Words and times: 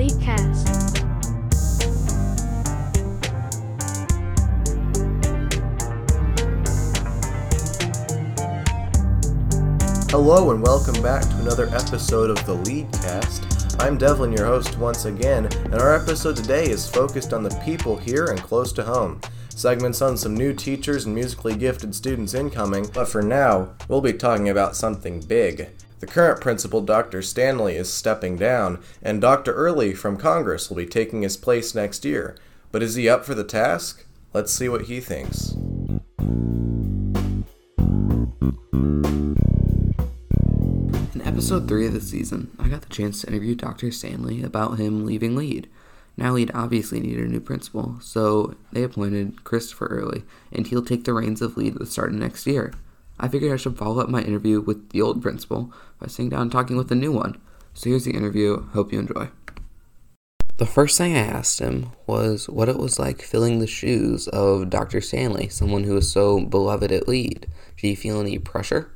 Leadcast. 0.00 0.66
Hello 10.10 10.52
and 10.52 10.62
welcome 10.62 11.02
back 11.02 11.20
to 11.20 11.36
another 11.40 11.68
episode 11.74 12.30
of 12.30 12.46
the 12.46 12.54
Leadcast. 12.54 13.76
I'm 13.78 13.98
Devlin, 13.98 14.32
your 14.32 14.46
host 14.46 14.78
once 14.78 15.04
again, 15.04 15.44
and 15.66 15.74
our 15.74 15.94
episode 15.94 16.36
today 16.36 16.64
is 16.64 16.88
focused 16.88 17.34
on 17.34 17.42
the 17.42 17.54
people 17.62 17.98
here 17.98 18.24
and 18.24 18.40
close 18.40 18.72
to 18.72 18.82
home. 18.82 19.20
Segments 19.50 20.00
on 20.00 20.16
some 20.16 20.34
new 20.34 20.54
teachers 20.54 21.04
and 21.04 21.14
musically 21.14 21.54
gifted 21.54 21.94
students 21.94 22.32
incoming, 22.32 22.88
but 22.94 23.06
for 23.06 23.20
now, 23.20 23.74
we'll 23.86 24.00
be 24.00 24.14
talking 24.14 24.48
about 24.48 24.76
something 24.76 25.20
big. 25.20 25.68
The 26.00 26.06
current 26.06 26.40
principal, 26.40 26.80
Dr. 26.80 27.20
Stanley, 27.20 27.76
is 27.76 27.92
stepping 27.92 28.36
down, 28.36 28.82
and 29.02 29.20
Dr. 29.20 29.52
Early 29.52 29.92
from 29.92 30.16
Congress 30.16 30.70
will 30.70 30.78
be 30.78 30.86
taking 30.86 31.20
his 31.20 31.36
place 31.36 31.74
next 31.74 32.06
year. 32.06 32.36
But 32.72 32.82
is 32.82 32.94
he 32.94 33.06
up 33.06 33.26
for 33.26 33.34
the 33.34 33.44
task? 33.44 34.06
Let's 34.32 34.50
see 34.50 34.66
what 34.66 34.86
he 34.86 35.00
thinks. 35.00 35.52
In 41.12 41.20
episode 41.22 41.68
3 41.68 41.88
of 41.88 41.92
the 41.92 42.00
season, 42.00 42.50
I 42.58 42.68
got 42.68 42.80
the 42.80 42.88
chance 42.88 43.20
to 43.20 43.26
interview 43.26 43.54
Dr. 43.54 43.90
Stanley 43.90 44.42
about 44.42 44.78
him 44.78 45.04
leaving 45.04 45.36
Lead. 45.36 45.68
Now, 46.16 46.32
Lead 46.32 46.50
obviously 46.54 47.00
needed 47.00 47.26
a 47.26 47.30
new 47.30 47.40
principal, 47.40 47.98
so 48.00 48.56
they 48.72 48.84
appointed 48.84 49.44
Christopher 49.44 49.88
Early, 49.88 50.24
and 50.50 50.66
he'll 50.66 50.82
take 50.82 51.04
the 51.04 51.12
reins 51.12 51.42
of 51.42 51.58
Lead 51.58 51.78
with 51.78 51.92
starting 51.92 52.18
next 52.18 52.46
year. 52.46 52.72
I 53.22 53.28
figured 53.28 53.52
I 53.52 53.56
should 53.56 53.76
follow 53.76 54.00
up 54.00 54.08
my 54.08 54.22
interview 54.22 54.62
with 54.62 54.90
the 54.90 55.02
old 55.02 55.20
principal 55.20 55.70
by 56.00 56.06
sitting 56.06 56.30
down 56.30 56.42
and 56.42 56.52
talking 56.52 56.76
with 56.76 56.90
a 56.90 56.96
new 56.96 57.12
one. 57.12 57.40
So 57.74 57.90
here's 57.90 58.04
the 58.04 58.12
interview. 58.12 58.66
Hope 58.70 58.92
you 58.92 58.98
enjoy. 58.98 59.28
The 60.56 60.66
first 60.66 60.98
thing 60.98 61.16
I 61.16 61.20
asked 61.20 61.58
him 61.58 61.92
was 62.06 62.48
what 62.48 62.68
it 62.68 62.76
was 62.76 62.98
like 62.98 63.22
filling 63.22 63.60
the 63.60 63.66
shoes 63.66 64.28
of 64.28 64.68
Dr. 64.68 65.00
Stanley, 65.00 65.48
someone 65.48 65.84
who 65.84 65.96
is 65.96 66.12
so 66.12 66.40
beloved 66.40 66.92
at 66.92 67.08
Lead. 67.08 67.46
Did 67.78 67.88
you 67.88 67.96
feel 67.96 68.20
any 68.20 68.38
pressure? 68.38 68.92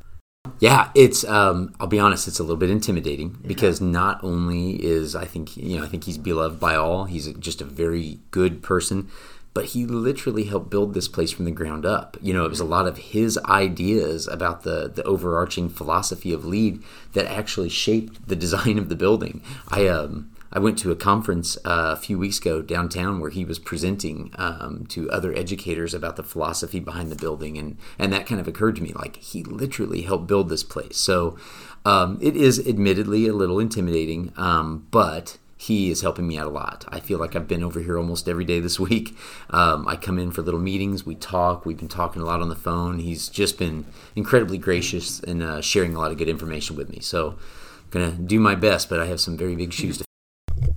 Yeah, 0.58 0.90
it's. 0.94 1.24
Um, 1.24 1.74
I'll 1.80 1.86
be 1.86 1.98
honest. 1.98 2.28
It's 2.28 2.38
a 2.38 2.42
little 2.42 2.58
bit 2.58 2.68
intimidating 2.68 3.38
because 3.46 3.80
not 3.80 4.22
only 4.22 4.72
is 4.84 5.16
I 5.16 5.24
think 5.24 5.56
you 5.56 5.78
know 5.78 5.84
I 5.84 5.88
think 5.88 6.04
he's 6.04 6.18
beloved 6.18 6.60
by 6.60 6.74
all. 6.74 7.06
He's 7.06 7.32
just 7.34 7.62
a 7.62 7.64
very 7.64 8.18
good 8.30 8.62
person, 8.62 9.08
but 9.54 9.66
he 9.66 9.86
literally 9.86 10.44
helped 10.44 10.68
build 10.68 10.92
this 10.92 11.08
place 11.08 11.30
from 11.30 11.44
the 11.44 11.50
ground 11.50 11.86
up. 11.86 12.16
You 12.20 12.34
know, 12.34 12.44
it 12.44 12.50
was 12.50 12.60
a 12.60 12.64
lot 12.64 12.88
of 12.88 12.98
his 12.98 13.38
ideas 13.46 14.26
about 14.26 14.64
the 14.64 14.90
the 14.94 15.04
overarching 15.04 15.68
philosophy 15.68 16.32
of 16.32 16.44
lead 16.44 16.82
that 17.12 17.26
actually 17.26 17.68
shaped 17.68 18.28
the 18.28 18.36
design 18.36 18.78
of 18.78 18.88
the 18.88 18.96
building. 18.96 19.40
I 19.68 19.86
um 19.86 20.30
I 20.54 20.60
went 20.60 20.78
to 20.78 20.92
a 20.92 20.96
conference 20.96 21.56
uh, 21.64 21.90
a 21.92 21.96
few 21.96 22.16
weeks 22.16 22.38
ago 22.38 22.62
downtown 22.62 23.18
where 23.18 23.30
he 23.30 23.44
was 23.44 23.58
presenting 23.58 24.30
um, 24.36 24.86
to 24.90 25.10
other 25.10 25.36
educators 25.36 25.94
about 25.94 26.14
the 26.14 26.22
philosophy 26.22 26.78
behind 26.78 27.10
the 27.10 27.16
building, 27.16 27.58
and 27.58 27.76
and 27.98 28.12
that 28.12 28.26
kind 28.26 28.40
of 28.40 28.46
occurred 28.46 28.76
to 28.76 28.82
me 28.82 28.92
like 28.92 29.16
he 29.16 29.42
literally 29.42 30.02
helped 30.02 30.28
build 30.28 30.48
this 30.48 30.62
place. 30.62 30.96
So 30.96 31.36
um, 31.84 32.18
it 32.20 32.36
is 32.36 32.64
admittedly 32.66 33.26
a 33.26 33.32
little 33.32 33.58
intimidating, 33.58 34.32
um, 34.36 34.86
but 34.92 35.38
he 35.56 35.90
is 35.90 36.02
helping 36.02 36.26
me 36.26 36.38
out 36.38 36.46
a 36.46 36.50
lot. 36.50 36.84
I 36.88 37.00
feel 37.00 37.18
like 37.18 37.36
I've 37.36 37.48
been 37.48 37.62
over 37.62 37.80
here 37.80 37.98
almost 37.98 38.28
every 38.28 38.44
day 38.44 38.60
this 38.60 38.80
week. 38.90 39.16
Um, 39.50 39.86
I 39.88 39.96
come 39.96 40.18
in 40.18 40.30
for 40.30 40.42
little 40.42 40.60
meetings, 40.60 41.06
we 41.06 41.14
talk, 41.14 41.64
we've 41.64 41.76
been 41.76 41.88
talking 41.88 42.22
a 42.22 42.24
lot 42.24 42.40
on 42.40 42.48
the 42.48 42.56
phone. 42.56 42.98
He's 42.98 43.28
just 43.28 43.58
been 43.58 43.86
incredibly 44.16 44.58
gracious 44.58 45.20
and 45.20 45.42
uh, 45.42 45.60
sharing 45.60 45.94
a 45.94 45.98
lot 45.98 46.10
of 46.10 46.18
good 46.18 46.28
information 46.28 46.76
with 46.76 46.90
me. 46.90 47.00
So 47.00 47.30
I'm 47.30 47.90
gonna 47.90 48.12
do 48.12 48.40
my 48.40 48.54
best, 48.54 48.88
but 48.88 49.00
I 49.00 49.06
have 49.06 49.20
some 49.20 49.36
very 49.36 49.56
big 49.56 49.72
shoes 49.72 49.98
to 49.98 50.04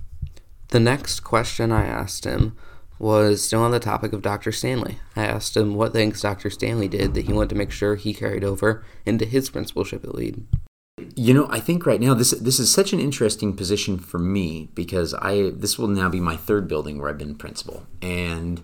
The 0.68 0.80
next 0.80 1.20
question 1.20 1.72
I 1.72 1.86
asked 1.86 2.24
him 2.24 2.56
was 2.98 3.42
still 3.42 3.62
on 3.62 3.70
the 3.70 3.80
topic 3.80 4.12
of 4.12 4.22
Dr. 4.22 4.52
Stanley. 4.52 4.98
I 5.14 5.24
asked 5.24 5.56
him 5.56 5.74
what 5.74 5.92
things 5.92 6.20
Dr. 6.20 6.50
Stanley 6.50 6.88
did 6.88 7.14
that 7.14 7.26
he 7.26 7.32
wanted 7.32 7.50
to 7.50 7.54
make 7.54 7.70
sure 7.70 7.94
he 7.94 8.12
carried 8.12 8.44
over 8.44 8.84
into 9.06 9.24
his 9.24 9.50
principalship 9.50 10.04
at 10.04 10.14
Lead. 10.14 10.46
You 11.14 11.34
know, 11.34 11.46
I 11.50 11.60
think 11.60 11.86
right 11.86 12.00
now 12.00 12.14
this 12.14 12.30
this 12.32 12.58
is 12.58 12.72
such 12.72 12.92
an 12.92 13.00
interesting 13.00 13.54
position 13.54 13.98
for 13.98 14.18
me 14.18 14.70
because 14.74 15.14
I 15.14 15.50
this 15.50 15.78
will 15.78 15.88
now 15.88 16.08
be 16.08 16.20
my 16.20 16.36
third 16.36 16.68
building 16.68 16.98
where 16.98 17.08
I've 17.08 17.18
been 17.18 17.34
principal, 17.34 17.86
and 18.00 18.62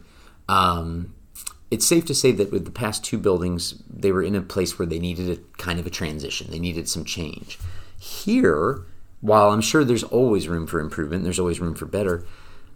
um, 0.48 1.14
it's 1.70 1.86
safe 1.86 2.04
to 2.06 2.14
say 2.14 2.30
that 2.32 2.52
with 2.52 2.64
the 2.64 2.70
past 2.70 3.04
two 3.04 3.18
buildings, 3.18 3.82
they 3.88 4.12
were 4.12 4.22
in 4.22 4.34
a 4.34 4.42
place 4.42 4.78
where 4.78 4.86
they 4.86 4.98
needed 4.98 5.30
a 5.30 5.56
kind 5.56 5.80
of 5.80 5.86
a 5.86 5.90
transition. 5.90 6.50
They 6.50 6.58
needed 6.58 6.88
some 6.88 7.04
change. 7.04 7.58
Here, 7.98 8.84
while 9.20 9.50
I'm 9.50 9.60
sure 9.60 9.84
there's 9.84 10.04
always 10.04 10.48
room 10.48 10.66
for 10.66 10.78
improvement, 10.78 11.24
there's 11.24 11.38
always 11.40 11.60
room 11.60 11.74
for 11.74 11.86
better. 11.86 12.24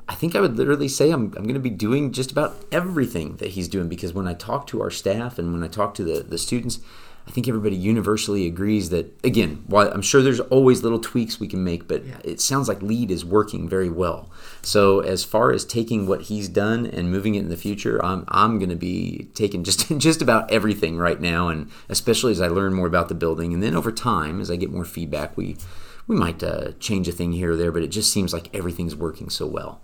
I 0.09 0.15
think 0.15 0.35
I 0.35 0.41
would 0.41 0.57
literally 0.57 0.89
say 0.89 1.11
I'm, 1.11 1.35
I'm 1.37 1.45
going 1.45 1.55
to 1.55 1.61
be 1.61 1.71
doing 1.71 2.13
just 2.13 2.33
about 2.33 2.57
everything 2.73 3.37
that 3.37 3.51
he's 3.51 3.69
doing 3.69 3.89
because 3.89 4.15
when 4.15 4.27
I 4.27 4.33
talk 4.33 4.67
to 4.69 4.81
our 4.81 4.91
staff 4.91 5.39
and 5.39 5.53
when 5.53 5.63
I 5.63 5.69
talk 5.69 5.95
to 5.95 6.05
the, 6.05 6.23
the 6.23 6.39
students, 6.39 6.81
I 7.29 7.31
think 7.31 7.47
everybody 7.47 7.77
universally 7.77 8.47
agrees 8.47 8.89
that, 8.89 9.15
again, 9.23 9.63
while 9.67 9.93
I'm 9.93 10.01
sure 10.01 10.23
there's 10.23 10.41
always 10.41 10.83
little 10.83 10.99
tweaks 10.99 11.39
we 11.39 11.47
can 11.47 11.63
make, 11.63 11.87
but 11.87 12.03
it 12.25 12.41
sounds 12.41 12.69
like 12.69 12.81
LEAD 12.81 13.11
is 13.11 13.23
working 13.23 13.69
very 13.69 13.91
well. 13.91 14.31
So, 14.63 15.01
as 15.01 15.25
far 15.25 15.53
as 15.53 15.67
taking 15.67 16.07
what 16.07 16.23
he's 16.23 16.49
done 16.49 16.87
and 16.87 17.13
moving 17.13 17.35
it 17.35 17.41
in 17.41 17.51
the 17.51 17.57
future, 17.59 18.03
I'm, 18.03 18.25
I'm 18.29 18.59
going 18.59 18.71
to 18.71 18.77
be 18.77 19.29
taking 19.35 19.63
just, 19.63 19.87
just 19.99 20.23
about 20.23 20.51
everything 20.51 20.97
right 20.97 21.21
now, 21.21 21.49
and 21.49 21.71
especially 21.91 22.33
as 22.33 22.41
I 22.41 22.49
learn 22.49 22.73
more 22.73 22.87
about 22.87 23.11
the 23.11 23.15
building. 23.15 23.53
And 23.53 23.63
then 23.63 23.77
over 23.77 23.93
time, 23.93 24.41
as 24.41 24.51
I 24.51 24.57
get 24.57 24.73
more 24.73 24.87
feedback, 24.87 25.37
we, 25.37 25.59
we 26.07 26.17
might 26.17 26.43
uh, 26.43 26.73
change 26.81 27.09
a 27.09 27.13
thing 27.13 27.33
here 27.35 27.53
or 27.53 27.57
there, 27.57 27.73
but 27.73 27.83
it 27.83 27.89
just 27.89 28.11
seems 28.11 28.33
like 28.33 28.49
everything's 28.57 28.97
working 28.97 29.29
so 29.29 29.47
well. 29.47 29.83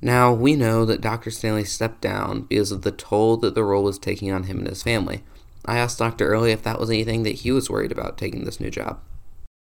Now, 0.00 0.32
we 0.32 0.56
know 0.56 0.84
that 0.86 1.00
Dr. 1.00 1.30
Stanley 1.30 1.62
stepped 1.62 2.00
down 2.00 2.42
because 2.42 2.72
of 2.72 2.82
the 2.82 2.90
toll 2.90 3.36
that 3.36 3.54
the 3.54 3.62
role 3.62 3.84
was 3.84 4.00
taking 4.00 4.32
on 4.32 4.42
him 4.42 4.58
and 4.58 4.66
his 4.66 4.82
family. 4.82 5.22
I 5.64 5.78
asked 5.78 5.98
Dr. 5.98 6.26
Early 6.26 6.52
if 6.52 6.62
that 6.62 6.80
was 6.80 6.90
anything 6.90 7.22
that 7.22 7.36
he 7.36 7.52
was 7.52 7.70
worried 7.70 7.92
about 7.92 8.18
taking 8.18 8.44
this 8.44 8.60
new 8.60 8.70
job. 8.70 9.00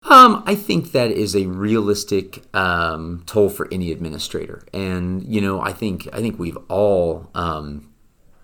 Um, 0.04 0.44
I 0.46 0.56
think 0.56 0.92
that 0.92 1.12
is 1.12 1.36
a 1.36 1.48
realistic 1.48 2.44
um, 2.56 3.24
toll 3.26 3.50
for 3.50 3.68
any 3.72 3.92
administrator, 3.92 4.64
and 4.74 5.24
you 5.24 5.42
know, 5.42 5.60
I 5.60 5.74
think 5.74 6.08
I 6.14 6.22
think 6.22 6.40
we've 6.40 6.58
all, 6.70 7.30
um, 7.34 7.92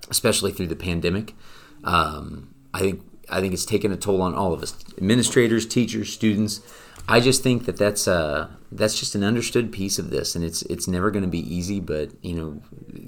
especially 0.10 0.52
through 0.52 0.68
the 0.68 0.76
pandemic, 0.76 1.36
um, 1.84 2.54
I 2.74 2.80
think 2.80 3.02
I 3.34 3.42
think 3.42 3.54
it's 3.54 3.66
taken 3.66 3.92
a 3.92 3.98
toll 3.98 4.22
on 4.22 4.36
all 4.36 4.54
of 4.54 4.62
us, 4.62 4.76
administrators, 4.98 5.66
teachers, 5.66 6.14
students. 6.14 6.62
I 7.08 7.20
just 7.20 7.44
think 7.44 7.66
that 7.66 7.76
that's 7.76 8.08
uh, 8.08 8.48
that's 8.72 8.98
just 8.98 9.14
an 9.14 9.24
understood 9.24 9.74
piece 9.74 10.00
of 10.00 10.10
this, 10.10 10.36
and 10.36 10.46
it's 10.46 10.62
it's 10.64 10.88
never 10.88 11.12
going 11.12 11.24
to 11.24 11.30
be 11.30 11.40
easy. 11.40 11.82
But 11.82 12.12
you 12.22 12.34
know, 12.34 12.62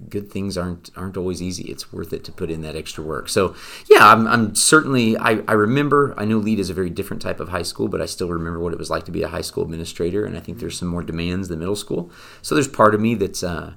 good 0.09 0.29
things 0.29 0.57
aren't 0.57 0.89
aren't 0.97 1.15
always 1.15 1.41
easy. 1.41 1.63
It's 1.71 1.93
worth 1.93 2.11
it 2.11 2.23
to 2.25 2.31
put 2.31 2.51
in 2.51 2.61
that 2.61 2.75
extra 2.75 3.03
work. 3.03 3.29
So 3.29 3.55
yeah, 3.89 4.11
I'm, 4.11 4.27
I'm 4.27 4.55
certainly 4.55 5.15
I, 5.17 5.41
I 5.47 5.53
remember. 5.53 6.13
I 6.17 6.25
know 6.25 6.39
Lead 6.39 6.59
is 6.59 6.69
a 6.69 6.73
very 6.73 6.89
different 6.89 7.21
type 7.21 7.39
of 7.39 7.49
high 7.49 7.61
school, 7.61 7.87
but 7.87 8.01
I 8.01 8.05
still 8.05 8.27
remember 8.27 8.59
what 8.59 8.73
it 8.73 8.79
was 8.79 8.89
like 8.89 9.05
to 9.05 9.11
be 9.11 9.23
a 9.23 9.29
high 9.29 9.41
school 9.41 9.63
administrator, 9.63 10.25
and 10.25 10.35
I 10.35 10.41
think 10.41 10.59
there's 10.59 10.77
some 10.77 10.89
more 10.89 11.03
demands 11.03 11.47
than 11.47 11.59
middle 11.59 11.75
school. 11.75 12.11
So 12.41 12.53
there's 12.53 12.67
part 12.67 12.95
of 12.95 12.99
me 12.99 13.15
that's 13.15 13.43
uh, 13.43 13.75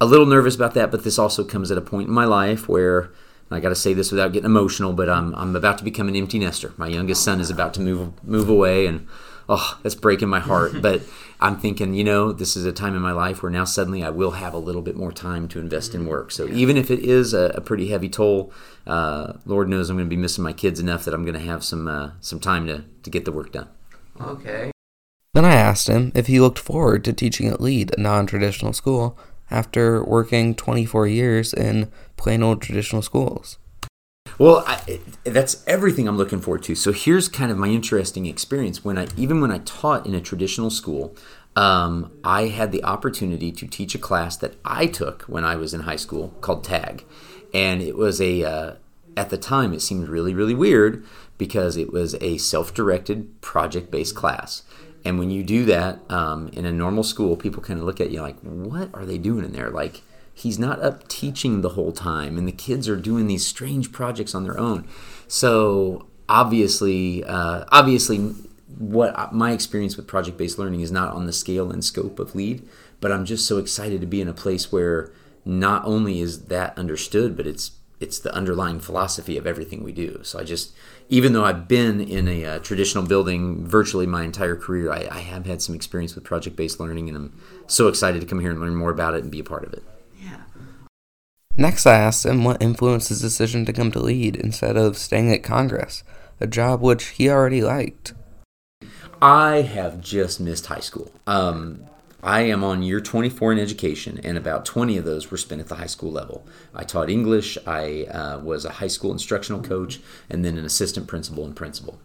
a 0.00 0.06
little 0.06 0.26
nervous 0.26 0.56
about 0.56 0.74
that. 0.74 0.90
But 0.90 1.04
this 1.04 1.20
also 1.20 1.44
comes 1.44 1.70
at 1.70 1.78
a 1.78 1.82
point 1.82 2.08
in 2.08 2.14
my 2.14 2.24
life 2.24 2.68
where. 2.68 3.12
I 3.54 3.60
got 3.60 3.70
to 3.70 3.74
say 3.74 3.94
this 3.94 4.10
without 4.10 4.32
getting 4.32 4.46
emotional, 4.46 4.92
but 4.92 5.08
I'm, 5.08 5.34
I'm 5.34 5.56
about 5.56 5.78
to 5.78 5.84
become 5.84 6.08
an 6.08 6.16
empty 6.16 6.38
nester. 6.38 6.72
My 6.76 6.88
youngest 6.88 7.22
son 7.22 7.40
is 7.40 7.50
about 7.50 7.74
to 7.74 7.80
move 7.80 8.24
move 8.24 8.48
away, 8.48 8.86
and 8.86 9.06
oh, 9.48 9.78
that's 9.82 9.94
breaking 9.94 10.28
my 10.28 10.40
heart. 10.40 10.72
but 10.82 11.02
I'm 11.40 11.58
thinking, 11.58 11.94
you 11.94 12.04
know, 12.04 12.32
this 12.32 12.56
is 12.56 12.64
a 12.64 12.72
time 12.72 12.94
in 12.94 13.02
my 13.02 13.12
life 13.12 13.42
where 13.42 13.50
now 13.50 13.64
suddenly 13.64 14.04
I 14.04 14.10
will 14.10 14.32
have 14.32 14.54
a 14.54 14.58
little 14.58 14.82
bit 14.82 14.96
more 14.96 15.12
time 15.12 15.48
to 15.48 15.58
invest 15.58 15.94
in 15.94 16.06
work. 16.06 16.30
So 16.30 16.46
even 16.48 16.76
if 16.76 16.90
it 16.90 17.00
is 17.00 17.34
a, 17.34 17.52
a 17.54 17.60
pretty 17.60 17.88
heavy 17.88 18.08
toll, 18.08 18.52
uh, 18.86 19.34
Lord 19.44 19.68
knows 19.68 19.90
I'm 19.90 19.96
going 19.96 20.08
to 20.08 20.16
be 20.16 20.20
missing 20.20 20.44
my 20.44 20.52
kids 20.52 20.78
enough 20.78 21.04
that 21.04 21.14
I'm 21.14 21.24
going 21.24 21.38
to 21.38 21.40
have 21.40 21.64
some 21.64 21.88
uh, 21.88 22.12
some 22.20 22.40
time 22.40 22.66
to, 22.68 22.84
to 23.02 23.10
get 23.10 23.24
the 23.24 23.32
work 23.32 23.52
done. 23.52 23.68
Okay. 24.20 24.70
Then 25.34 25.44
I 25.46 25.54
asked 25.54 25.88
him 25.88 26.12
if 26.14 26.26
he 26.26 26.40
looked 26.40 26.58
forward 26.58 27.04
to 27.04 27.12
teaching 27.12 27.48
at 27.48 27.60
Lead, 27.60 27.94
a 27.96 28.00
non 28.00 28.26
traditional 28.26 28.72
school, 28.72 29.18
after 29.50 30.04
working 30.04 30.54
24 30.54 31.06
years 31.06 31.52
in 31.52 31.90
plain 32.16 32.42
old 32.42 32.62
traditional 32.62 33.02
schools. 33.02 33.58
Well, 34.38 34.64
I, 34.66 35.00
that's 35.24 35.62
everything 35.66 36.08
I'm 36.08 36.16
looking 36.16 36.40
forward 36.40 36.62
to. 36.64 36.74
So 36.74 36.92
here's 36.92 37.28
kind 37.28 37.50
of 37.52 37.58
my 37.58 37.68
interesting 37.68 38.26
experience 38.26 38.84
when 38.84 38.98
I 38.98 39.06
even 39.16 39.40
when 39.40 39.50
I 39.50 39.58
taught 39.58 40.06
in 40.06 40.14
a 40.14 40.20
traditional 40.20 40.70
school, 40.70 41.14
um, 41.54 42.10
I 42.24 42.48
had 42.48 42.72
the 42.72 42.82
opportunity 42.82 43.52
to 43.52 43.66
teach 43.66 43.94
a 43.94 43.98
class 43.98 44.36
that 44.38 44.56
I 44.64 44.86
took 44.86 45.22
when 45.24 45.44
I 45.44 45.56
was 45.56 45.74
in 45.74 45.80
high 45.80 45.96
school 45.96 46.34
called 46.40 46.64
Tag, 46.64 47.04
and 47.52 47.82
it 47.82 47.96
was 47.96 48.20
a 48.20 48.44
uh, 48.44 48.74
at 49.16 49.30
the 49.30 49.38
time 49.38 49.74
it 49.74 49.82
seemed 49.82 50.08
really 50.08 50.34
really 50.34 50.54
weird 50.54 51.04
because 51.36 51.76
it 51.76 51.92
was 51.92 52.14
a 52.20 52.38
self-directed 52.38 53.40
project-based 53.42 54.14
class. 54.14 54.62
And 55.04 55.18
when 55.18 55.30
you 55.30 55.42
do 55.42 55.64
that 55.66 55.98
um, 56.10 56.48
in 56.48 56.64
a 56.64 56.72
normal 56.72 57.02
school, 57.02 57.36
people 57.36 57.62
kind 57.62 57.80
of 57.80 57.86
look 57.86 58.00
at 58.00 58.10
you 58.10 58.20
like, 58.20 58.38
"What 58.40 58.90
are 58.94 59.04
they 59.04 59.18
doing 59.18 59.44
in 59.44 59.52
there?" 59.52 59.70
Like 59.70 60.02
he's 60.34 60.58
not 60.58 60.80
up 60.80 61.08
teaching 61.08 61.60
the 61.60 61.70
whole 61.70 61.92
time 61.92 62.38
and 62.38 62.48
the 62.48 62.52
kids 62.52 62.88
are 62.88 62.96
doing 62.96 63.26
these 63.26 63.46
strange 63.46 63.92
projects 63.92 64.34
on 64.34 64.44
their 64.44 64.58
own 64.58 64.82
so 65.28 66.06
obviously 66.26 67.22
uh, 67.24 67.62
obviously 67.68 68.34
what 68.78 69.32
my 69.32 69.52
experience 69.52 69.96
with 69.96 70.06
project 70.06 70.36
based 70.36 70.58
learning 70.58 70.80
is 70.80 70.90
not 70.90 71.12
on 71.14 71.26
the 71.26 71.32
scale 71.32 71.70
and 71.70 71.84
scope 71.84 72.18
of 72.18 72.34
lead, 72.34 72.66
but 73.00 73.12
I'm 73.12 73.24
just 73.24 73.46
so 73.46 73.58
excited 73.58 74.00
to 74.00 74.06
be 74.06 74.20
in 74.20 74.28
a 74.28 74.32
place 74.32 74.72
where 74.72 75.12
not 75.44 75.84
only 75.84 76.20
is 76.20 76.44
that 76.46 76.76
understood, 76.78 77.36
but 77.36 77.46
it's 77.46 77.72
it's 78.02 78.18
the 78.18 78.34
underlying 78.34 78.80
philosophy 78.80 79.38
of 79.38 79.46
everything 79.46 79.84
we 79.84 79.92
do. 79.92 80.20
So 80.24 80.40
I 80.40 80.44
just, 80.44 80.72
even 81.08 81.32
though 81.32 81.44
I've 81.44 81.68
been 81.68 82.00
in 82.00 82.26
a 82.26 82.44
uh, 82.44 82.58
traditional 82.58 83.04
building 83.04 83.64
virtually 83.66 84.06
my 84.06 84.24
entire 84.24 84.56
career, 84.56 84.92
I, 84.92 85.06
I 85.10 85.20
have 85.20 85.46
had 85.46 85.62
some 85.62 85.74
experience 85.74 86.14
with 86.14 86.24
project 86.24 86.56
based 86.56 86.80
learning, 86.80 87.08
and 87.08 87.16
I'm 87.16 87.40
so 87.68 87.86
excited 87.86 88.20
to 88.20 88.26
come 88.26 88.40
here 88.40 88.50
and 88.50 88.60
learn 88.60 88.74
more 88.74 88.90
about 88.90 89.14
it 89.14 89.22
and 89.22 89.30
be 89.30 89.38
a 89.38 89.44
part 89.44 89.64
of 89.64 89.72
it. 89.72 89.84
Yeah. 90.20 90.42
Next, 91.56 91.86
I 91.86 91.94
asked 91.94 92.26
him 92.26 92.42
what 92.42 92.60
influenced 92.60 93.08
his 93.08 93.20
decision 93.20 93.64
to 93.66 93.72
come 93.72 93.92
to 93.92 94.00
lead 94.00 94.34
instead 94.34 94.76
of 94.76 94.98
staying 94.98 95.32
at 95.32 95.44
Congress, 95.44 96.02
a 96.40 96.46
job 96.48 96.80
which 96.80 97.04
he 97.08 97.30
already 97.30 97.62
liked. 97.62 98.14
I 99.22 99.62
have 99.62 100.00
just 100.00 100.40
missed 100.40 100.66
high 100.66 100.80
school. 100.80 101.12
Um, 101.28 101.84
I 102.22 102.42
am 102.42 102.62
on 102.62 102.84
year 102.84 103.00
24 103.00 103.52
in 103.52 103.58
education, 103.58 104.20
and 104.22 104.38
about 104.38 104.64
20 104.64 104.96
of 104.96 105.04
those 105.04 105.30
were 105.30 105.36
spent 105.36 105.60
at 105.60 105.68
the 105.68 105.74
high 105.74 105.86
school 105.86 106.12
level. 106.12 106.46
I 106.72 106.84
taught 106.84 107.10
English, 107.10 107.58
I 107.66 108.04
uh, 108.04 108.38
was 108.38 108.64
a 108.64 108.70
high 108.70 108.86
school 108.86 109.10
instructional 109.10 109.60
coach, 109.60 109.98
and 110.30 110.44
then 110.44 110.56
an 110.56 110.64
assistant 110.64 111.08
principal 111.08 111.44
and 111.44 111.56
principal. 111.56 112.00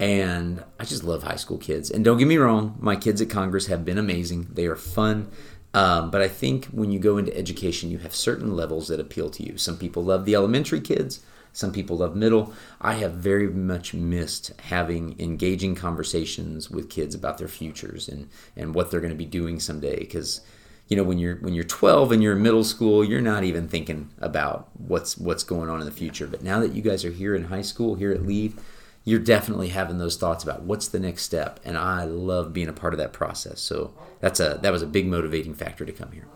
And 0.00 0.64
I 0.80 0.84
just 0.84 1.04
love 1.04 1.24
high 1.24 1.36
school 1.36 1.58
kids. 1.58 1.90
And 1.90 2.02
don't 2.02 2.16
get 2.16 2.28
me 2.28 2.38
wrong, 2.38 2.76
my 2.80 2.96
kids 2.96 3.20
at 3.20 3.28
Congress 3.28 3.66
have 3.66 3.84
been 3.84 3.98
amazing. 3.98 4.48
They 4.52 4.66
are 4.66 4.76
fun. 4.76 5.28
Um, 5.74 6.10
but 6.10 6.22
I 6.22 6.28
think 6.28 6.66
when 6.66 6.90
you 6.90 6.98
go 6.98 7.18
into 7.18 7.36
education, 7.36 7.90
you 7.90 7.98
have 7.98 8.14
certain 8.14 8.56
levels 8.56 8.88
that 8.88 9.00
appeal 9.00 9.28
to 9.30 9.42
you. 9.42 9.58
Some 9.58 9.76
people 9.76 10.02
love 10.02 10.24
the 10.24 10.34
elementary 10.34 10.80
kids, 10.80 11.20
some 11.52 11.72
people 11.72 11.98
love 11.98 12.14
middle. 12.14 12.52
I 12.80 12.94
have 12.94 13.14
very 13.14 13.48
much 13.48 13.94
missed 13.94 14.52
having 14.60 15.16
engaging 15.18 15.74
conversations 15.74 16.70
with 16.70 16.90
kids 16.90 17.14
about 17.14 17.38
their 17.38 17.48
futures 17.48 18.08
and, 18.08 18.28
and 18.56 18.74
what 18.74 18.90
they're 18.90 19.00
going 19.00 19.12
to 19.12 19.16
be 19.16 19.24
doing 19.24 19.60
someday. 19.60 19.98
Because 19.98 20.40
you 20.88 20.96
know 20.96 21.02
when 21.02 21.18
you're 21.18 21.36
when 21.36 21.54
you're 21.54 21.64
12 21.64 22.12
and 22.12 22.22
you're 22.22 22.36
in 22.36 22.42
middle 22.42 22.64
school, 22.64 23.04
you're 23.04 23.20
not 23.20 23.44
even 23.44 23.68
thinking 23.68 24.10
about 24.20 24.68
what's 24.74 25.18
what's 25.18 25.42
going 25.42 25.68
on 25.68 25.80
in 25.80 25.86
the 25.86 25.92
future. 25.92 26.26
But 26.26 26.42
now 26.42 26.60
that 26.60 26.72
you 26.72 26.82
guys 26.82 27.04
are 27.04 27.10
here 27.10 27.34
in 27.34 27.44
high 27.44 27.62
school, 27.62 27.94
here 27.94 28.12
at 28.12 28.22
Lead, 28.22 28.54
you're 29.04 29.18
definitely 29.18 29.68
having 29.68 29.98
those 29.98 30.16
thoughts 30.16 30.44
about 30.44 30.62
what's 30.62 30.88
the 30.88 31.00
next 31.00 31.22
step. 31.22 31.60
And 31.64 31.78
I 31.78 32.04
love 32.04 32.52
being 32.52 32.68
a 32.68 32.72
part 32.74 32.92
of 32.92 32.98
that 32.98 33.12
process. 33.12 33.60
So 33.60 33.94
that's 34.20 34.38
a 34.38 34.58
that 34.62 34.72
was 34.72 34.82
a 34.82 34.86
big 34.86 35.06
motivating 35.06 35.54
factor 35.54 35.84
to 35.84 35.92
come 35.92 36.12
here. 36.12 36.26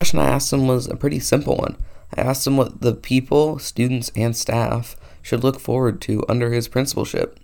The 0.00 0.04
question 0.04 0.20
I 0.20 0.30
asked 0.30 0.52
him 0.52 0.66
was 0.66 0.86
a 0.86 0.96
pretty 0.96 1.20
simple 1.20 1.56
one. 1.56 1.76
I 2.16 2.20
asked 2.22 2.46
him 2.46 2.56
what 2.56 2.80
the 2.80 2.94
people, 2.94 3.58
students, 3.58 4.10
and 4.16 4.36
staff 4.36 4.96
should 5.22 5.44
look 5.44 5.60
forward 5.60 6.00
to 6.02 6.24
under 6.28 6.52
his 6.52 6.68
principalship. 6.68 7.38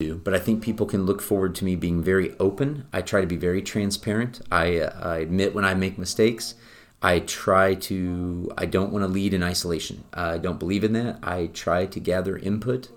But 0.00 0.34
I 0.34 0.38
think 0.38 0.62
people 0.62 0.86
can 0.86 1.04
look 1.04 1.20
forward 1.20 1.54
to 1.56 1.64
me 1.64 1.76
being 1.76 2.02
very 2.02 2.34
open. 2.38 2.86
I 2.92 3.02
try 3.02 3.20
to 3.20 3.26
be 3.26 3.36
very 3.36 3.60
transparent. 3.60 4.40
I, 4.50 4.78
uh, 4.78 4.98
I 4.98 5.18
admit 5.18 5.54
when 5.54 5.64
I 5.64 5.74
make 5.74 5.98
mistakes. 5.98 6.54
I 7.02 7.20
try 7.20 7.74
to, 7.74 8.50
I 8.56 8.66
don't 8.66 8.92
want 8.92 9.04
to 9.04 9.08
lead 9.08 9.34
in 9.34 9.42
isolation. 9.42 10.04
I 10.12 10.38
don't 10.38 10.58
believe 10.58 10.84
in 10.84 10.92
that. 10.94 11.18
I 11.22 11.46
try 11.46 11.86
to 11.86 12.00
gather 12.00 12.36
input 12.38 12.88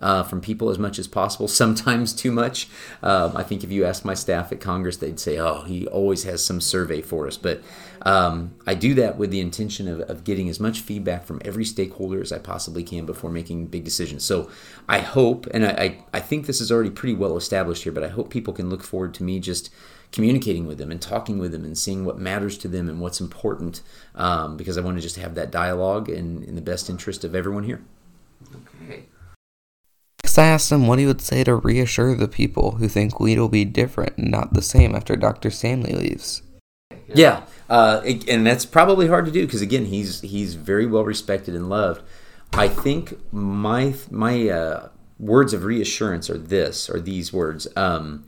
uh, 0.00 0.24
from 0.24 0.40
people 0.40 0.68
as 0.68 0.78
much 0.78 0.98
as 0.98 1.06
possible, 1.06 1.48
sometimes 1.62 2.12
too 2.12 2.32
much. 2.32 2.68
Um, 3.02 3.36
I 3.36 3.42
think 3.42 3.64
if 3.64 3.70
you 3.70 3.84
ask 3.84 4.04
my 4.04 4.14
staff 4.14 4.52
at 4.52 4.60
Congress, 4.60 4.96
they'd 4.96 5.20
say, 5.20 5.38
oh, 5.38 5.62
he 5.62 5.86
always 5.86 6.24
has 6.24 6.44
some 6.44 6.60
survey 6.60 7.00
for 7.00 7.26
us. 7.26 7.36
But 7.36 7.62
um, 8.04 8.54
I 8.66 8.74
do 8.74 8.94
that 8.94 9.16
with 9.16 9.30
the 9.30 9.40
intention 9.40 9.86
of, 9.86 10.00
of 10.00 10.24
getting 10.24 10.48
as 10.48 10.58
much 10.58 10.80
feedback 10.80 11.24
from 11.24 11.40
every 11.44 11.64
stakeholder 11.64 12.20
as 12.20 12.32
I 12.32 12.38
possibly 12.38 12.82
can 12.82 13.06
before 13.06 13.30
making 13.30 13.66
big 13.66 13.84
decisions. 13.84 14.24
So 14.24 14.50
I 14.88 14.98
hope, 14.98 15.46
and 15.52 15.64
I, 15.64 15.70
I, 15.70 16.04
I 16.14 16.20
think 16.20 16.46
this 16.46 16.60
is 16.60 16.72
already 16.72 16.90
pretty 16.90 17.14
well 17.14 17.36
established 17.36 17.84
here, 17.84 17.92
but 17.92 18.04
I 18.04 18.08
hope 18.08 18.30
people 18.30 18.52
can 18.52 18.68
look 18.68 18.82
forward 18.82 19.14
to 19.14 19.24
me 19.24 19.38
just 19.38 19.70
communicating 20.10 20.66
with 20.66 20.78
them 20.78 20.90
and 20.90 21.00
talking 21.00 21.38
with 21.38 21.52
them 21.52 21.64
and 21.64 21.78
seeing 21.78 22.04
what 22.04 22.18
matters 22.18 22.58
to 22.58 22.68
them 22.68 22.88
and 22.88 23.00
what's 23.00 23.20
important 23.20 23.82
um, 24.14 24.56
because 24.56 24.76
I 24.76 24.82
want 24.82 24.98
to 24.98 25.02
just 25.02 25.16
have 25.16 25.34
that 25.36 25.50
dialogue 25.50 26.08
in, 26.08 26.42
in 26.42 26.54
the 26.54 26.60
best 26.60 26.90
interest 26.90 27.24
of 27.24 27.34
everyone 27.34 27.64
here. 27.64 27.82
Okay. 28.82 29.04
Next, 30.24 30.38
I 30.38 30.46
asked 30.46 30.72
him 30.72 30.86
what 30.86 30.98
he 30.98 31.06
would 31.06 31.20
say 31.20 31.44
to 31.44 31.54
reassure 31.54 32.14
the 32.14 32.28
people 32.28 32.72
who 32.72 32.88
think 32.88 33.20
Lead 33.20 33.38
will 33.38 33.48
be 33.48 33.64
different 33.64 34.18
and 34.18 34.30
not 34.30 34.54
the 34.54 34.62
same 34.62 34.94
after 34.94 35.14
Dr. 35.14 35.50
Stanley 35.50 35.92
leaves. 35.94 36.42
Yeah, 37.14 37.44
uh, 37.68 38.02
and 38.28 38.46
that's 38.46 38.66
probably 38.66 39.08
hard 39.08 39.26
to 39.26 39.32
do 39.32 39.46
because 39.46 39.62
again, 39.62 39.86
he's 39.86 40.20
he's 40.20 40.54
very 40.54 40.86
well 40.86 41.04
respected 41.04 41.54
and 41.54 41.68
loved. 41.68 42.02
I 42.52 42.68
think 42.68 43.18
my 43.32 43.94
my 44.10 44.48
uh, 44.48 44.88
words 45.18 45.54
of 45.54 45.64
reassurance 45.64 46.28
are 46.28 46.38
this 46.38 46.90
or 46.90 47.00
these 47.00 47.32
words. 47.32 47.68
Um, 47.76 48.24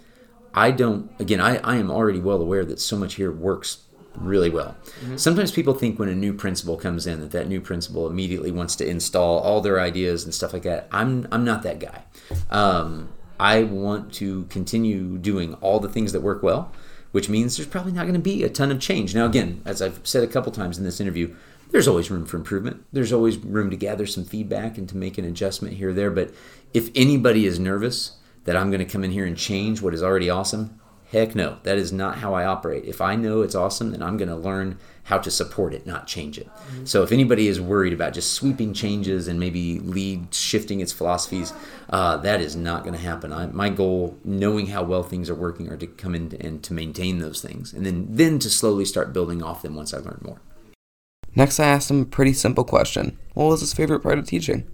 I 0.55 0.71
don't. 0.71 1.11
Again, 1.19 1.41
I, 1.41 1.59
I 1.59 1.77
am 1.77 1.91
already 1.91 2.21
well 2.21 2.41
aware 2.41 2.65
that 2.65 2.81
so 2.81 2.97
much 2.97 3.15
here 3.15 3.33
works 3.33 3.85
really 4.17 4.51
well. 4.51 4.77
Mm-hmm. 5.01 5.17
Sometimes 5.17 5.51
people 5.51 5.75
think 5.75 5.99
when 5.99 6.09
a 6.09 6.15
new 6.15 6.33
principal 6.33 6.77
comes 6.77 7.07
in 7.07 7.21
that 7.21 7.33
that 7.33 7.49
new 7.49 7.61
principal 7.61 8.07
immediately 8.07 8.51
wants 8.51 8.77
to 8.77 8.89
install 8.89 9.41
all 9.41 9.61
their 9.61 9.81
ideas 9.81 10.25
and 10.25 10.33
stuff 10.33 10.53
like 10.53 10.63
that. 10.63 10.89
I'm 10.91 11.27
I'm 11.33 11.45
not 11.45 11.63
that 11.63 11.81
guy. 11.81 12.05
Um, 12.51 13.11
I 13.39 13.65
want 13.65 14.13
to 14.15 14.45
continue 14.45 15.19
doing 15.19 15.55
all 15.55 15.81
the 15.81 15.89
things 15.89 16.13
that 16.13 16.21
work 16.21 16.43
well, 16.43 16.71
which 17.15 17.29
means 17.29 17.57
there's 17.57 17.69
probably 17.69 17.93
not 17.93 18.03
going 18.03 18.15
to 18.15 18.19
be 18.19 18.43
a 18.43 18.49
ton 18.49 18.73
of 18.73 18.81
change. 18.81 19.15
Now, 19.15 19.25
again, 19.25 19.63
as 19.65 19.81
I've 19.81 20.01
said 20.03 20.25
a 20.25 20.27
couple 20.27 20.51
times 20.51 20.79
in 20.79 20.85
this 20.85 21.01
interview, 21.01 21.33
there's 21.71 21.87
always 21.87 22.11
room 22.11 22.27
for 22.27 22.37
improvement. 22.37 22.85
There's 22.93 23.13
always 23.13 23.37
room 23.39 23.71
to 23.71 23.77
gather 23.77 24.05
some 24.05 24.25
feedback 24.25 24.77
and 24.77 24.89
to 24.89 24.97
make 24.97 25.17
an 25.17 25.25
adjustment 25.25 25.77
here 25.77 25.91
or 25.91 25.93
there. 25.93 26.11
But 26.11 26.35
if 26.73 26.91
anybody 26.97 27.47
is 27.47 27.61
nervous 27.61 28.17
that 28.47 28.57
I'm 28.57 28.69
going 28.69 28.85
to 28.85 28.93
come 28.93 29.05
in 29.05 29.13
here 29.13 29.25
and 29.25 29.37
change 29.37 29.81
what 29.81 29.95
is 29.95 30.03
already 30.03 30.29
awesome, 30.29 30.81
Heck 31.15 31.37
no, 31.37 31.59
that 31.63 31.79
is 31.79 31.93
not 31.93 32.19
how 32.19 32.35
I 32.35 32.45
operate. 32.45 32.87
If 32.87 33.01
I 33.01 33.15
know 33.15 33.43
it's 33.43 33.55
awesome, 33.55 33.93
then 33.93 34.03
I'm 34.03 34.17
going 34.17 34.29
to 34.29 34.35
learn 34.35 34.79
how 35.05 35.19
to 35.19 35.31
support 35.31 35.75
it, 35.75 35.87
not 35.87 36.07
change 36.07 36.39
it. 36.39 36.47
Mm-hmm. 36.47 36.87
So 36.87 37.03
if 37.03 37.13
anybody 37.13 37.47
is 37.47 37.61
worried 37.61 37.93
about 37.93 38.15
just 38.15 38.33
sweeping 38.33 38.73
changes 38.73 39.29
and 39.29 39.39
maybe 39.39 39.79
lead 39.79 40.35
shifting 40.35 40.81
its 40.81 40.93
philosophies, 40.93 41.53
uh, 41.91 42.17
that 42.19 42.41
is 42.41 42.57
not 42.57 42.83
going 42.85 42.95
to 42.95 43.01
happen. 43.01 43.33
I, 43.33 43.47
my 43.47 43.69
goal, 43.69 44.17
knowing 44.25 44.69
how 44.69 44.83
well 44.83 45.03
things 45.03 45.29
are 45.29 45.35
working, 45.35 45.71
are 45.71 45.77
to 45.77 45.87
come 45.87 46.15
in 46.15 46.37
and 46.41 46.63
to 46.65 46.73
maintain 46.73 47.19
those 47.19 47.43
things, 47.43 47.73
and 47.73 47.85
then 47.85 48.07
then 48.09 48.39
to 48.41 48.51
slowly 48.51 48.85
start 48.85 49.13
building 49.13 49.43
off 49.43 49.63
them 49.63 49.77
once 49.77 49.93
I 49.93 49.99
learn 49.99 50.21
more. 50.23 50.41
Next, 51.37 51.61
I 51.61 51.67
asked 51.67 51.91
him 51.91 52.03
a 52.03 52.07
pretty 52.07 52.33
simple 52.33 52.65
question: 52.65 53.19
What 53.35 53.47
was 53.47 53.61
his 53.61 53.75
favorite 53.75 54.01
part 54.01 54.19
of 54.19 54.27
teaching? 54.27 54.67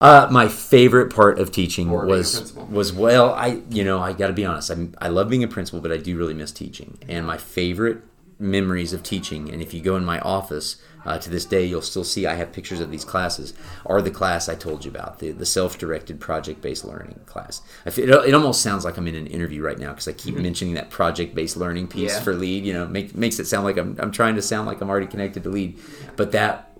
Uh, 0.00 0.26
my 0.30 0.48
favorite 0.48 1.14
part 1.14 1.38
of 1.38 1.52
teaching 1.52 1.90
was 1.90 2.54
was 2.54 2.94
well, 2.94 3.34
I 3.34 3.60
you 3.68 3.84
know 3.84 4.00
I 4.00 4.14
got 4.14 4.28
to 4.28 4.32
be 4.32 4.46
honest. 4.46 4.70
i 4.70 4.88
I 4.98 5.08
love 5.08 5.28
being 5.28 5.44
a 5.44 5.48
principal, 5.48 5.80
but 5.80 5.92
I 5.92 5.98
do 5.98 6.16
really 6.16 6.32
miss 6.32 6.50
teaching. 6.50 6.96
And 7.06 7.26
my 7.26 7.36
favorite 7.36 8.02
memories 8.40 8.92
of 8.92 9.02
teaching, 9.02 9.50
and 9.50 9.62
if 9.62 9.72
you 9.72 9.80
go 9.80 9.96
in 9.96 10.04
my 10.04 10.18
office 10.20 10.76
uh, 11.04 11.18
to 11.18 11.30
this 11.30 11.44
day, 11.44 11.64
you'll 11.64 11.82
still 11.82 12.04
see 12.04 12.26
I 12.26 12.34
have 12.34 12.52
pictures 12.52 12.80
of 12.80 12.90
these 12.90 13.04
classes. 13.04 13.54
Are 13.86 14.02
the 14.02 14.10
class 14.10 14.48
I 14.48 14.54
told 14.54 14.84
you 14.84 14.90
about 14.90 15.18
the 15.18 15.30
the 15.30 15.46
self 15.46 15.78
directed 15.78 16.18
project 16.18 16.60
based 16.60 16.84
learning 16.84 17.20
class? 17.26 17.62
it, 17.84 17.98
it 17.98 18.34
almost 18.34 18.62
sounds 18.62 18.84
like 18.84 18.96
I'm 18.96 19.06
in 19.06 19.14
an 19.14 19.26
interview 19.26 19.62
right 19.62 19.78
now 19.78 19.90
because 19.90 20.08
I 20.08 20.12
keep 20.12 20.34
mm-hmm. 20.34 20.42
mentioning 20.42 20.74
that 20.74 20.90
project 20.90 21.34
based 21.34 21.56
learning 21.56 21.88
piece 21.88 22.12
yeah. 22.12 22.20
for 22.20 22.34
lead. 22.34 22.64
You 22.64 22.72
know, 22.72 22.86
make, 22.86 23.14
makes 23.14 23.38
it 23.38 23.46
sound 23.46 23.64
like 23.64 23.76
I'm 23.76 23.96
I'm 24.00 24.10
trying 24.10 24.34
to 24.36 24.42
sound 24.42 24.66
like 24.66 24.80
I'm 24.80 24.90
already 24.90 25.06
connected 25.06 25.44
to 25.44 25.50
lead, 25.50 25.78
but 26.16 26.32
that 26.32 26.72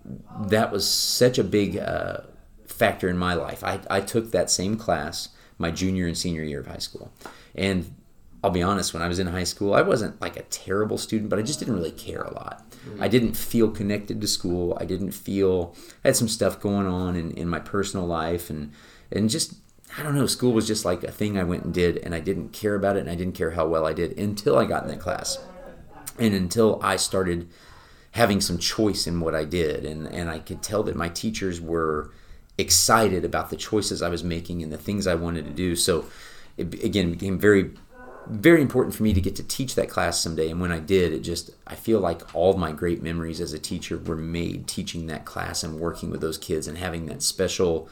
that 0.46 0.72
was 0.72 0.88
such 0.88 1.38
a 1.38 1.44
big. 1.44 1.76
Uh, 1.76 2.22
factor 2.66 3.10
in 3.10 3.18
my 3.18 3.34
life. 3.34 3.62
I, 3.62 3.78
I 3.90 4.00
took 4.00 4.30
that 4.30 4.50
same 4.50 4.78
class 4.78 5.28
my 5.58 5.70
junior 5.70 6.06
and 6.06 6.16
senior 6.16 6.42
year 6.42 6.60
of 6.60 6.66
high 6.66 6.78
school. 6.78 7.12
And 7.54 7.94
I'll 8.42 8.50
be 8.50 8.62
honest, 8.62 8.94
when 8.94 9.02
I 9.02 9.08
was 9.08 9.18
in 9.18 9.26
high 9.26 9.44
school, 9.44 9.74
I 9.74 9.82
wasn't 9.82 10.20
like 10.20 10.36
a 10.36 10.42
terrible 10.42 10.96
student, 10.98 11.28
but 11.28 11.38
I 11.38 11.42
just 11.42 11.58
didn't 11.58 11.74
really 11.74 11.90
care 11.90 12.22
a 12.22 12.32
lot. 12.32 12.64
Mm-hmm. 12.70 13.02
I 13.02 13.08
didn't 13.08 13.34
feel 13.34 13.70
connected 13.70 14.20
to 14.20 14.26
school. 14.26 14.76
I 14.80 14.86
didn't 14.86 15.10
feel, 15.12 15.74
I 16.04 16.08
had 16.08 16.16
some 16.16 16.28
stuff 16.28 16.60
going 16.60 16.86
on 16.86 17.16
in, 17.16 17.32
in 17.32 17.48
my 17.48 17.60
personal 17.60 18.06
life 18.06 18.48
and, 18.48 18.72
and 19.12 19.28
just, 19.28 19.54
I 19.98 20.02
don't 20.02 20.14
know, 20.14 20.26
school 20.26 20.52
was 20.52 20.66
just 20.66 20.84
like 20.84 21.02
a 21.02 21.10
thing 21.10 21.36
I 21.36 21.44
went 21.44 21.64
and 21.64 21.74
did, 21.74 21.98
and 21.98 22.14
I 22.14 22.20
didn't 22.20 22.52
care 22.52 22.76
about 22.76 22.96
it, 22.96 23.00
and 23.00 23.10
I 23.10 23.16
didn't 23.16 23.34
care 23.34 23.50
how 23.50 23.66
well 23.66 23.86
I 23.86 23.92
did 23.92 24.18
until 24.18 24.56
I 24.56 24.64
got 24.64 24.84
in 24.84 24.88
that 24.88 25.00
class. 25.00 25.38
And 26.18 26.32
until 26.32 26.78
I 26.82 26.96
started 26.96 27.48
having 28.12 28.40
some 28.40 28.58
choice 28.58 29.06
in 29.06 29.20
what 29.20 29.34
I 29.34 29.44
did. 29.44 29.84
And, 29.84 30.06
and 30.06 30.30
I 30.30 30.38
could 30.38 30.62
tell 30.62 30.82
that 30.84 30.96
my 30.96 31.08
teachers 31.08 31.60
were 31.60 32.10
excited 32.58 33.24
about 33.24 33.50
the 33.50 33.56
choices 33.56 34.02
I 34.02 34.08
was 34.08 34.24
making 34.24 34.62
and 34.62 34.72
the 34.72 34.78
things 34.78 35.06
I 35.06 35.14
wanted 35.14 35.44
to 35.46 35.52
do. 35.52 35.76
So 35.76 36.06
it 36.56 36.82
again 36.84 37.10
became 37.10 37.38
very 37.38 37.70
very 38.28 38.62
important 38.62 38.94
for 38.94 39.02
me 39.02 39.12
to 39.12 39.20
get 39.20 39.36
to 39.36 39.42
teach 39.42 39.74
that 39.74 39.88
class 39.88 40.20
someday 40.20 40.50
and 40.50 40.60
when 40.60 40.70
I 40.70 40.78
did 40.78 41.12
it 41.12 41.20
just 41.20 41.50
I 41.66 41.74
feel 41.74 42.00
like 42.00 42.34
all 42.34 42.54
my 42.54 42.72
great 42.72 43.02
memories 43.02 43.40
as 43.40 43.52
a 43.52 43.58
teacher 43.58 43.98
were 43.98 44.16
made 44.16 44.66
teaching 44.66 45.06
that 45.06 45.24
class 45.24 45.62
and 45.62 45.80
working 45.80 46.10
with 46.10 46.20
those 46.20 46.38
kids 46.38 46.66
and 46.66 46.78
having 46.78 47.06
that 47.06 47.22
special 47.22 47.88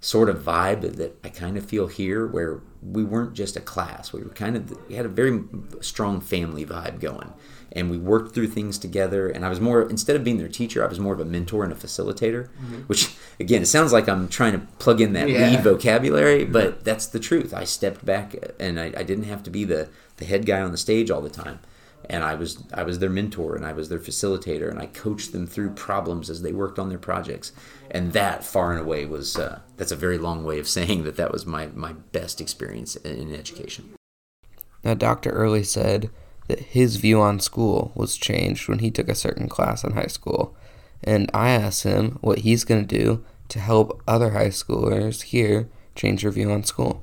sort 0.00 0.28
of 0.28 0.38
vibe 0.38 0.96
that 0.96 1.18
I 1.24 1.28
kind 1.28 1.56
of 1.56 1.64
feel 1.64 1.88
here 1.88 2.26
where 2.26 2.60
we 2.82 3.02
weren't 3.02 3.34
just 3.34 3.56
a 3.56 3.60
class. 3.60 4.12
We 4.12 4.22
were 4.22 4.30
kind 4.30 4.56
of 4.56 4.88
we 4.88 4.94
had 4.94 5.06
a 5.06 5.08
very 5.08 5.42
strong 5.80 6.20
family 6.20 6.64
vibe 6.64 7.00
going, 7.00 7.32
and 7.72 7.90
we 7.90 7.98
worked 7.98 8.34
through 8.34 8.48
things 8.48 8.78
together. 8.78 9.28
And 9.28 9.44
I 9.44 9.48
was 9.48 9.60
more 9.60 9.88
instead 9.88 10.16
of 10.16 10.24
being 10.24 10.38
their 10.38 10.48
teacher, 10.48 10.84
I 10.84 10.88
was 10.88 10.98
more 10.98 11.12
of 11.14 11.20
a 11.20 11.24
mentor 11.24 11.64
and 11.64 11.72
a 11.72 11.76
facilitator. 11.76 12.48
Which 12.86 13.14
again, 13.38 13.62
it 13.62 13.66
sounds 13.66 13.92
like 13.92 14.08
I'm 14.08 14.28
trying 14.28 14.52
to 14.52 14.60
plug 14.78 15.00
in 15.00 15.12
that 15.14 15.28
Yeah. 15.28 15.50
lead 15.50 15.60
vocabulary, 15.62 16.44
but 16.44 16.84
that's 16.84 17.06
the 17.06 17.20
truth. 17.20 17.52
I 17.54 17.64
stepped 17.64 18.04
back, 18.04 18.34
and 18.58 18.78
I, 18.80 18.92
I 18.96 19.02
didn't 19.02 19.24
have 19.24 19.42
to 19.44 19.50
be 19.50 19.64
the 19.64 19.88
the 20.16 20.24
head 20.24 20.46
guy 20.46 20.60
on 20.60 20.72
the 20.72 20.78
stage 20.78 21.10
all 21.10 21.20
the 21.20 21.30
time. 21.30 21.60
And 22.10 22.24
I 22.24 22.34
was 22.36 22.62
I 22.72 22.84
was 22.84 23.00
their 23.00 23.10
mentor 23.10 23.54
and 23.56 23.66
I 23.66 23.72
was 23.72 23.88
their 23.88 23.98
facilitator 23.98 24.70
and 24.70 24.78
I 24.78 24.86
coached 24.86 25.32
them 25.32 25.46
through 25.46 25.70
problems 25.70 26.30
as 26.30 26.40
they 26.42 26.52
worked 26.52 26.78
on 26.78 26.88
their 26.88 26.98
projects. 26.98 27.52
And 27.90 28.12
that 28.12 28.44
far 28.44 28.70
and 28.70 28.80
away 28.80 29.04
was 29.04 29.36
uh, 29.36 29.60
that's 29.76 29.92
a 29.92 29.96
very 29.96 30.16
long 30.16 30.42
way 30.44 30.58
of 30.58 30.68
saying 30.68 31.04
that 31.04 31.16
that 31.16 31.32
was 31.32 31.44
my 31.44 31.66
my 31.74 31.92
best 32.12 32.40
experience 32.40 32.96
in, 32.96 33.16
in 33.16 33.34
education. 33.34 33.94
Now, 34.84 34.94
Dr. 34.94 35.30
Early 35.30 35.64
said 35.64 36.08
that 36.48 36.60
his 36.60 36.96
view 36.96 37.20
on 37.20 37.40
school 37.40 37.92
was 37.94 38.16
changed 38.16 38.68
when 38.68 38.80
he 38.80 38.90
took 38.90 39.08
a 39.08 39.14
certain 39.14 39.48
class 39.48 39.84
in 39.84 39.92
high 39.92 40.06
school. 40.06 40.56
And 41.04 41.30
I 41.32 41.50
asked 41.50 41.84
him 41.84 42.18
what 42.20 42.40
he's 42.40 42.64
going 42.64 42.84
to 42.86 42.98
do 42.98 43.24
to 43.48 43.60
help 43.60 44.02
other 44.06 44.30
high 44.30 44.48
schoolers 44.48 45.22
here 45.22 45.68
change 45.94 46.22
their 46.22 46.30
view 46.30 46.50
on 46.50 46.64
school. 46.64 47.02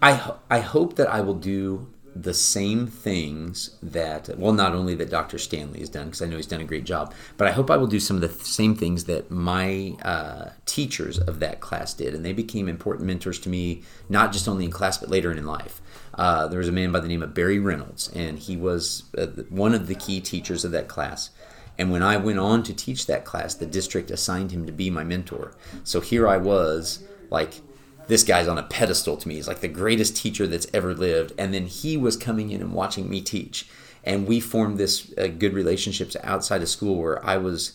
I 0.00 0.14
ho- 0.14 0.38
I 0.50 0.58
hope 0.58 0.96
that 0.96 1.08
I 1.08 1.20
will 1.20 1.34
do 1.34 1.92
the 2.14 2.34
same 2.34 2.86
things 2.86 3.78
that 3.82 4.28
well 4.36 4.52
not 4.52 4.74
only 4.74 4.94
that 4.94 5.08
Dr. 5.08 5.38
Stanley 5.38 5.80
has 5.80 5.88
done 5.88 6.06
because 6.06 6.20
I 6.20 6.26
know 6.26 6.36
he's 6.36 6.46
done 6.46 6.60
a 6.60 6.64
great 6.64 6.84
job, 6.84 7.14
but 7.36 7.48
I 7.48 7.52
hope 7.52 7.70
I 7.70 7.76
will 7.76 7.86
do 7.86 8.00
some 8.00 8.16
of 8.16 8.20
the 8.20 8.28
th- 8.28 8.42
same 8.42 8.74
things 8.74 9.04
that 9.04 9.30
my 9.30 9.96
uh, 10.02 10.50
teachers 10.66 11.18
of 11.18 11.40
that 11.40 11.60
class 11.60 11.94
did, 11.94 12.14
and 12.14 12.24
they 12.24 12.34
became 12.34 12.68
important 12.68 13.06
mentors 13.06 13.38
to 13.40 13.48
me 13.48 13.82
not 14.08 14.32
just 14.32 14.46
only 14.46 14.64
in 14.64 14.70
class 14.70 14.98
but 14.98 15.08
later 15.08 15.32
in 15.32 15.46
life. 15.46 15.80
Uh, 16.14 16.46
there 16.46 16.58
was 16.58 16.68
a 16.68 16.72
man 16.72 16.92
by 16.92 17.00
the 17.00 17.08
name 17.08 17.22
of 17.22 17.34
Barry 17.34 17.58
Reynolds, 17.58 18.10
and 18.14 18.38
he 18.38 18.56
was 18.56 19.04
uh, 19.16 19.26
one 19.48 19.74
of 19.74 19.86
the 19.86 19.94
key 19.94 20.20
teachers 20.20 20.64
of 20.64 20.70
that 20.72 20.88
class. 20.88 21.30
And 21.78 21.90
when 21.90 22.02
I 22.02 22.16
went 22.18 22.38
on 22.38 22.62
to 22.64 22.74
teach 22.74 23.06
that 23.06 23.24
class, 23.24 23.54
the 23.54 23.66
district 23.66 24.10
assigned 24.10 24.50
him 24.50 24.66
to 24.66 24.72
be 24.72 24.90
my 24.90 25.04
mentor. 25.04 25.52
So 25.84 26.00
here 26.00 26.28
I 26.28 26.36
was, 26.36 27.02
like 27.30 27.60
this 28.08 28.24
guy's 28.24 28.48
on 28.48 28.58
a 28.58 28.62
pedestal 28.62 29.16
to 29.16 29.28
me. 29.28 29.36
He's 29.36 29.48
like 29.48 29.60
the 29.60 29.68
greatest 29.68 30.16
teacher 30.16 30.46
that's 30.46 30.66
ever 30.74 30.94
lived. 30.94 31.32
And 31.38 31.54
then 31.54 31.66
he 31.66 31.96
was 31.96 32.16
coming 32.16 32.50
in 32.50 32.60
and 32.60 32.72
watching 32.72 33.08
me 33.08 33.22
teach. 33.22 33.66
And 34.04 34.26
we 34.26 34.40
formed 34.40 34.78
this 34.78 35.12
uh, 35.16 35.28
good 35.28 35.54
relationships 35.54 36.16
outside 36.22 36.62
of 36.62 36.68
school 36.68 37.00
where 37.00 37.24
I 37.24 37.36
was 37.36 37.72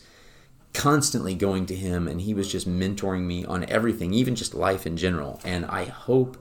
constantly 0.73 1.33
going 1.33 1.65
to 1.67 1.75
him 1.75 2.07
and 2.07 2.21
he 2.21 2.33
was 2.33 2.51
just 2.51 2.69
mentoring 2.69 3.23
me 3.23 3.45
on 3.45 3.63
everything, 3.65 4.13
even 4.13 4.35
just 4.35 4.53
life 4.53 4.85
in 4.85 4.97
general. 4.97 5.39
And 5.43 5.65
I 5.65 5.85
hope 5.85 6.37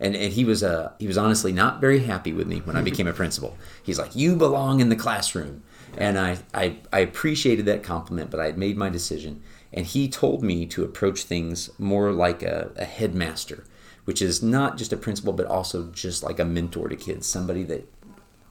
and, 0.00 0.14
and 0.16 0.32
he 0.32 0.44
was 0.44 0.62
uh, 0.62 0.92
he 0.98 1.06
was 1.06 1.18
honestly 1.18 1.52
not 1.52 1.80
very 1.80 2.00
happy 2.00 2.32
with 2.32 2.46
me 2.46 2.58
when 2.60 2.76
I 2.76 2.82
became 2.82 3.06
a 3.06 3.12
principal. 3.12 3.56
He's 3.82 3.98
like, 3.98 4.14
"You 4.16 4.36
belong 4.36 4.80
in 4.80 4.88
the 4.88 4.96
classroom," 4.96 5.62
and 5.96 6.18
I, 6.18 6.38
I 6.54 6.76
I 6.92 7.00
appreciated 7.00 7.66
that 7.66 7.82
compliment, 7.82 8.30
but 8.30 8.40
I 8.40 8.46
had 8.46 8.58
made 8.58 8.76
my 8.76 8.88
decision. 8.88 9.42
And 9.72 9.84
he 9.84 10.08
told 10.08 10.42
me 10.42 10.64
to 10.66 10.82
approach 10.82 11.24
things 11.24 11.68
more 11.78 12.10
like 12.12 12.42
a, 12.42 12.70
a 12.76 12.84
headmaster, 12.86 13.64
which 14.06 14.22
is 14.22 14.42
not 14.42 14.78
just 14.78 14.94
a 14.94 14.96
principal, 14.96 15.34
but 15.34 15.44
also 15.46 15.90
just 15.92 16.22
like 16.22 16.38
a 16.38 16.44
mentor 16.46 16.88
to 16.88 16.96
kids, 16.96 17.26
somebody 17.26 17.64
that 17.64 17.86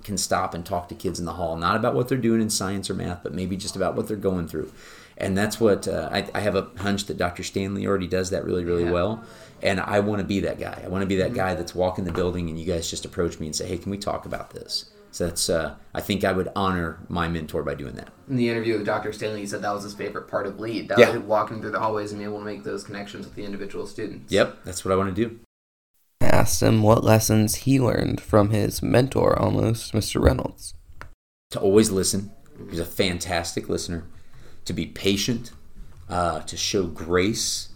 can 0.03 0.17
stop 0.17 0.53
and 0.53 0.63
talk 0.63 0.87
to 0.89 0.95
kids 0.95 1.19
in 1.19 1.25
the 1.25 1.33
hall, 1.33 1.57
not 1.57 1.75
about 1.75 1.95
what 1.95 2.07
they're 2.07 2.19
doing 2.19 2.39
in 2.39 2.49
science 2.51 2.87
or 2.89 2.93
math, 2.93 3.23
but 3.23 3.33
maybe 3.33 3.57
just 3.57 3.75
about 3.75 3.95
what 3.95 4.07
they're 4.07 4.15
going 4.15 4.47
through. 4.47 4.71
And 5.17 5.35
that's 5.35 5.59
what 5.59 5.87
uh, 5.87 6.07
I, 6.11 6.29
I 6.35 6.39
have 6.41 6.55
a 6.55 6.69
hunch 6.77 7.05
that 7.07 7.17
Dr. 7.17 7.41
Stanley 7.43 7.87
already 7.87 8.07
does 8.07 8.29
that 8.29 8.45
really, 8.45 8.63
really 8.63 8.83
Yeah. 8.83 8.91
well. 8.91 9.23
And 9.61 9.79
I 9.79 9.99
want 10.01 10.19
to 10.19 10.25
be 10.25 10.39
that 10.41 10.59
guy. 10.59 10.81
I 10.83 10.87
want 10.87 11.01
to 11.01 11.07
be 11.07 11.15
that 11.17 11.33
guy 11.33 11.55
that's 11.55 11.73
walking 11.73 12.05
the 12.05 12.11
building 12.11 12.49
and 12.49 12.59
you 12.59 12.65
guys 12.65 12.89
just 12.89 13.05
approach 13.05 13.39
me 13.39 13.47
and 13.47 13.55
say, 13.55 13.67
hey, 13.67 13.77
can 13.77 13.91
we 13.91 13.97
talk 13.97 14.25
about 14.25 14.51
this? 14.51 14.91
So 15.11 15.25
that's, 15.25 15.49
uh, 15.49 15.75
I 15.95 16.01
think 16.01 16.23
I 16.23 16.31
would 16.31 16.49
honor 16.55 16.99
my 17.09 17.27
mentor 17.27 17.63
by 17.63 17.73
doing 17.73 17.95
that. 17.95 18.09
In 18.29 18.35
the 18.35 18.49
interview 18.49 18.77
with 18.77 18.85
Dr. 18.85 19.11
Stanley, 19.13 19.39
he 19.39 19.47
said 19.47 19.61
that 19.63 19.73
was 19.73 19.83
his 19.83 19.95
favorite 19.95 20.27
part 20.27 20.45
of 20.45 20.59
lead. 20.59 20.89
That 20.89 20.99
Yeah. 20.99 21.11
was 21.11 21.21
walking 21.23 21.59
through 21.61 21.71
the 21.71 21.79
hallways 21.79 22.11
and 22.11 22.19
being 22.19 22.29
able 22.29 22.39
to 22.39 22.45
make 22.45 22.63
those 22.63 22.83
connections 22.83 23.25
with 23.25 23.33
the 23.35 23.43
individual 23.43 23.87
students. 23.87 24.31
Yep, 24.31 24.57
that's 24.63 24.85
what 24.85 24.91
I 24.91 24.95
want 24.95 25.15
to 25.15 25.29
do. 25.29 25.39
I 26.21 26.25
asked 26.27 26.61
him 26.61 26.83
what 26.83 27.03
lessons 27.03 27.55
he 27.55 27.79
learned 27.79 28.21
from 28.21 28.49
his 28.51 28.83
mentor 28.83 29.37
almost, 29.39 29.93
Mr. 29.93 30.21
Reynolds. 30.21 30.73
to 31.51 31.59
always 31.61 31.89
listen. 31.89 32.31
He's 32.69 32.79
a 32.79 32.85
fantastic 32.85 33.69
listener. 33.69 34.03
To 34.65 34.73
be 34.73 34.85
patient, 34.85 35.51
uh, 36.09 36.41
to 36.41 36.57
show 36.57 36.83
grace. 36.87 37.69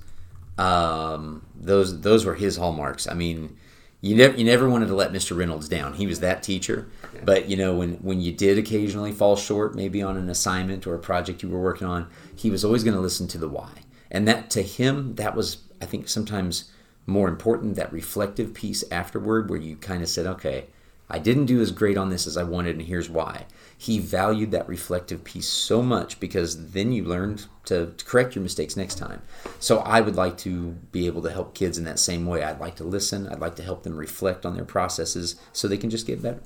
Um, 0.61 1.43
those 1.55 2.01
those 2.01 2.23
were 2.23 2.35
his 2.35 2.57
hallmarks. 2.57 3.07
I 3.07 3.15
mean, 3.15 3.57
you 3.99 4.15
never 4.15 4.37
you 4.37 4.45
never 4.45 4.69
wanted 4.69 4.87
to 4.87 4.95
let 4.95 5.11
Mr. 5.11 5.35
Reynolds 5.35 5.67
down. 5.67 5.93
He 5.93 6.05
was 6.05 6.19
that 6.19 6.43
teacher. 6.43 6.87
But 7.23 7.49
you 7.49 7.57
know, 7.57 7.73
when 7.73 7.95
when 7.95 8.21
you 8.21 8.31
did 8.31 8.59
occasionally 8.59 9.11
fall 9.11 9.35
short, 9.35 9.75
maybe 9.75 10.03
on 10.03 10.17
an 10.17 10.29
assignment 10.29 10.85
or 10.85 10.93
a 10.93 10.99
project 10.99 11.41
you 11.41 11.49
were 11.49 11.61
working 11.61 11.87
on, 11.87 12.07
he 12.35 12.51
was 12.51 12.63
always 12.63 12.83
going 12.83 12.95
to 12.95 13.01
listen 13.01 13.27
to 13.29 13.39
the 13.39 13.49
why. 13.49 13.71
And 14.11 14.27
that 14.27 14.51
to 14.51 14.61
him, 14.61 15.15
that 15.15 15.35
was 15.35 15.57
I 15.81 15.85
think 15.85 16.07
sometimes 16.07 16.71
more 17.07 17.27
important. 17.27 17.75
That 17.75 17.91
reflective 17.91 18.53
piece 18.53 18.83
afterward, 18.91 19.49
where 19.49 19.59
you 19.59 19.77
kind 19.77 20.03
of 20.03 20.09
said, 20.09 20.27
okay. 20.27 20.67
I 21.11 21.19
didn't 21.19 21.47
do 21.47 21.59
as 21.59 21.71
great 21.71 21.97
on 21.97 22.09
this 22.09 22.25
as 22.25 22.37
I 22.37 22.43
wanted, 22.43 22.77
and 22.77 22.87
here's 22.87 23.09
why. 23.09 23.45
He 23.77 23.99
valued 23.99 24.51
that 24.51 24.67
reflective 24.67 25.25
piece 25.25 25.49
so 25.49 25.81
much 25.81 26.21
because 26.21 26.71
then 26.71 26.93
you 26.93 27.03
learned 27.03 27.47
to, 27.65 27.93
to 27.97 28.05
correct 28.05 28.33
your 28.33 28.43
mistakes 28.43 28.77
next 28.77 28.95
time. 28.95 29.21
So 29.59 29.79
I 29.79 29.99
would 29.99 30.15
like 30.15 30.37
to 30.39 30.69
be 30.93 31.07
able 31.07 31.21
to 31.23 31.31
help 31.31 31.53
kids 31.53 31.77
in 31.77 31.83
that 31.83 31.99
same 31.99 32.25
way. 32.25 32.43
I'd 32.43 32.61
like 32.61 32.77
to 32.77 32.85
listen, 32.85 33.27
I'd 33.27 33.41
like 33.41 33.57
to 33.57 33.63
help 33.63 33.83
them 33.83 33.97
reflect 33.97 34.45
on 34.45 34.55
their 34.55 34.63
processes 34.63 35.35
so 35.51 35.67
they 35.67 35.77
can 35.77 35.89
just 35.89 36.07
get 36.07 36.23
better. 36.23 36.41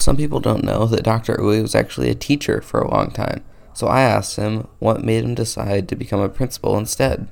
Some 0.00 0.16
people 0.16 0.40
don't 0.40 0.64
know 0.64 0.86
that 0.86 1.04
Dr. 1.04 1.36
Uwe 1.36 1.62
was 1.62 1.76
actually 1.76 2.10
a 2.10 2.14
teacher 2.16 2.60
for 2.60 2.80
a 2.80 2.90
long 2.90 3.12
time. 3.12 3.44
So 3.72 3.86
I 3.86 4.02
asked 4.02 4.36
him 4.36 4.66
what 4.80 5.04
made 5.04 5.22
him 5.22 5.36
decide 5.36 5.88
to 5.88 5.96
become 5.96 6.20
a 6.20 6.28
principal 6.28 6.76
instead. 6.76 7.28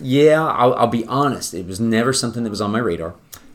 Yeah, 0.00 0.44
I'll, 0.44 0.74
I'll 0.74 0.86
be 0.86 1.06
honest. 1.06 1.54
It 1.54 1.66
was 1.66 1.78
never 1.78 2.12
something 2.12 2.42
that 2.42 2.50
was 2.50 2.60
on 2.60 2.72
my 2.72 2.78
radar. 2.78 3.14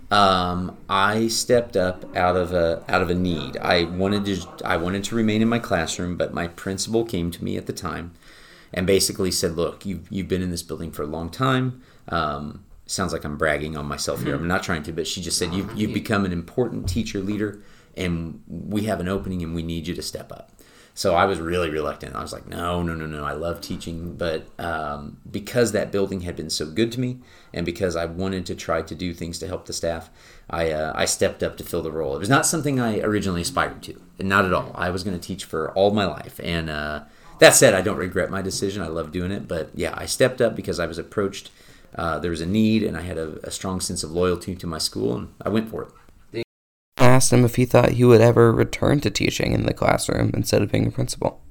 Um, 0.10 0.78
I 0.88 1.28
stepped 1.28 1.76
up 1.76 2.16
out 2.16 2.38
of 2.38 2.54
a 2.54 2.84
out 2.88 3.02
of 3.02 3.10
a 3.10 3.16
need. 3.16 3.58
I 3.58 3.84
wanted 3.84 4.26
to 4.26 4.66
I 4.66 4.78
wanted 4.78 5.04
to 5.06 5.16
remain 5.16 5.42
in 5.42 5.50
my 5.50 5.60
classroom, 5.60 6.16
but 6.16 6.34
my 6.34 6.48
principal 6.48 7.04
came 7.04 7.30
to 7.32 7.44
me 7.44 7.58
at 7.58 7.66
the 7.66 7.74
time 7.74 8.14
and 8.74 8.88
basically 8.88 9.32
said, 9.32 9.56
"Look, 9.56 9.86
you've 9.86 10.08
you've 10.10 10.28
been 10.28 10.42
in 10.42 10.50
this 10.50 10.64
building 10.64 10.92
for 10.92 11.04
a 11.04 11.08
long 11.08 11.30
time. 11.30 11.82
Um, 12.08 12.64
sounds 12.86 13.12
like 13.12 13.26
I'm 13.26 13.38
bragging 13.38 13.76
on 13.76 13.86
myself 13.86 14.24
here. 14.24 14.36
I'm 14.36 14.48
not 14.48 14.64
trying 14.64 14.84
to, 14.84 14.94
but 14.94 15.08
she 15.08 15.22
just 15.22 15.38
said 15.38 15.54
you've 15.54 15.76
you've 15.78 15.94
become 15.94 16.24
an 16.24 16.32
important 16.32 16.88
teacher 16.88 17.20
leader, 17.20 17.62
and 17.98 18.42
we 18.48 18.84
have 18.84 19.02
an 19.02 19.10
opening, 19.10 19.44
and 19.44 19.54
we 19.54 19.64
need 19.64 19.88
you 19.88 19.96
to 19.96 20.02
step 20.02 20.32
up." 20.32 20.52
So 20.98 21.14
I 21.14 21.26
was 21.26 21.40
really 21.40 21.70
reluctant. 21.70 22.16
I 22.16 22.24
was 22.24 22.34
like, 22.34 22.48
no, 22.48 22.82
no, 22.82 22.96
no, 22.96 23.06
no. 23.06 23.24
I 23.24 23.34
love 23.34 23.62
teaching, 23.62 24.16
but 24.16 24.48
um, 24.58 25.18
because 25.30 25.72
that 25.74 25.92
building 25.92 26.22
had 26.22 26.36
been 26.36 26.50
so 26.50 26.66
good 26.66 26.92
to 26.94 27.00
me, 27.00 27.20
and 27.54 27.68
because 27.68 27.96
I 27.96 28.06
wanted 28.06 28.48
to 28.48 28.56
try 28.56 28.82
to 28.82 28.96
do 28.96 29.14
things 29.14 29.38
to 29.38 29.48
help 29.48 29.68
the 29.68 29.74
staff, 29.74 30.10
I 30.50 30.72
uh, 30.72 30.94
I 30.96 31.06
stepped 31.06 31.44
up 31.44 31.56
to 31.58 31.64
fill 31.64 31.84
the 31.84 31.92
role. 31.92 32.16
It 32.16 32.20
was 32.20 32.30
not 32.30 32.48
something 32.48 32.80
I 32.80 33.00
originally 33.02 33.42
aspired 33.42 33.84
to, 33.84 34.02
not 34.20 34.46
at 34.46 34.54
all. 34.54 34.72
I 34.74 34.90
was 34.90 35.04
going 35.04 35.16
to 35.16 35.24
teach 35.24 35.46
for 35.46 35.72
all 35.74 35.92
my 35.92 36.06
life, 36.06 36.40
and 36.44 36.68
uh, 36.68 37.04
that 37.38 37.54
said, 37.54 37.76
I 37.76 37.84
don't 37.84 37.98
regret 37.98 38.32
my 38.32 38.42
decision. 38.42 38.82
I 38.82 38.88
love 38.88 39.12
doing 39.12 39.30
it, 39.30 39.48
but 39.48 39.70
yeah, 39.76 39.94
I 39.96 40.08
stepped 40.08 40.42
up 40.42 40.56
because 40.56 40.80
I 40.80 40.88
was 40.88 40.98
approached. 40.98 41.52
Uh, 41.94 42.18
there 42.18 42.32
was 42.32 42.42
a 42.42 42.48
need, 42.48 42.82
and 42.82 42.98
I 42.98 43.02
had 43.02 43.20
a, 43.20 43.38
a 43.44 43.52
strong 43.52 43.82
sense 43.82 44.04
of 44.04 44.12
loyalty 44.12 44.56
to 44.56 44.66
my 44.66 44.80
school, 44.80 45.16
and 45.16 45.28
I 45.44 45.50
went 45.50 45.70
for 45.70 45.84
it. 45.84 45.90
I 47.18 47.20
asked 47.20 47.34
him 47.34 47.46
if 47.46 47.56
he 47.56 47.66
thought 47.66 47.94
he 47.94 48.04
would 48.04 48.22
ever 48.22 48.52
return 48.52 49.00
to 49.00 49.10
teaching 49.10 49.54
in 49.54 49.66
the 49.66 49.74
classroom 49.74 50.30
instead 50.36 50.62
of 50.62 50.72
being 50.72 50.86
a 50.86 50.92
principal. 50.92 51.42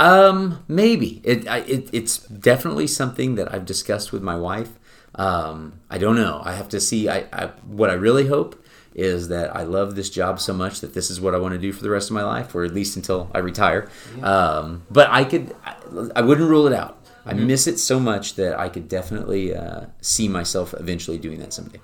Um, 0.00 0.64
maybe 0.66 1.20
it, 1.22 1.46
I, 1.46 1.58
it 1.58 1.90
it's 1.92 2.18
definitely 2.18 2.88
something 2.88 3.36
that 3.36 3.54
I've 3.54 3.66
discussed 3.66 4.10
with 4.10 4.20
my 4.20 4.34
wife. 4.34 4.70
Um, 5.14 5.78
I 5.88 5.98
don't 5.98 6.16
know. 6.16 6.42
I 6.44 6.54
have 6.54 6.68
to 6.70 6.80
see. 6.80 7.08
I, 7.08 7.26
I 7.32 7.46
what 7.64 7.88
I 7.88 7.92
really 7.92 8.26
hope 8.26 8.60
is 8.96 9.28
that 9.28 9.54
I 9.54 9.62
love 9.62 9.94
this 9.94 10.10
job 10.10 10.40
so 10.40 10.52
much 10.52 10.80
that 10.80 10.92
this 10.92 11.08
is 11.08 11.20
what 11.20 11.36
I 11.36 11.38
want 11.38 11.54
to 11.54 11.60
do 11.60 11.72
for 11.72 11.84
the 11.84 11.90
rest 11.90 12.10
of 12.10 12.14
my 12.14 12.24
life, 12.24 12.52
or 12.52 12.64
at 12.64 12.74
least 12.74 12.96
until 12.96 13.30
I 13.32 13.38
retire. 13.38 13.88
Um, 14.24 14.82
but 14.90 15.08
I 15.08 15.22
could, 15.22 15.54
I, 15.64 15.76
I 16.16 16.22
wouldn't 16.22 16.50
rule 16.50 16.66
it 16.66 16.72
out. 16.72 16.98
I 17.24 17.34
miss 17.34 17.68
it 17.68 17.78
so 17.78 18.00
much 18.00 18.34
that 18.34 18.58
I 18.58 18.68
could 18.68 18.88
definitely 18.88 19.54
uh, 19.54 19.86
see 20.00 20.26
myself 20.26 20.74
eventually 20.74 21.18
doing 21.18 21.38
that 21.38 21.52
someday. 21.52 21.78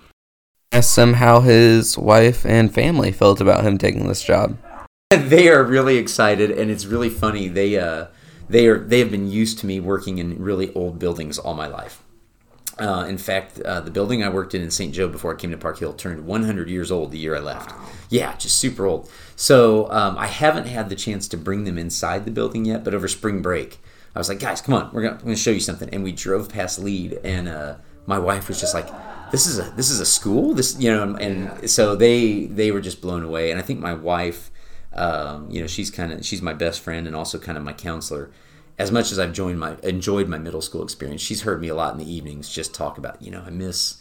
Asked 0.73 0.99
him 0.99 1.15
how 1.15 1.41
his 1.41 1.99
wife 1.99 2.47
and 2.47 2.73
family 2.73 3.11
felt 3.11 3.41
about 3.41 3.65
him 3.65 3.77
taking 3.77 4.07
this 4.07 4.23
job. 4.23 4.57
they 5.11 5.49
are 5.49 5.65
really 5.65 5.97
excited 5.97 6.53
and 6.53 6.71
it's 6.71 6.87
really 6.87 7.11
funny. 7.11 7.49
They 7.49 7.77
uh 7.77 8.07
they 8.49 8.69
are 8.69 8.79
they 8.79 9.01
have 9.01 9.11
been 9.11 9.29
used 9.29 9.59
to 9.61 9.67
me 9.67 9.81
working 9.81 10.19
in 10.19 10.41
really 10.41 10.73
old 10.75 11.01
buildings 11.01 11.39
all 11.39 11.55
my 11.55 11.67
life. 11.67 12.05
Uh, 12.79 13.05
in 13.09 13.19
fact 13.19 13.61
uh, 13.61 13.81
the 13.81 13.91
building 13.91 14.23
i 14.23 14.29
worked 14.29 14.55
in 14.55 14.63
in 14.63 14.71
st 14.71 14.95
joe 14.95 15.07
before 15.07 15.35
i 15.35 15.37
came 15.37 15.51
to 15.51 15.57
park 15.59 15.79
hill 15.81 15.93
turned 15.93 16.25
100 16.25 16.71
years 16.71 16.91
old 16.91 17.11
the 17.11 17.19
year 17.19 17.37
i 17.37 17.41
left. 17.41 17.75
Yeah 18.09 18.37
just 18.37 18.59
super 18.59 18.87
old. 18.87 19.11
So 19.35 19.91
um, 19.91 20.17
i 20.17 20.29
haven't 20.29 20.67
had 20.69 20.89
the 20.89 20.97
chance 20.97 21.27
to 21.29 21.37
bring 21.37 21.65
them 21.65 21.79
inside 21.79 22.25
the 22.25 22.31
building 22.31 22.65
yet 22.65 22.85
but 22.85 22.95
over 22.95 23.09
spring 23.09 23.43
break 23.43 23.81
i 24.15 24.19
was 24.21 24.29
like 24.29 24.39
guys 24.39 24.61
come 24.61 24.75
on 24.75 24.89
we're 24.93 25.03
gonna, 25.03 25.19
gonna 25.19 25.37
show 25.37 25.51
you 25.51 25.61
something. 25.61 25.89
And 25.93 26.05
we 26.05 26.13
drove 26.13 26.49
past 26.49 26.79
lead 26.79 27.15
and 27.25 27.49
uh, 27.49 27.75
my 28.07 28.19
wife 28.21 28.47
was 28.49 28.61
just 28.61 28.73
like 28.73 28.89
this 29.31 29.47
is 29.47 29.59
a 29.59 29.71
this 29.77 29.91
is 29.91 30.01
a 30.01 30.07
school. 30.07 30.55
This 30.55 30.77
you 30.79 30.91
know, 30.93 31.15
and 31.17 31.45
Yeah. 31.45 31.67
so 31.67 31.97
they 31.97 32.47
they 32.47 32.71
were 32.71 32.81
just 32.81 33.01
blown 33.01 33.23
away. 33.25 33.51
And 33.51 33.59
I 33.59 33.63
think 33.63 33.81
my 33.81 33.95
wife, 33.95 34.51
um, 34.93 35.51
you 35.51 35.61
know, 35.61 35.67
she's 35.67 35.91
kind 35.91 36.13
of 36.13 36.25
she's 36.25 36.43
my 36.43 36.53
best 36.55 36.81
friend 36.81 37.07
and 37.07 37.15
also 37.17 37.39
kind 37.39 37.57
of 37.59 37.65
my 37.65 37.73
counselor. 37.73 38.31
As 38.79 38.91
much 38.91 39.13
as 39.13 39.19
I've 39.19 39.33
joined 39.33 39.61
my 39.61 39.77
enjoyed 39.83 40.27
my 40.29 40.39
middle 40.39 40.63
school 40.63 40.83
experience, 40.83 41.21
she's 41.21 41.43
heard 41.43 41.61
me 41.61 41.69
a 41.69 41.75
lot 41.75 41.93
in 41.93 41.99
the 41.99 42.11
evenings 42.13 42.49
just 42.49 42.73
talk 42.75 42.99
about 42.99 43.21
you 43.23 43.31
know 43.31 43.43
I 43.47 43.51
miss 43.51 43.99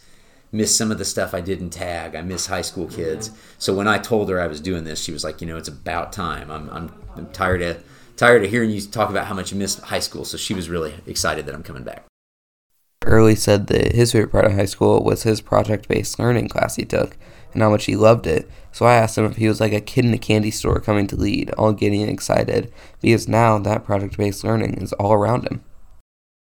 miss 0.51 0.75
some 0.75 0.89
of 0.91 0.97
the 0.97 1.05
stuff 1.05 1.33
I 1.33 1.41
did 1.41 1.59
in 1.61 1.69
tag. 1.69 2.15
I 2.15 2.21
miss 2.21 2.47
high 2.47 2.61
school 2.63 2.87
kids. 2.87 3.29
So 3.59 3.73
when 3.73 3.87
I 3.87 3.97
told 3.99 4.29
her 4.29 4.39
I 4.41 4.47
was 4.47 4.59
doing 4.61 4.83
this, 4.83 5.03
she 5.03 5.11
was 5.11 5.23
like, 5.23 5.41
you 5.41 5.47
know, 5.47 5.57
it's 5.57 5.69
about 5.69 6.11
time. 6.13 6.49
I'm 6.49 6.69
I'm, 6.69 6.91
I'm 7.15 7.27
tired 7.27 7.61
of 7.61 7.83
tired 8.17 8.43
of 8.43 8.49
hearing 8.49 8.69
you 8.71 8.81
talk 8.81 9.09
about 9.09 9.27
how 9.27 9.35
much 9.35 9.51
you 9.51 9.57
missed 9.57 9.79
high 9.81 9.99
school. 9.99 10.25
So 10.25 10.37
she 10.37 10.53
was 10.53 10.69
really 10.69 10.93
excited 11.05 11.45
that 11.45 11.53
I'm 11.55 11.63
coming 11.63 11.83
back. 11.83 12.08
Early 13.05 13.35
said 13.35 13.67
that 13.67 13.93
his 13.93 14.11
favorite 14.11 14.31
part 14.31 14.45
of 14.45 14.53
high 14.53 14.65
school 14.65 15.03
was 15.03 15.23
his 15.23 15.41
project 15.41 15.87
based 15.87 16.19
learning 16.19 16.49
class 16.49 16.75
he 16.75 16.85
took 16.85 17.17
and 17.53 17.61
how 17.61 17.69
much 17.69 17.85
he 17.85 17.95
loved 17.95 18.27
it. 18.27 18.49
So 18.71 18.85
I 18.85 18.95
asked 18.95 19.17
him 19.17 19.25
if 19.25 19.37
he 19.37 19.47
was 19.47 19.59
like 19.59 19.73
a 19.73 19.81
kid 19.81 20.05
in 20.05 20.13
a 20.13 20.17
candy 20.17 20.51
store 20.51 20.79
coming 20.79 21.07
to 21.07 21.15
lead, 21.15 21.49
all 21.51 21.73
getting 21.73 22.07
excited, 22.07 22.71
because 23.01 23.27
now 23.27 23.57
that 23.57 23.85
project 23.85 24.17
based 24.17 24.43
learning 24.43 24.75
is 24.75 24.93
all 24.93 25.13
around 25.13 25.47
him. 25.47 25.63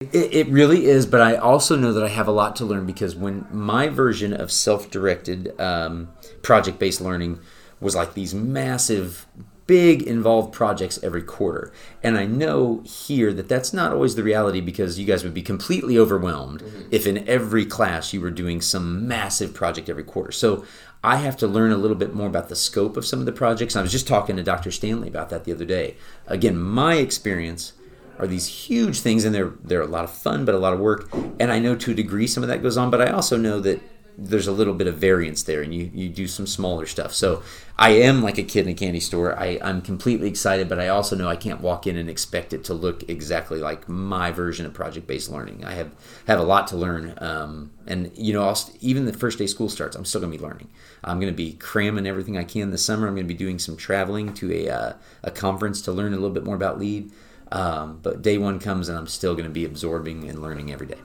It, 0.00 0.34
it 0.34 0.48
really 0.48 0.86
is, 0.86 1.06
but 1.06 1.20
I 1.20 1.36
also 1.36 1.76
know 1.76 1.92
that 1.92 2.04
I 2.04 2.08
have 2.08 2.28
a 2.28 2.32
lot 2.32 2.56
to 2.56 2.66
learn 2.66 2.84
because 2.84 3.16
when 3.16 3.46
my 3.50 3.88
version 3.88 4.34
of 4.34 4.52
self-directed 4.52 5.58
um, 5.60 6.08
project-based 6.42 7.00
learning 7.00 7.38
was 7.80 7.94
like 7.94 8.14
these 8.14 8.34
massive, 8.34 9.26
big 9.66 10.02
involved 10.02 10.52
projects 10.52 10.98
every 11.02 11.22
quarter, 11.22 11.72
and 12.02 12.16
I 12.16 12.26
know 12.26 12.82
here 12.84 13.32
that 13.32 13.48
that's 13.48 13.72
not 13.72 13.92
always 13.92 14.14
the 14.14 14.22
reality 14.22 14.60
because 14.60 14.98
you 14.98 15.06
guys 15.06 15.24
would 15.24 15.34
be 15.34 15.42
completely 15.42 15.98
overwhelmed 15.98 16.62
mm-hmm. 16.62 16.88
if 16.90 17.06
in 17.06 17.28
every 17.28 17.64
class 17.64 18.12
you 18.12 18.20
were 18.20 18.30
doing 18.30 18.60
some 18.60 19.06
massive 19.06 19.54
project 19.54 19.88
every 19.88 20.04
quarter. 20.04 20.32
So 20.32 20.64
I 21.02 21.16
have 21.16 21.36
to 21.38 21.46
learn 21.46 21.72
a 21.72 21.76
little 21.76 21.96
bit 21.96 22.14
more 22.14 22.26
about 22.26 22.48
the 22.48 22.56
scope 22.56 22.96
of 22.96 23.06
some 23.06 23.20
of 23.20 23.26
the 23.26 23.32
projects. 23.32 23.76
I 23.76 23.82
was 23.82 23.92
just 23.92 24.08
talking 24.08 24.36
to 24.36 24.42
Dr. 24.42 24.70
Stanley 24.72 25.08
about 25.08 25.30
that 25.30 25.44
the 25.44 25.52
other 25.52 25.64
day. 25.64 25.96
Again, 26.26 26.56
my 26.56 26.96
experience 26.96 27.72
are 28.18 28.26
these 28.26 28.46
huge 28.46 29.00
things 29.00 29.24
and 29.24 29.34
they're 29.34 29.52
they're 29.62 29.82
a 29.82 29.86
lot 29.86 30.04
of 30.04 30.10
fun 30.10 30.44
but 30.44 30.54
a 30.54 30.58
lot 30.58 30.72
of 30.72 30.80
work 30.80 31.12
and 31.38 31.52
i 31.52 31.58
know 31.58 31.74
to 31.76 31.90
a 31.90 31.94
degree 31.94 32.26
some 32.26 32.42
of 32.42 32.48
that 32.48 32.62
goes 32.62 32.76
on 32.76 32.90
but 32.90 33.00
i 33.00 33.10
also 33.10 33.36
know 33.36 33.60
that 33.60 33.80
there's 34.18 34.46
a 34.46 34.52
little 34.52 34.72
bit 34.72 34.86
of 34.86 34.96
variance 34.96 35.42
there 35.42 35.62
and 35.62 35.74
you, 35.74 35.90
you 35.92 36.08
do 36.08 36.26
some 36.26 36.46
smaller 36.46 36.86
stuff. 36.86 37.12
So 37.12 37.42
i 37.78 37.90
am 37.90 38.22
like 38.22 38.38
a 38.38 38.42
kid 38.42 38.64
in 38.64 38.72
a 38.72 38.74
candy 38.74 39.00
store. 39.00 39.38
I, 39.38 39.58
i'm 39.62 39.82
completely 39.82 40.28
excited 40.28 40.66
but 40.68 40.80
i 40.80 40.88
also 40.88 41.14
know 41.14 41.28
i 41.28 41.36
can't 41.36 41.60
walk 41.60 41.86
in 41.86 41.98
and 41.98 42.08
expect 42.08 42.54
it 42.54 42.64
to 42.64 42.74
look 42.74 43.06
exactly 43.08 43.58
like 43.58 43.86
my 43.88 44.30
version 44.30 44.64
of 44.64 44.72
project-based 44.72 45.30
learning. 45.30 45.64
I 45.64 45.74
have 45.74 45.90
have 46.26 46.40
a 46.40 46.44
lot 46.44 46.66
to 46.68 46.76
learn 46.76 47.14
um, 47.18 47.72
and 47.86 48.10
you 48.14 48.32
know 48.32 48.44
I'll, 48.44 48.58
even 48.80 49.04
the 49.04 49.12
first 49.12 49.38
day 49.38 49.46
school 49.46 49.68
starts 49.68 49.96
i'm 49.96 50.04
still 50.06 50.20
going 50.20 50.32
to 50.32 50.38
be 50.38 50.44
learning. 50.44 50.68
I'm 51.04 51.20
going 51.20 51.32
to 51.32 51.36
be 51.36 51.52
cramming 51.52 52.06
everything 52.06 52.38
i 52.38 52.44
can 52.44 52.70
this 52.70 52.84
summer. 52.84 53.06
I'm 53.06 53.14
going 53.14 53.28
to 53.28 53.34
be 53.34 53.38
doing 53.38 53.58
some 53.58 53.76
traveling 53.76 54.32
to 54.34 54.52
a, 54.52 54.70
uh, 54.70 54.92
a 55.22 55.30
conference 55.30 55.82
to 55.82 55.92
learn 55.92 56.12
a 56.12 56.16
little 56.16 56.30
bit 56.30 56.44
more 56.44 56.56
about 56.56 56.78
lead. 56.78 57.12
Um, 57.52 58.00
but 58.02 58.22
day 58.22 58.38
one 58.38 58.58
comes 58.58 58.88
and 58.88 58.98
I'm 58.98 59.06
still 59.06 59.34
going 59.34 59.44
to 59.44 59.52
be 59.52 59.64
absorbing 59.64 60.28
and 60.28 60.42
learning 60.42 60.72
every 60.72 60.86
day. 60.86 60.98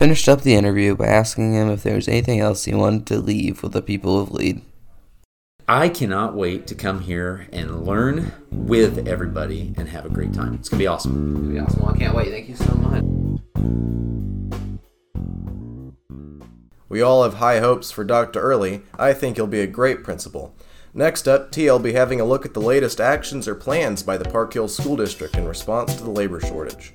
Finished 0.00 0.28
up 0.28 0.42
the 0.42 0.54
interview 0.54 0.96
by 0.96 1.06
asking 1.06 1.54
him 1.54 1.70
if 1.70 1.84
there 1.84 1.94
was 1.94 2.08
anything 2.08 2.40
else 2.40 2.64
he 2.64 2.74
wanted 2.74 3.06
to 3.06 3.20
leave 3.20 3.62
with 3.62 3.72
the 3.72 3.80
people 3.80 4.20
of 4.20 4.32
Lead. 4.32 4.60
I 5.68 5.88
cannot 5.88 6.34
wait 6.34 6.66
to 6.66 6.74
come 6.74 7.02
here 7.02 7.46
and 7.52 7.86
learn 7.86 8.32
with 8.50 9.06
everybody 9.06 9.72
and 9.76 9.88
have 9.88 10.04
a 10.04 10.10
great 10.10 10.34
time. 10.34 10.54
It's 10.54 10.68
going 10.68 10.78
to 10.78 10.82
be 10.82 10.88
awesome. 10.88 11.36
It'll 11.36 11.48
be 11.48 11.58
awesome. 11.60 11.80
Well, 11.80 11.94
I 11.94 11.96
can't 11.96 12.14
wait. 12.14 12.30
Thank 12.30 12.48
you 12.48 12.56
so 12.56 12.74
much. 12.74 13.04
We 16.88 17.00
all 17.00 17.22
have 17.22 17.34
high 17.34 17.60
hopes 17.60 17.92
for 17.92 18.02
Dr. 18.02 18.40
Early. 18.40 18.82
I 18.98 19.12
think 19.12 19.36
he'll 19.36 19.46
be 19.46 19.60
a 19.60 19.66
great 19.68 20.02
principal. 20.02 20.56
Next 20.92 21.28
up, 21.28 21.52
T 21.52 21.70
will 21.70 21.78
be 21.78 21.92
having 21.92 22.20
a 22.20 22.24
look 22.24 22.44
at 22.44 22.52
the 22.52 22.60
latest 22.60 23.00
actions 23.00 23.46
or 23.46 23.54
plans 23.54 24.02
by 24.02 24.16
the 24.16 24.28
Park 24.28 24.52
Hill 24.52 24.68
School 24.68 24.96
District 24.96 25.36
in 25.36 25.46
response 25.46 25.94
to 25.94 26.02
the 26.02 26.10
labor 26.10 26.40
shortage. 26.40 26.92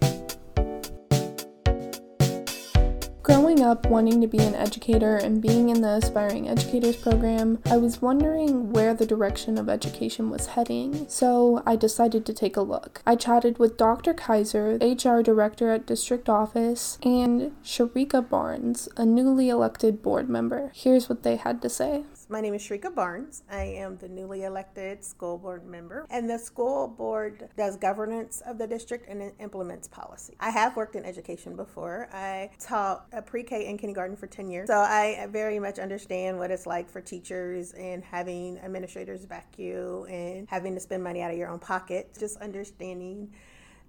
Growing 3.30 3.62
up 3.62 3.86
wanting 3.86 4.22
to 4.22 4.28
be 4.28 4.40
an 4.40 4.56
educator 4.56 5.16
and 5.18 5.40
being 5.40 5.70
in 5.70 5.82
the 5.82 5.98
Aspiring 5.98 6.50
Educators 6.50 6.96
program, 6.96 7.60
I 7.70 7.78
was 7.78 8.02
wondering 8.02 8.74
where 8.74 8.96
the 8.96 9.06
direction 9.06 9.60
of 9.60 9.70
education 9.70 10.32
was 10.32 10.48
heading, 10.48 11.08
so 11.08 11.62
I 11.64 11.76
decided 11.76 12.26
to 12.26 12.34
take 12.34 12.58
a 12.58 12.62
look. 12.62 13.04
I 13.06 13.16
chatted 13.16 13.60
with 13.60 13.78
Dr. 13.78 14.16
Kaiser, 14.16 14.80
HR 14.82 15.22
director 15.22 15.70
at 15.70 15.86
district 15.86 16.28
office, 16.28 16.98
and 17.04 17.56
Sharika 17.64 18.28
Barnes, 18.28 18.90
a 18.98 19.06
newly 19.06 19.50
elected 19.50 20.02
board 20.02 20.28
member. 20.28 20.72
Here's 20.74 21.08
what 21.08 21.22
they 21.22 21.36
had 21.36 21.62
to 21.62 21.70
say. 21.70 22.06
My 22.32 22.42
name 22.42 22.54
is 22.54 22.62
Shrika 22.62 22.94
Barnes. 22.94 23.42
I 23.50 23.64
am 23.64 23.98
the 23.98 24.08
newly 24.08 24.44
elected 24.44 25.04
school 25.04 25.40
board 25.40 25.66
member, 25.66 26.06
and 26.12 26.30
the 26.30 26.38
school 26.38 26.88
board 26.88 27.50
does 27.58 27.76
governance 27.76 28.44
of 28.46 28.60
the 28.60 28.68
district 28.68 29.10
and 29.10 29.32
implements 29.40 29.88
policy. 29.88 30.36
I 30.40 30.52
have 30.52 30.76
worked 30.76 30.96
in 30.96 31.06
education 31.06 31.56
before. 31.56 32.08
I 32.14 32.52
taught 32.60 33.08
a 33.14 33.24
pre-K 33.24 33.68
and 33.68 33.80
kindergarten 33.80 34.16
for 34.16 34.28
10 34.28 34.52
years, 34.52 34.68
so 34.68 34.78
I 34.78 35.28
very 35.32 35.58
much 35.58 35.80
understand 35.80 36.38
what 36.38 36.52
it's 36.52 36.68
like 36.68 36.88
for 36.88 37.02
teachers 37.02 37.72
and 37.72 38.04
having 38.04 38.60
administrators 38.60 39.26
back 39.26 39.58
you 39.58 40.06
and 40.08 40.48
having 40.48 40.76
to 40.76 40.80
spend 40.80 41.04
money 41.04 41.24
out 41.24 41.32
of 41.32 41.38
your 41.38 41.50
own 41.50 41.58
pocket. 41.58 42.16
Just 42.20 42.38
understanding 42.38 43.34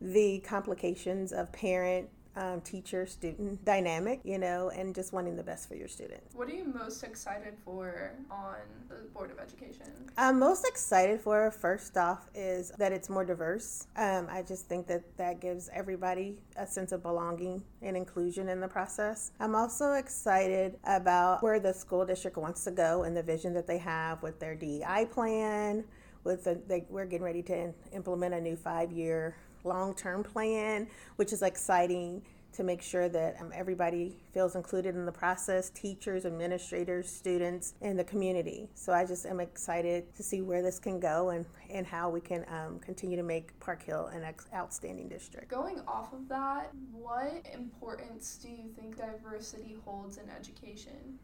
the 0.00 0.38
complications 0.46 1.34
of 1.34 1.52
parent 1.52 2.08
um, 2.36 2.60
teacher 2.60 3.06
student 3.06 3.64
dynamic, 3.64 4.20
you 4.24 4.38
know, 4.38 4.70
and 4.70 4.94
just 4.94 5.12
wanting 5.12 5.36
the 5.36 5.42
best 5.42 5.68
for 5.68 5.74
your 5.74 5.88
students. 5.88 6.34
What 6.34 6.48
are 6.48 6.54
you 6.54 6.64
most 6.64 7.02
excited 7.02 7.54
for 7.64 8.12
on 8.30 8.56
the 8.88 9.08
Board 9.12 9.30
of 9.30 9.38
Education? 9.38 9.86
I'm 10.16 10.38
most 10.38 10.66
excited 10.66 11.20
for 11.20 11.50
first 11.50 11.96
off 11.96 12.30
is 12.34 12.70
that 12.78 12.92
it's 12.92 13.08
more 13.08 13.24
diverse. 13.24 13.86
Um, 13.96 14.28
I 14.30 14.42
just 14.42 14.68
think 14.68 14.86
that 14.86 15.02
that 15.16 15.40
gives 15.40 15.68
everybody 15.72 16.38
a 16.56 16.66
sense 16.66 16.92
of 16.92 17.02
belonging 17.02 17.62
and 17.82 17.96
inclusion 17.96 18.48
in 18.48 18.60
the 18.60 18.68
process. 18.68 19.32
I'm 19.40 19.54
also 19.54 19.94
excited 19.94 20.78
about 20.84 21.42
where 21.42 21.58
the 21.58 21.72
school 21.72 22.06
district 22.06 22.36
wants 22.36 22.64
to 22.64 22.70
go 22.70 23.02
and 23.02 23.16
the 23.16 23.22
vision 23.22 23.52
that 23.54 23.66
they 23.66 23.78
have 23.78 24.22
with 24.22 24.38
their 24.38 24.54
DEI 24.54 25.06
plan. 25.10 25.84
With 26.22 26.44
the, 26.44 26.60
they, 26.66 26.84
we're 26.90 27.06
getting 27.06 27.24
ready 27.24 27.42
to 27.44 27.72
implement 27.92 28.34
a 28.34 28.40
new 28.40 28.54
five-year 29.62 29.74
long-term 29.74 30.24
plan, 30.24 30.86
which 31.16 31.32
is 31.32 31.42
exciting 31.42 32.22
to 32.52 32.64
make 32.64 32.82
sure 32.82 33.08
that 33.08 33.36
um, 33.40 33.52
everybody 33.54 34.16
feels 34.34 34.56
included 34.56 34.96
in 34.96 35.06
the 35.06 35.12
process 35.12 35.70
teachers 35.70 36.26
administrators 36.26 37.08
students 37.08 37.74
and 37.80 37.96
the 37.96 38.02
community 38.02 38.68
so 38.74 38.92
i 38.92 39.04
just 39.04 39.24
am 39.24 39.38
excited 39.38 40.12
to 40.16 40.22
see 40.24 40.42
where 40.42 40.60
this 40.60 40.80
can 40.80 40.98
go 40.98 41.30
and, 41.30 41.46
and 41.70 41.86
how 41.86 42.10
we 42.10 42.20
can 42.20 42.44
um, 42.48 42.80
continue 42.80 43.16
to 43.16 43.22
make 43.22 43.58
park 43.60 43.80
hill 43.84 44.06
an 44.06 44.24
ex- 44.24 44.48
outstanding 44.52 45.08
district 45.08 45.48
Going 45.48 45.80
off 45.86 46.12
of 46.12 46.28
that, 46.28 46.72
what 46.92 47.46
importance 47.54 48.36
do 48.42 48.48
you 48.48 48.68
think 48.76 48.96
diversity 48.96 49.76
holds 49.84 50.18
in 50.18 50.28
education? 50.28 51.20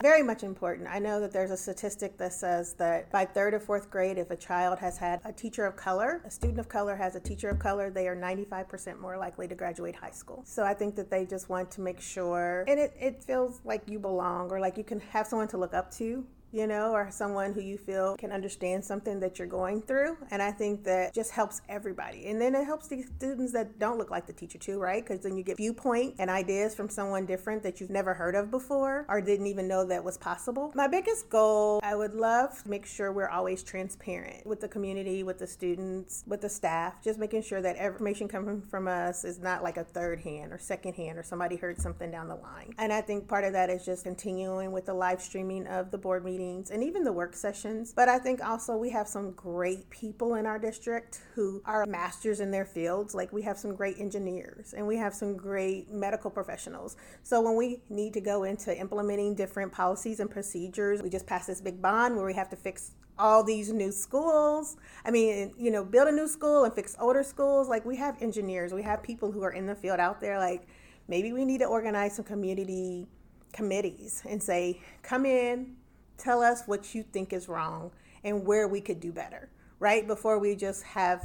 Very 0.00 0.22
much 0.22 0.42
important. 0.42 0.88
I 0.90 0.98
know 0.98 1.20
that 1.20 1.32
there's 1.32 1.50
a 1.50 1.56
statistic 1.56 2.18
that 2.18 2.32
says 2.32 2.74
that 2.74 3.10
by 3.10 3.24
third 3.24 3.54
or 3.54 3.60
fourth 3.60 3.90
grade, 3.90 4.18
if 4.18 4.30
a 4.30 4.36
child 4.36 4.78
has 4.78 4.98
had 4.98 5.20
a 5.24 5.32
teacher 5.32 5.64
of 5.64 5.76
color, 5.76 6.20
a 6.24 6.30
student 6.30 6.58
of 6.58 6.68
color 6.68 6.96
has 6.96 7.16
a 7.16 7.20
teacher 7.20 7.48
of 7.48 7.58
color, 7.58 7.90
they 7.90 8.06
are 8.08 8.16
95% 8.16 9.00
more 9.00 9.16
likely 9.16 9.48
to 9.48 9.54
graduate 9.54 9.96
high 9.96 10.10
school. 10.10 10.42
So 10.44 10.64
I 10.64 10.74
think 10.74 10.96
that 10.96 11.10
they 11.10 11.24
just 11.24 11.48
want 11.48 11.70
to 11.72 11.80
make 11.80 12.00
sure, 12.00 12.64
and 12.68 12.78
it, 12.78 12.94
it 13.00 13.24
feels 13.24 13.60
like 13.64 13.82
you 13.86 13.98
belong 13.98 14.50
or 14.50 14.60
like 14.60 14.76
you 14.76 14.84
can 14.84 15.00
have 15.00 15.26
someone 15.26 15.48
to 15.48 15.58
look 15.58 15.74
up 15.74 15.90
to 15.92 16.26
you 16.52 16.66
know, 16.66 16.92
or 16.92 17.10
someone 17.10 17.52
who 17.52 17.60
you 17.60 17.76
feel 17.76 18.16
can 18.16 18.32
understand 18.32 18.84
something 18.84 19.20
that 19.20 19.38
you're 19.38 19.48
going 19.48 19.82
through. 19.82 20.16
And 20.30 20.40
I 20.40 20.50
think 20.50 20.84
that 20.84 21.12
just 21.14 21.32
helps 21.32 21.60
everybody. 21.68 22.26
And 22.26 22.40
then 22.40 22.54
it 22.54 22.64
helps 22.64 22.88
the 22.88 23.02
students 23.02 23.52
that 23.52 23.78
don't 23.78 23.98
look 23.98 24.10
like 24.10 24.26
the 24.26 24.32
teacher 24.32 24.58
too, 24.58 24.78
right? 24.78 25.04
Because 25.04 25.22
then 25.22 25.36
you 25.36 25.42
get 25.42 25.56
viewpoint 25.56 26.14
and 26.18 26.30
ideas 26.30 26.74
from 26.74 26.88
someone 26.88 27.26
different 27.26 27.62
that 27.62 27.80
you've 27.80 27.90
never 27.90 28.14
heard 28.14 28.34
of 28.34 28.50
before 28.50 29.06
or 29.08 29.20
didn't 29.20 29.46
even 29.46 29.68
know 29.68 29.84
that 29.84 30.02
was 30.02 30.16
possible. 30.16 30.72
My 30.74 30.88
biggest 30.88 31.28
goal, 31.28 31.80
I 31.82 31.94
would 31.94 32.14
love 32.14 32.62
to 32.62 32.70
make 32.70 32.86
sure 32.86 33.12
we're 33.12 33.28
always 33.28 33.62
transparent 33.62 34.46
with 34.46 34.60
the 34.60 34.68
community, 34.68 35.22
with 35.22 35.38
the 35.38 35.46
students, 35.46 36.24
with 36.26 36.40
the 36.40 36.48
staff, 36.48 37.02
just 37.02 37.18
making 37.18 37.42
sure 37.42 37.60
that 37.60 37.76
information 37.76 38.28
coming 38.28 38.62
from 38.62 38.88
us 38.88 39.24
is 39.24 39.38
not 39.38 39.62
like 39.62 39.76
a 39.76 39.84
third 39.84 40.20
hand 40.20 40.52
or 40.52 40.58
second 40.58 40.94
hand 40.94 41.18
or 41.18 41.22
somebody 41.22 41.56
heard 41.56 41.78
something 41.80 42.10
down 42.10 42.28
the 42.28 42.36
line. 42.36 42.74
And 42.78 42.92
I 42.92 43.00
think 43.00 43.28
part 43.28 43.44
of 43.44 43.52
that 43.52 43.68
is 43.68 43.84
just 43.84 44.04
continuing 44.04 44.72
with 44.72 44.86
the 44.86 44.94
live 44.94 45.20
streaming 45.20 45.66
of 45.66 45.90
the 45.90 45.98
board 45.98 46.24
meetings 46.46 46.70
and 46.70 46.82
even 46.82 47.04
the 47.04 47.12
work 47.12 47.34
sessions. 47.34 47.92
But 47.94 48.08
I 48.08 48.18
think 48.18 48.44
also 48.44 48.76
we 48.76 48.90
have 48.90 49.08
some 49.08 49.32
great 49.32 49.88
people 49.90 50.34
in 50.34 50.46
our 50.46 50.58
district 50.58 51.20
who 51.34 51.62
are 51.64 51.86
masters 51.86 52.40
in 52.40 52.50
their 52.50 52.64
fields. 52.64 53.14
Like 53.14 53.32
we 53.32 53.42
have 53.42 53.58
some 53.58 53.74
great 53.74 53.98
engineers 53.98 54.74
and 54.74 54.86
we 54.86 54.96
have 54.96 55.14
some 55.14 55.36
great 55.36 55.90
medical 55.90 56.30
professionals. 56.30 56.96
So 57.22 57.40
when 57.40 57.56
we 57.56 57.80
need 57.88 58.12
to 58.14 58.20
go 58.20 58.44
into 58.44 58.76
implementing 58.78 59.34
different 59.34 59.72
policies 59.72 60.20
and 60.20 60.30
procedures, 60.30 61.02
we 61.02 61.10
just 61.10 61.26
passed 61.26 61.46
this 61.46 61.60
big 61.60 61.80
bond 61.80 62.16
where 62.16 62.26
we 62.26 62.34
have 62.34 62.48
to 62.50 62.56
fix 62.56 62.92
all 63.18 63.42
these 63.42 63.72
new 63.72 63.90
schools. 63.90 64.76
I 65.04 65.10
mean, 65.10 65.54
you 65.58 65.70
know, 65.70 65.84
build 65.84 66.08
a 66.08 66.12
new 66.12 66.28
school 66.28 66.64
and 66.64 66.74
fix 66.74 66.96
older 67.00 67.22
schools. 67.22 67.68
Like 67.68 67.84
we 67.84 67.96
have 67.96 68.20
engineers, 68.20 68.72
we 68.72 68.82
have 68.82 69.02
people 69.02 69.32
who 69.32 69.42
are 69.42 69.52
in 69.52 69.66
the 69.66 69.74
field 69.74 70.00
out 70.00 70.20
there. 70.20 70.38
Like 70.38 70.68
maybe 71.08 71.32
we 71.32 71.44
need 71.44 71.58
to 71.58 71.66
organize 71.66 72.16
some 72.16 72.24
community 72.24 73.08
committees 73.52 74.22
and 74.28 74.42
say, 74.42 74.80
come 75.02 75.24
in, 75.24 75.76
tell 76.18 76.42
us 76.42 76.62
what 76.66 76.94
you 76.94 77.02
think 77.02 77.32
is 77.32 77.48
wrong 77.48 77.90
and 78.24 78.44
where 78.44 78.68
we 78.68 78.80
could 78.80 79.00
do 79.00 79.12
better, 79.12 79.48
right? 79.78 80.06
Before 80.06 80.38
we 80.38 80.54
just 80.54 80.82
have 80.84 81.22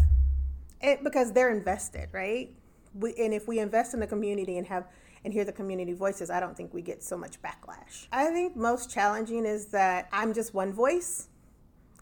it, 0.82 1.04
because 1.04 1.32
they're 1.32 1.56
invested, 1.56 2.10
right? 2.12 2.56
We, 2.94 3.14
and 3.16 3.34
if 3.34 3.48
we 3.48 3.60
invest 3.60 3.94
in 3.94 4.00
the 4.00 4.08
community 4.08 4.58
and 4.58 4.68
have 4.68 4.88
and 5.24 5.32
hear 5.32 5.46
the 5.46 5.52
community 5.52 5.94
voices, 5.94 6.32
I 6.32 6.40
don't 6.40 6.58
think 6.58 6.74
we 6.74 6.82
get 6.82 7.04
so 7.04 7.16
much 7.16 7.40
backlash. 7.44 8.08
I 8.12 8.26
think 8.32 8.56
most 8.56 8.90
challenging 8.90 9.46
is 9.46 9.68
that 9.68 10.10
I'm 10.12 10.34
just 10.34 10.54
one 10.54 10.74
voice, 10.74 11.28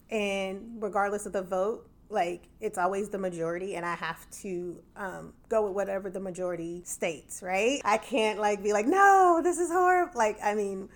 and 0.10 0.78
regardless 0.82 1.26
of 1.26 1.34
the 1.34 1.42
vote, 1.42 1.90
like 2.10 2.48
it's 2.60 2.78
always 2.78 3.10
the 3.10 3.18
majority 3.18 3.76
and 3.76 3.86
i 3.86 3.94
have 3.94 4.30
to 4.32 4.82
um, 4.96 5.34
go 5.48 5.66
with 5.66 5.74
whatever 5.74 6.10
the 6.10 6.20
majority 6.20 6.82
states 6.84 7.42
right 7.44 7.82
i 7.86 7.98
can't 7.98 8.40
like 8.40 8.64
be 8.64 8.74
like 8.74 8.88
no 8.88 9.40
this 9.44 9.60
is 9.60 9.70
horrible 9.72 10.12
like 10.16 10.38
i 10.44 10.56
mean 10.56 10.90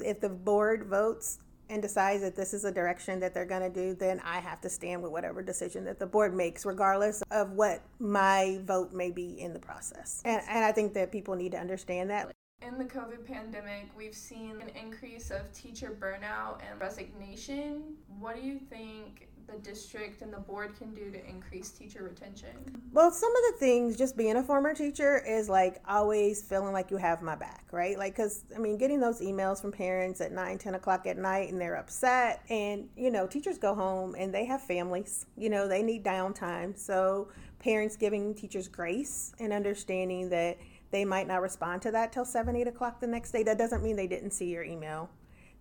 if 0.00 0.20
the 0.20 0.28
board 0.28 0.86
votes 0.86 1.38
and 1.70 1.82
decides 1.82 2.22
that 2.22 2.34
this 2.34 2.54
is 2.54 2.64
a 2.64 2.72
direction 2.72 3.20
that 3.20 3.34
they're 3.34 3.44
going 3.44 3.62
to 3.62 3.70
do 3.70 3.94
then 3.94 4.20
i 4.24 4.38
have 4.38 4.60
to 4.60 4.68
stand 4.68 5.02
with 5.02 5.12
whatever 5.12 5.42
decision 5.42 5.84
that 5.84 5.98
the 5.98 6.06
board 6.06 6.34
makes 6.34 6.64
regardless 6.64 7.22
of 7.30 7.52
what 7.52 7.82
my 7.98 8.58
vote 8.64 8.92
may 8.92 9.10
be 9.10 9.40
in 9.40 9.52
the 9.52 9.58
process 9.58 10.22
and, 10.24 10.42
and 10.48 10.64
i 10.64 10.72
think 10.72 10.94
that 10.94 11.12
people 11.12 11.34
need 11.34 11.52
to 11.52 11.58
understand 11.58 12.08
that 12.10 12.30
in 12.60 12.76
the 12.76 12.84
COVID 12.84 13.24
pandemic, 13.24 13.88
we've 13.96 14.14
seen 14.14 14.60
an 14.60 14.70
increase 14.70 15.30
of 15.30 15.52
teacher 15.52 15.96
burnout 15.98 16.58
and 16.68 16.80
resignation. 16.80 17.94
What 18.18 18.34
do 18.34 18.42
you 18.42 18.58
think 18.58 19.27
the 19.48 19.58
district 19.58 20.22
and 20.22 20.32
the 20.32 20.38
board 20.38 20.76
can 20.76 20.94
do 20.94 21.10
to 21.10 21.28
increase 21.28 21.70
teacher 21.70 22.02
retention? 22.02 22.50
Well, 22.92 23.10
some 23.10 23.30
of 23.30 23.52
the 23.52 23.58
things, 23.58 23.96
just 23.96 24.16
being 24.16 24.36
a 24.36 24.42
former 24.42 24.74
teacher, 24.74 25.22
is 25.26 25.48
like 25.48 25.80
always 25.88 26.42
feeling 26.42 26.72
like 26.72 26.90
you 26.90 26.98
have 26.98 27.22
my 27.22 27.34
back, 27.34 27.64
right? 27.72 27.98
Like, 27.98 28.14
because, 28.14 28.44
I 28.54 28.58
mean, 28.58 28.76
getting 28.76 29.00
those 29.00 29.20
emails 29.20 29.60
from 29.60 29.72
parents 29.72 30.20
at 30.20 30.32
9, 30.32 30.58
10 30.58 30.74
o'clock 30.74 31.06
at 31.06 31.16
night 31.16 31.50
and 31.50 31.60
they're 31.60 31.76
upset. 31.76 32.42
And, 32.50 32.88
you 32.96 33.10
know, 33.10 33.26
teachers 33.26 33.58
go 33.58 33.74
home 33.74 34.14
and 34.16 34.32
they 34.32 34.44
have 34.44 34.62
families, 34.62 35.26
you 35.36 35.48
know, 35.48 35.66
they 35.66 35.82
need 35.82 36.04
downtime. 36.04 36.78
So, 36.78 37.28
parents 37.58 37.96
giving 37.96 38.34
teachers 38.34 38.68
grace 38.68 39.32
and 39.40 39.52
understanding 39.52 40.28
that 40.28 40.58
they 40.90 41.04
might 41.04 41.26
not 41.26 41.42
respond 41.42 41.82
to 41.82 41.90
that 41.90 42.12
till 42.12 42.24
7, 42.24 42.54
8 42.54 42.68
o'clock 42.68 43.00
the 43.00 43.06
next 43.06 43.32
day. 43.32 43.42
That 43.42 43.58
doesn't 43.58 43.82
mean 43.82 43.96
they 43.96 44.06
didn't 44.06 44.30
see 44.30 44.46
your 44.46 44.62
email 44.62 45.10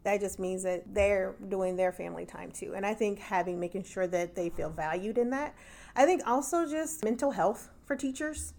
that 0.08 0.22
just 0.22 0.40
means 0.40 0.64
that 0.64 0.94
they're 0.94 1.36
doing 1.50 1.76
their 1.76 1.92
family 1.92 2.26
time 2.26 2.50
too. 2.50 2.74
And 2.74 2.86
I 2.86 2.94
think 2.94 3.20
having 3.20 3.60
making 3.60 3.84
sure 3.84 4.08
that 4.08 4.36
they 4.36 4.50
feel 4.50 4.70
valued 4.70 5.18
in 5.18 5.32
that. 5.32 5.54
I 5.98 6.06
think 6.06 6.22
also 6.26 6.66
just 6.66 7.04
mental 7.04 7.32
health 7.32 7.70
for 7.84 7.98
teachers 7.98 8.54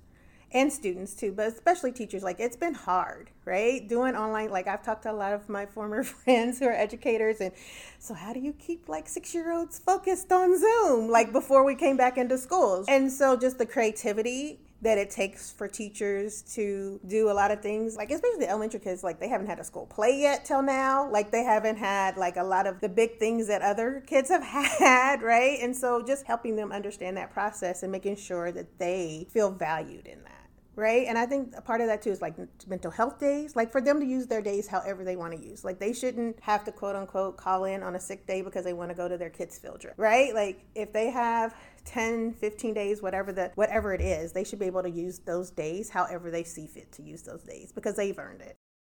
and 0.52 0.70
students 0.70 1.14
too, 1.14 1.32
but 1.32 1.46
especially 1.46 1.90
teachers. 1.90 2.22
Like 2.22 2.38
it's 2.38 2.56
been 2.56 2.74
hard, 2.74 3.30
right? 3.46 3.88
Doing 3.88 4.14
online, 4.14 4.50
like 4.50 4.66
I've 4.66 4.82
talked 4.82 5.04
to 5.04 5.10
a 5.10 5.14
lot 5.14 5.32
of 5.32 5.48
my 5.48 5.64
former 5.64 6.02
friends 6.22 6.58
who 6.58 6.66
are 6.66 6.72
educators, 6.72 7.40
and 7.40 7.52
so 7.98 8.12
how 8.12 8.34
do 8.34 8.40
you 8.40 8.52
keep 8.52 8.86
like 8.86 9.08
six 9.08 9.34
year 9.34 9.50
olds 9.50 9.78
focused 9.78 10.30
on 10.30 10.58
Zoom, 10.58 11.08
like 11.08 11.32
before 11.32 11.64
we 11.64 11.74
came 11.74 11.96
back 11.96 12.18
into 12.18 12.36
schools? 12.36 12.84
And 12.88 13.10
so 13.10 13.38
just 13.38 13.56
the 13.56 13.66
creativity 13.66 14.60
that 14.80 14.96
it 14.96 15.10
takes 15.10 15.50
for 15.50 15.66
teachers 15.66 16.42
to 16.42 17.00
do 17.06 17.30
a 17.30 17.32
lot 17.32 17.50
of 17.50 17.60
things 17.60 17.96
like 17.96 18.10
especially 18.10 18.38
the 18.38 18.48
elementary 18.48 18.80
kids 18.80 19.02
like 19.02 19.18
they 19.18 19.28
haven't 19.28 19.46
had 19.46 19.58
a 19.58 19.64
school 19.64 19.86
play 19.86 20.20
yet 20.20 20.44
till 20.44 20.62
now 20.62 21.10
like 21.10 21.30
they 21.30 21.42
haven't 21.42 21.76
had 21.76 22.16
like 22.16 22.36
a 22.36 22.42
lot 22.42 22.66
of 22.66 22.80
the 22.80 22.88
big 22.88 23.18
things 23.18 23.48
that 23.48 23.62
other 23.62 24.02
kids 24.06 24.28
have 24.28 24.42
had 24.78 25.22
right 25.22 25.58
and 25.60 25.76
so 25.76 26.02
just 26.02 26.26
helping 26.26 26.56
them 26.56 26.70
understand 26.70 27.16
that 27.16 27.30
process 27.32 27.82
and 27.82 27.90
making 27.90 28.16
sure 28.16 28.52
that 28.52 28.78
they 28.78 29.26
feel 29.30 29.50
valued 29.50 30.06
in 30.06 30.22
that 30.22 30.38
right? 30.78 31.08
And 31.08 31.18
I 31.18 31.26
think 31.26 31.54
a 31.56 31.60
part 31.60 31.80
of 31.80 31.88
that 31.88 32.02
too 32.02 32.10
is 32.10 32.22
like 32.22 32.36
mental 32.68 32.92
health 32.92 33.18
days, 33.18 33.56
like 33.56 33.72
for 33.72 33.80
them 33.80 33.98
to 33.98 34.06
use 34.06 34.28
their 34.28 34.40
days 34.40 34.68
however 34.68 35.02
they 35.02 35.16
want 35.16 35.32
to 35.32 35.44
use. 35.44 35.64
Like 35.64 35.80
they 35.80 35.92
shouldn't 35.92 36.38
have 36.40 36.64
to 36.66 36.72
quote 36.72 36.94
unquote 36.94 37.36
call 37.36 37.64
in 37.64 37.82
on 37.82 37.96
a 37.96 38.00
sick 38.00 38.28
day 38.28 38.42
because 38.42 38.64
they 38.64 38.72
want 38.72 38.90
to 38.90 38.94
go 38.94 39.08
to 39.08 39.18
their 39.18 39.28
kids' 39.28 39.58
field 39.58 39.80
trip, 39.80 39.94
right? 39.96 40.32
Like 40.32 40.64
if 40.76 40.92
they 40.92 41.10
have 41.10 41.56
10, 41.88 42.34
15 42.34 42.74
days, 42.74 43.00
whatever 43.00 43.32
the 43.32 43.50
whatever 43.54 43.94
it 43.94 44.00
is, 44.00 44.32
they 44.32 44.44
should 44.44 44.58
be 44.58 44.66
able 44.66 44.82
to 44.82 44.90
use 44.90 45.20
those 45.20 45.50
days 45.50 45.88
however 45.88 46.30
they 46.30 46.44
see 46.44 46.66
fit 46.66 46.92
to 46.92 47.02
use 47.02 47.22
those 47.22 47.42
days 47.42 47.72
because 47.72 47.96
they've 47.96 48.18
earned 48.18 48.42
it. 48.42 48.56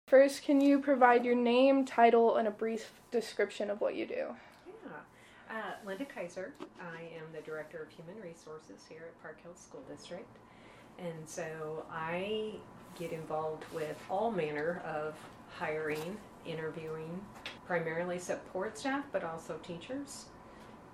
First, 0.09 0.43
can 0.43 0.61
you 0.61 0.81
provide 0.81 1.25
your 1.25 1.37
name, 1.37 1.85
title, 1.85 2.37
and 2.37 2.49
a 2.49 2.51
brief 2.51 2.91
description 3.13 3.71
of 3.71 3.81
what 3.81 3.95
you 3.95 4.07
do? 4.07 4.27
Yeah. 4.67 5.57
Uh, 5.57 5.73
Linda 5.87 6.05
Kaiser. 6.05 6.53
I 6.81 7.03
am 7.17 7.27
the 7.33 7.41
Director 7.43 7.81
of 7.81 7.91
Human 7.91 8.21
Resources 8.21 8.85
here 8.89 9.03
at 9.07 9.23
Park 9.23 9.41
Hill 9.41 9.55
School 9.55 9.85
District. 9.89 10.37
And 10.99 11.29
so 11.29 11.85
I 11.93 12.55
get 12.99 13.13
involved 13.13 13.65
with 13.73 13.97
all 14.11 14.33
manner 14.33 14.83
of 14.85 15.15
hiring, 15.49 16.17
interviewing, 16.45 17.21
primarily 17.65 18.19
support 18.19 18.77
staff, 18.77 19.05
but 19.13 19.23
also 19.23 19.59
teachers. 19.63 20.27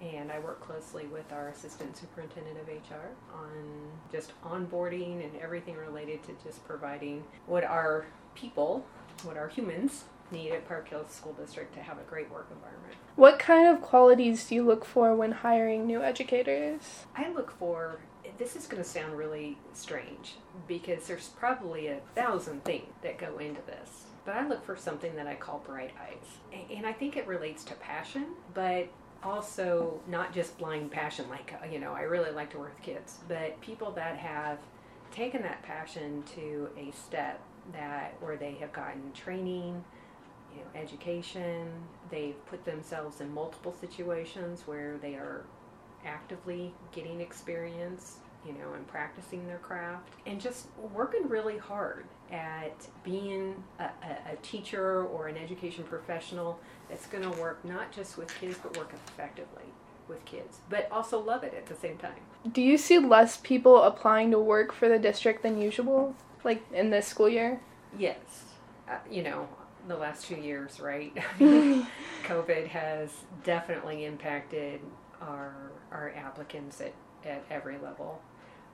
And 0.01 0.31
I 0.31 0.39
work 0.39 0.61
closely 0.61 1.07
with 1.07 1.33
our 1.33 1.49
assistant 1.49 1.97
superintendent 1.97 2.59
of 2.59 2.69
HR 2.69 3.11
on 3.35 3.91
just 4.13 4.33
onboarding 4.43 5.25
and 5.25 5.37
everything 5.41 5.77
related 5.77 6.23
to 6.25 6.33
just 6.45 6.67
providing 6.67 7.25
what 7.47 7.65
our 7.65 8.07
people, 8.35 8.85
what 9.23 9.37
our 9.37 9.49
humans 9.49 10.05
need 10.31 10.51
at 10.53 10.67
Park 10.67 10.89
Hills 10.89 11.11
School 11.11 11.33
District 11.35 11.73
to 11.75 11.81
have 11.81 11.99
a 11.99 12.03
great 12.03 12.31
work 12.31 12.49
environment. 12.53 12.95
What 13.15 13.39
kind 13.39 13.69
of 13.69 13.81
qualities 13.81 14.49
do 14.49 14.57
you 14.57 14.65
look 14.65 14.85
for 14.85 15.15
when 15.15 15.33
hiring 15.33 15.87
new 15.87 16.03
educators? 16.03 17.07
I 17.17 17.31
look 17.31 17.51
for 17.53 18.01
this 18.39 18.57
is 18.57 18.67
going 18.67 18.83
to 18.83 18.89
sound 18.89 19.17
really 19.17 19.57
strange 19.73 20.35
because 20.67 21.07
there's 21.07 21.29
probably 21.29 21.89
a 21.89 22.01
thousand 22.15 22.65
things 22.65 22.93
that 23.03 23.19
go 23.19 23.39
into 23.39 23.61
this. 23.67 24.05
But 24.25 24.35
I 24.35 24.47
look 24.47 24.65
for 24.65 24.77
something 24.77 25.15
that 25.17 25.27
I 25.27 25.37
call 25.37 25.63
bright 25.65 25.93
eyes. 26.01 26.67
And 26.75 26.85
I 26.87 26.93
think 26.93 27.17
it 27.17 27.27
relates 27.27 27.63
to 27.65 27.75
passion, 27.75 28.27
but 28.55 28.89
also 29.27 30.01
not 30.09 30.33
just 30.33 30.57
blind 30.57 30.91
passion, 30.91 31.29
like, 31.29 31.53
uh, 31.61 31.67
you 31.67 31.81
know, 31.81 31.93
I 31.93 32.03
really 32.03 32.31
like 32.31 32.51
to 32.53 32.59
work 32.59 32.75
with 32.75 32.83
kids, 32.83 33.19
but 33.29 33.61
people 33.61 33.91
that 33.93 34.17
have 34.17 34.59
taken 35.11 35.43
that 35.43 35.63
passion 35.63 36.23
to 36.35 36.69
a 36.79 36.93
step 36.93 37.41
that 37.73 38.15
where 38.21 38.37
they 38.37 38.55
have 38.55 38.73
gotten 38.73 39.13
training, 39.13 39.85
you 40.55 40.61
know, 40.61 40.81
education, 40.81 41.69
they've 42.11 42.47
put 42.47 42.65
themselves 42.65 43.21
in 43.21 43.33
multiple 43.33 43.75
situations 43.81 44.63
where 44.67 44.97
they 44.99 45.15
are 45.15 45.45
actively 46.05 46.73
getting 46.93 47.21
experience, 47.21 48.19
you 48.47 48.53
know, 48.53 48.75
and 48.75 48.87
practicing 48.87 49.45
their 49.47 49.59
craft, 49.59 50.13
and 50.27 50.41
just 50.41 50.69
working 50.95 51.29
really 51.29 51.59
hard 51.59 52.05
at 52.31 52.87
being 53.03 53.61
a, 53.81 53.85
a, 53.85 54.33
a 54.33 54.37
teacher 54.43 55.05
or 55.07 55.27
an 55.27 55.37
education 55.37 55.83
professional 55.85 56.61
that's 56.89 57.07
going 57.07 57.31
to 57.31 57.41
work 57.41 57.65
not 57.65 57.93
just 57.93 58.17
with 58.17 58.33
kids, 58.41 58.59
but 58.63 58.77
work 58.77 58.93
effectively 59.09 59.65
with 60.09 60.25
kids, 60.25 60.59
but 60.71 60.89
also 60.91 61.19
love 61.19 61.43
it 61.43 61.55
at 61.55 61.67
the 61.67 61.75
same 61.75 61.97
time. 61.99 62.15
Do 62.53 62.63
you 62.63 62.79
see 62.79 62.99
less 62.99 63.39
people 63.39 63.83
applying 63.83 64.31
to 64.31 64.39
work 64.39 64.73
for 64.73 64.89
the 64.89 64.99
district 64.99 65.43
than 65.43 65.61
usual, 65.61 66.15
like 66.45 66.65
in 66.73 66.91
this 66.91 67.07
school 67.07 67.29
year? 67.29 67.61
Yes. 67.99 68.45
Uh, 68.89 68.99
you 69.11 69.23
know, 69.23 69.49
the 69.89 69.97
last 69.97 70.27
two 70.27 70.37
years, 70.37 70.81
right? 70.81 71.13
COVID 71.39 72.69
has 72.69 73.11
definitely 73.45 74.05
impacted 74.05 74.81
our 75.21 75.73
our 75.91 76.13
applicants 76.17 76.81
at, 76.81 76.93
at 77.25 77.45
every 77.51 77.79
level. 77.79 78.21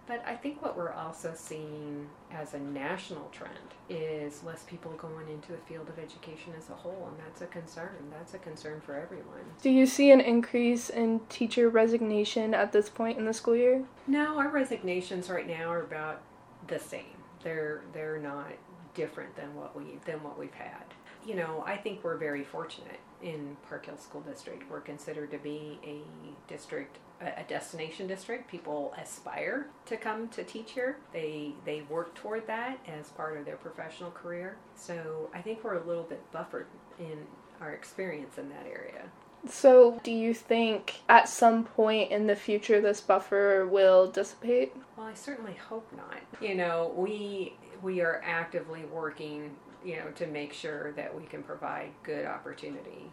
But 0.07 0.25
I 0.27 0.35
think 0.35 0.61
what 0.61 0.77
we're 0.77 0.93
also 0.93 1.33
seeing 1.35 2.09
as 2.33 2.55
a 2.55 2.59
national 2.59 3.29
trend 3.31 3.55
is 3.89 4.43
less 4.43 4.65
people 4.65 4.93
going 4.93 5.29
into 5.29 5.53
the 5.53 5.59
field 5.59 5.89
of 5.89 5.99
education 5.99 6.53
as 6.59 6.69
a 6.71 6.75
whole, 6.75 7.09
and 7.09 7.17
that's 7.25 7.41
a 7.41 7.47
concern. 7.47 8.11
That's 8.11 8.35
a 8.35 8.39
concern 8.39 8.81
for 8.81 8.95
everyone. 8.95 9.45
Do 9.63 9.71
you 9.71 9.87
see 9.87 10.11
an 10.11 10.21
increase 10.21 10.91
in 10.91 11.21
teacher 11.29 11.69
resignation 11.69 12.53
at 12.53 12.73
this 12.73 12.89
point 12.89 13.19
in 13.19 13.27
the 13.27 13.33
school 13.33 13.55
year? 13.55 13.85
No, 14.07 14.39
our 14.39 14.49
resignations 14.49 15.31
right 15.31 15.47
now 15.47 15.71
are 15.71 15.83
about 15.83 16.23
the 16.67 16.79
same. 16.81 17.17
They're 17.45 17.83
they're 17.93 18.19
not 18.19 18.53
different 18.95 19.37
than 19.37 19.55
what 19.55 19.77
we 19.77 19.99
than 20.05 20.23
what 20.23 20.39
we've 20.39 20.55
had. 20.55 20.85
You 21.25 21.37
know, 21.37 21.63
I 21.67 21.77
think 21.77 22.03
we're 22.03 22.17
very 22.17 22.45
fortunate 22.45 23.01
in 23.23 23.57
Park 23.69 23.87
Hill 23.87 23.97
School 23.97 24.23
District. 24.23 24.69
We're 24.69 24.81
considered 24.81 25.31
to 25.31 25.39
be 25.39 25.79
a 25.85 26.01
district, 26.49 26.99
a 27.21 27.45
destination 27.49 28.09
district. 28.09 28.51
People 28.51 28.93
aspire 29.01 29.69
to 29.87 29.97
come 29.97 30.29
to 30.31 30.43
teach 30.43 30.73
here. 30.73 30.99
They 31.13 31.53
they 31.65 31.83
work 31.83 32.15
toward 32.15 32.47
that 32.49 32.79
as 32.87 33.09
part 33.11 33.37
of 33.37 33.45
their 33.45 33.57
professional 33.57 34.11
career. 34.11 34.57
So 34.75 35.31
I 35.33 35.41
think 35.41 35.63
we're 35.63 35.79
a 35.79 35.87
little 35.87 36.03
bit 36.03 36.21
buffered 36.33 36.67
in 36.99 37.19
our 37.61 37.73
experience 37.73 38.39
in 38.39 38.49
that 38.49 38.67
area. 38.67 39.05
So, 39.49 40.01
do 40.05 40.13
you 40.13 40.35
think 40.35 41.01
at 41.09 41.29
some 41.29 41.65
point 41.65 42.13
in 42.13 42.29
the 42.29 42.37
future 42.37 42.81
this 42.81 43.01
buffer 43.01 43.67
will 43.67 44.07
dissipate? 44.07 44.73
Well, 44.97 45.07
I 45.07 45.15
certainly 45.15 45.55
hope 45.55 45.91
not. 45.97 46.21
You 46.41 46.55
know, 46.55 46.93
we 46.97 47.55
we 47.83 48.01
are 48.01 48.23
actively 48.25 48.85
working 48.85 49.51
you 49.85 49.97
know, 49.97 50.11
to 50.17 50.27
make 50.27 50.53
sure 50.53 50.93
that 50.93 51.15
we 51.15 51.25
can 51.27 51.43
provide 51.43 51.91
good 52.03 52.27
opportunity 52.27 53.11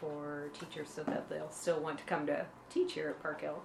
for 0.00 0.50
teachers 0.58 0.88
so 0.88 1.02
that 1.04 1.28
they'll 1.28 1.50
still 1.50 1.80
want 1.80 1.98
to 1.98 2.04
come 2.04 2.26
to 2.26 2.46
teach 2.70 2.94
here 2.94 3.08
at 3.08 3.22
Park 3.22 3.40
Hill. 3.40 3.62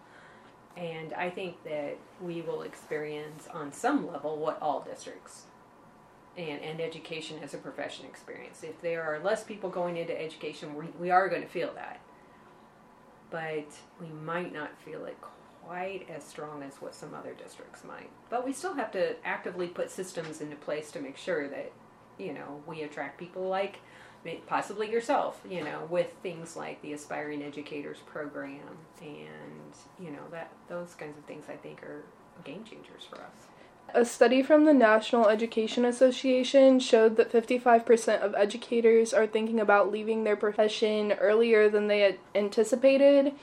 And 0.76 1.14
I 1.14 1.30
think 1.30 1.64
that 1.64 1.98
we 2.22 2.42
will 2.42 2.62
experience 2.62 3.48
on 3.52 3.72
some 3.72 4.08
level 4.08 4.38
what 4.38 4.62
all 4.62 4.82
districts 4.82 5.46
and, 6.38 6.62
and 6.62 6.80
education 6.80 7.40
as 7.42 7.56
a 7.56 7.58
profession 7.58 8.06
experience. 8.06 8.64
If 8.64 8.80
there 8.82 9.02
are 9.04 9.20
less 9.24 9.44
people 9.44 9.72
going 9.72 9.98
into 9.98 10.20
education, 10.20 10.76
we, 10.76 10.86
we 11.00 11.10
are 11.10 11.28
going 11.30 11.42
to 11.42 11.48
feel 11.48 11.74
that. 11.74 12.00
But 13.32 13.68
we 14.00 14.08
might 14.08 14.54
not 14.54 14.80
feel 14.80 15.06
it 15.06 15.18
quite 15.68 16.08
as 16.10 16.24
strong 16.24 16.64
as 16.64 16.76
what 16.76 16.96
some 16.96 17.14
other 17.14 17.34
districts 17.34 17.84
might. 17.84 18.10
But 18.30 18.46
we 18.46 18.54
still 18.54 18.76
have 18.76 18.92
to 18.92 19.16
actively 19.26 19.68
put 19.68 19.92
systems 19.92 20.40
into 20.40 20.56
place 20.56 20.92
to 20.92 21.02
make 21.02 21.18
sure 21.18 21.50
that, 21.50 21.72
you 22.18 22.34
know, 22.34 22.62
we 22.66 22.82
attract 22.84 23.20
people 23.20 23.48
like 23.48 23.80
possibly 24.46 24.92
yourself, 24.92 25.42
you 25.50 25.64
know, 25.64 25.88
with 25.90 26.12
things 26.22 26.56
like 26.56 26.82
the 26.82 26.94
Aspiring 26.94 27.42
Educators 27.42 28.00
Program 28.06 28.78
and, 29.02 29.74
you 30.00 30.12
know, 30.12 30.24
that 30.32 30.52
those 30.68 30.96
kinds 30.96 31.18
of 31.18 31.24
things 31.26 31.46
I 31.50 31.56
think 31.56 31.82
are 31.84 32.04
game 32.44 32.64
changers 32.64 33.06
for 33.10 33.18
us. 33.18 33.48
A 33.94 34.04
study 34.04 34.44
from 34.44 34.66
the 34.66 34.74
National 34.74 35.30
Education 35.30 35.86
Association 35.86 36.80
showed 36.82 37.16
that 37.16 37.32
55% 37.32 38.20
of 38.20 38.36
educators 38.36 39.14
are 39.14 39.26
thinking 39.26 39.62
about 39.62 39.92
leaving 39.92 40.26
their 40.26 40.36
profession 40.36 41.14
earlier 41.14 41.70
than 41.70 41.88
they 41.88 42.02
had 42.02 42.18
anticipated. 42.36 43.34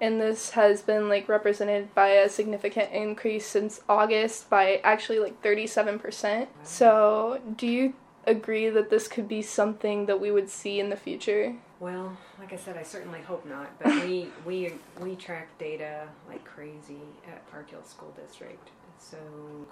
And 0.00 0.20
this 0.20 0.50
has 0.50 0.82
been 0.82 1.08
like 1.08 1.26
represented 1.26 1.94
by 1.94 2.08
a 2.08 2.28
significant 2.28 2.92
increase 2.92 3.46
since 3.46 3.80
August 3.88 4.50
by 4.50 4.82
actually 4.84 5.20
like 5.20 5.42
37%. 5.42 6.48
So, 6.64 7.40
do 7.56 7.66
you 7.66 7.94
agree 8.26 8.68
that 8.68 8.90
this 8.90 9.08
could 9.08 9.28
be 9.28 9.42
something 9.42 10.06
that 10.06 10.20
we 10.20 10.30
would 10.30 10.48
see 10.48 10.80
in 10.80 10.90
the 10.90 10.96
future? 10.96 11.54
Well, 11.80 12.16
like 12.38 12.52
I 12.52 12.56
said, 12.56 12.76
I 12.76 12.82
certainly 12.82 13.20
hope 13.20 13.46
not. 13.46 13.78
But 13.78 13.94
we 14.06 14.28
we 14.46 14.72
we 15.00 15.16
track 15.16 15.56
data 15.58 16.08
like 16.28 16.44
crazy 16.44 17.02
at 17.26 17.48
Park 17.50 17.70
Hill 17.70 17.84
School 17.84 18.14
District, 18.16 18.70
so 18.98 19.16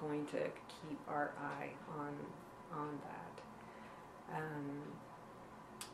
going 0.00 0.26
to 0.26 0.40
keep 0.68 0.98
our 1.08 1.32
eye 1.40 1.70
on 1.98 2.14
on 2.72 2.98
that. 3.04 4.36
Um, 4.36 4.82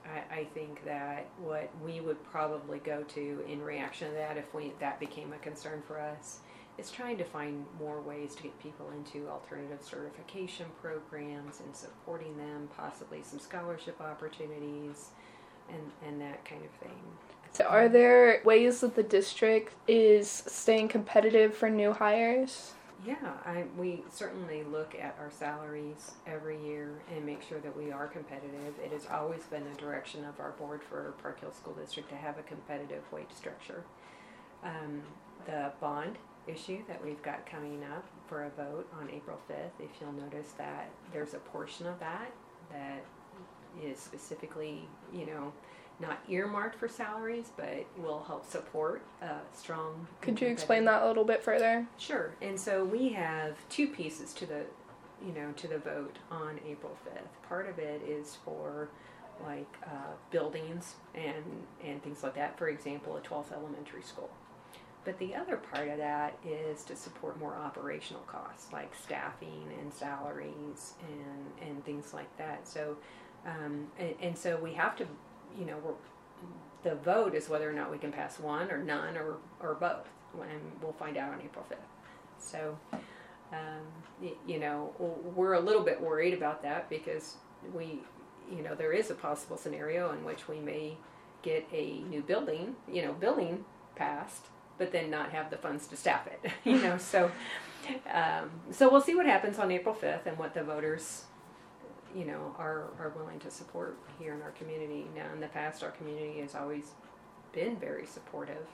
I, 0.04 0.40
I 0.40 0.44
think 0.54 0.84
that 0.84 1.26
what 1.38 1.70
we 1.84 2.00
would 2.00 2.22
probably 2.24 2.78
go 2.78 3.02
to 3.02 3.44
in 3.48 3.62
reaction 3.62 4.08
to 4.10 4.14
that, 4.14 4.36
if 4.36 4.54
we 4.54 4.72
that 4.80 5.00
became 5.00 5.32
a 5.32 5.38
concern 5.38 5.82
for 5.86 6.00
us, 6.00 6.38
is 6.78 6.90
trying 6.90 7.18
to 7.18 7.24
find 7.24 7.66
more 7.78 8.00
ways 8.00 8.34
to 8.36 8.44
get 8.44 8.58
people 8.62 8.90
into 8.96 9.28
alternative 9.28 9.80
certification 9.82 10.66
programs 10.80 11.60
and 11.60 11.74
supporting 11.74 12.36
them, 12.36 12.68
possibly 12.76 13.20
some 13.22 13.40
scholarship 13.40 14.00
opportunities, 14.00 15.10
and, 15.68 15.82
and 16.06 16.20
that 16.20 16.44
kind 16.44 16.62
of 16.64 16.70
thing. 16.86 16.98
So 17.52 17.64
are 17.64 17.88
there 17.88 18.40
ways 18.44 18.80
that 18.80 18.94
the 18.94 19.02
district 19.02 19.74
is 19.88 20.28
staying 20.30 20.88
competitive 20.88 21.54
for 21.54 21.68
new 21.68 21.92
hires? 21.92 22.74
Yeah, 23.04 23.14
I, 23.44 23.64
we 23.76 24.02
certainly 24.10 24.64
look 24.64 24.94
at 24.94 25.16
our 25.20 25.30
salaries 25.30 26.12
every 26.26 26.60
year 26.64 26.90
and 27.14 27.24
make 27.24 27.42
sure 27.42 27.60
that 27.60 27.76
we 27.76 27.92
are 27.92 28.08
competitive. 28.08 28.74
It 28.84 28.92
has 28.92 29.06
always 29.06 29.44
been 29.44 29.64
the 29.64 29.76
direction 29.80 30.24
of 30.24 30.40
our 30.40 30.50
board 30.52 30.82
for 30.82 31.14
Park 31.22 31.40
Hill 31.40 31.52
School 31.52 31.74
District 31.74 32.08
to 32.08 32.16
have 32.16 32.38
a 32.38 32.42
competitive 32.42 33.02
wage 33.12 33.30
structure. 33.34 33.84
Um, 34.64 35.02
the 35.46 35.72
bond 35.80 36.18
issue 36.48 36.78
that 36.88 37.04
we've 37.04 37.22
got 37.22 37.46
coming 37.46 37.82
up 37.84 38.06
for 38.28 38.44
a 38.44 38.50
vote 38.50 38.86
on 38.98 39.08
April 39.10 39.38
5th, 39.50 39.84
if 39.84 39.90
you'll 40.00 40.12
notice 40.12 40.52
that 40.58 40.88
there's 41.12 41.34
a 41.34 41.38
portion 41.38 41.86
of 41.86 41.98
that 42.00 42.32
that 42.70 43.04
is 43.82 43.98
specifically, 43.98 44.88
you 45.12 45.26
know, 45.26 45.52
not 46.00 46.20
earmarked 46.28 46.76
for 46.76 46.88
salaries, 46.88 47.50
but 47.56 47.84
will 47.96 48.22
help 48.26 48.46
support 48.48 49.02
a 49.20 49.36
strong. 49.52 50.06
Could 50.20 50.40
you 50.40 50.46
explain 50.46 50.84
that 50.84 51.02
a 51.02 51.06
little 51.06 51.24
bit 51.24 51.42
further? 51.42 51.86
Sure. 51.96 52.32
And 52.40 52.58
so 52.58 52.84
we 52.84 53.10
have 53.10 53.56
two 53.68 53.88
pieces 53.88 54.32
to 54.34 54.46
the, 54.46 54.64
you 55.24 55.32
know, 55.32 55.52
to 55.56 55.66
the 55.66 55.78
vote 55.78 56.16
on 56.30 56.60
April 56.66 56.96
5th. 57.06 57.48
Part 57.48 57.68
of 57.68 57.78
it 57.78 58.02
is 58.06 58.38
for 58.44 58.88
like 59.44 59.76
uh, 59.84 60.14
buildings 60.30 60.94
and 61.14 61.44
and 61.84 62.02
things 62.02 62.22
like 62.22 62.34
that. 62.34 62.58
For 62.58 62.68
example, 62.68 63.16
a 63.16 63.20
12th 63.20 63.52
elementary 63.52 64.02
school. 64.02 64.30
But 65.08 65.18
the 65.18 65.34
other 65.34 65.56
part 65.56 65.88
of 65.88 65.96
that 65.96 66.36
is 66.44 66.84
to 66.84 66.94
support 66.94 67.40
more 67.40 67.56
operational 67.56 68.20
costs 68.24 68.70
like 68.74 68.94
staffing 68.94 69.72
and 69.80 69.90
salaries 69.90 70.92
and, 71.00 71.66
and 71.66 71.82
things 71.82 72.12
like 72.12 72.28
that. 72.36 72.68
So, 72.68 72.94
um, 73.46 73.86
and, 73.98 74.14
and, 74.20 74.36
so 74.36 74.60
we 74.62 74.74
have 74.74 74.96
to, 74.96 75.06
you 75.58 75.64
know, 75.64 75.96
the 76.82 76.96
vote 76.96 77.34
is 77.34 77.48
whether 77.48 77.66
or 77.66 77.72
not 77.72 77.90
we 77.90 77.96
can 77.96 78.12
pass 78.12 78.38
one 78.38 78.70
or 78.70 78.76
none 78.76 79.16
or, 79.16 79.38
or 79.60 79.76
both. 79.76 80.06
And 80.34 80.60
we'll 80.82 80.92
find 80.92 81.16
out 81.16 81.32
on 81.32 81.40
April 81.40 81.64
5th. 81.70 81.78
So, 82.38 82.78
um, 83.50 84.28
you 84.46 84.60
know, 84.60 84.92
we're 85.34 85.54
a 85.54 85.60
little 85.60 85.84
bit 85.84 85.98
worried 85.98 86.34
about 86.34 86.62
that 86.64 86.90
because 86.90 87.36
we, 87.72 88.02
you 88.54 88.60
know, 88.60 88.74
there 88.74 88.92
is 88.92 89.10
a 89.10 89.14
possible 89.14 89.56
scenario 89.56 90.12
in 90.12 90.22
which 90.22 90.48
we 90.48 90.60
may 90.60 90.98
get 91.40 91.66
a 91.72 92.00
new 92.10 92.20
building, 92.20 92.76
you 92.86 93.00
know, 93.00 93.14
building 93.14 93.64
passed 93.96 94.48
but 94.78 94.92
then 94.92 95.10
not 95.10 95.30
have 95.30 95.50
the 95.50 95.56
funds 95.56 95.86
to 95.88 95.96
staff 95.96 96.26
it. 96.26 96.52
you 96.64 96.80
know, 96.80 96.96
so 96.98 97.30
um, 98.12 98.50
so 98.70 98.90
we'll 98.90 99.00
see 99.00 99.14
what 99.14 99.26
happens 99.26 99.58
on 99.58 99.70
April 99.70 99.94
fifth 99.94 100.26
and 100.26 100.38
what 100.38 100.54
the 100.54 100.62
voters, 100.62 101.24
you 102.14 102.24
know, 102.24 102.54
are 102.58 102.90
are 102.98 103.12
willing 103.16 103.38
to 103.40 103.50
support 103.50 103.98
here 104.18 104.34
in 104.34 104.42
our 104.42 104.52
community. 104.52 105.06
Now, 105.14 105.32
in 105.32 105.40
the 105.40 105.48
past, 105.48 105.82
our 105.82 105.90
community 105.90 106.40
has 106.40 106.54
always 106.54 106.92
been 107.52 107.76
very 107.76 108.06
supportive, 108.06 108.66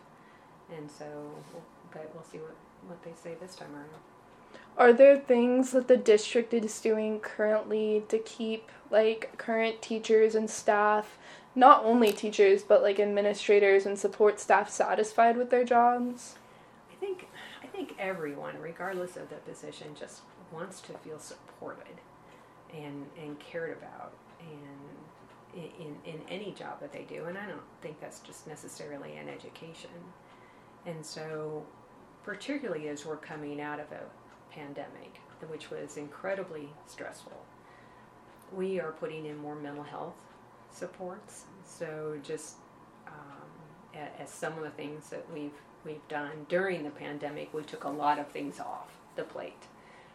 and 0.77 0.91
so, 0.91 1.31
but 1.93 2.11
we'll 2.15 2.25
see 2.25 2.39
what 2.39 2.57
what 2.87 3.03
they 3.03 3.13
say 3.21 3.37
this 3.41 3.55
time 3.55 3.75
around. 3.75 3.89
Are 4.77 4.93
there 4.93 5.19
things 5.19 5.71
that 5.71 5.87
the 5.87 5.97
district 5.97 6.53
is 6.53 6.81
doing 6.81 7.21
currently 7.21 8.05
to 8.09 8.19
keep 8.19 8.71
like 8.91 9.37
current 9.39 9.81
teachers 9.81 10.35
and 10.35 10.51
staff 10.51 11.19
not 11.55 11.85
only 11.85 12.13
teachers 12.13 12.63
but 12.63 12.83
like 12.83 12.99
administrators 12.99 13.87
and 13.87 13.99
support 13.99 14.41
staff 14.41 14.69
satisfied 14.69 15.37
with 15.37 15.51
their 15.51 15.65
jobs? 15.65 16.37
I 16.93 16.95
think 16.97 17.29
I 17.63 17.67
think 17.67 17.95
everyone, 17.99 18.55
regardless 18.61 19.17
of 19.17 19.29
the 19.29 19.37
position, 19.37 19.89
just 19.99 20.23
wants 20.53 20.81
to 20.83 20.93
feel 20.99 21.19
supported 21.19 22.01
and 22.73 23.07
and 23.21 23.39
cared 23.39 23.77
about 23.77 24.13
and 24.41 25.63
in, 25.79 25.97
in 26.05 26.21
any 26.29 26.51
job 26.51 26.81
that 26.81 26.93
they 26.93 27.03
do 27.03 27.27
and 27.27 27.39
I 27.39 27.47
don't 27.47 27.63
think 27.81 28.01
that's 28.01 28.21
just 28.21 28.47
necessarily 28.47 29.17
in 29.17 29.29
education. 29.29 29.91
And 30.87 31.05
so 31.05 31.65
particularly 32.25 32.89
as 32.89 33.07
we're 33.07 33.17
coming 33.17 33.61
out 33.61 33.79
of 33.79 33.87
a 33.93 34.01
pandemic, 34.53 35.21
which 35.49 35.71
was 35.71 35.97
incredibly 35.97 36.69
stressful, 36.87 37.45
we 38.53 38.81
are 38.81 38.93
putting 38.93 39.27
in 39.27 39.37
more 39.37 39.55
mental 39.55 39.85
health 39.85 40.15
supports. 40.75 41.45
So 41.65 42.19
just 42.23 42.57
um, 43.07 44.03
as 44.19 44.31
some 44.31 44.55
of 44.55 44.65
the 44.65 44.71
things 44.71 45.09
that 45.11 45.27
we've 45.33 45.53
we've 45.85 46.07
done 46.09 46.47
during 46.49 46.83
the 46.83 46.91
pandemic, 46.91 47.53
we 47.53 47.63
took 47.63 47.85
a 47.85 47.91
lot 47.91 48.19
of 48.19 48.29
things 48.29 48.59
off 48.59 48.91
the 49.17 49.23
plate, 49.23 49.65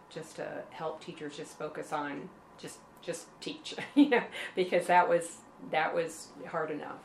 just 0.09 0.35
to 0.37 0.63
help 0.71 1.03
teachers 1.03 1.37
just 1.37 1.57
focus 1.57 1.93
on 1.93 2.29
just 2.57 2.79
just 3.01 3.27
teach, 3.41 3.75
you 3.95 4.09
know, 4.09 4.23
because 4.55 4.87
that 4.87 5.07
was 5.07 5.37
that 5.71 5.93
was 5.93 6.29
hard 6.47 6.71
enough. 6.71 6.99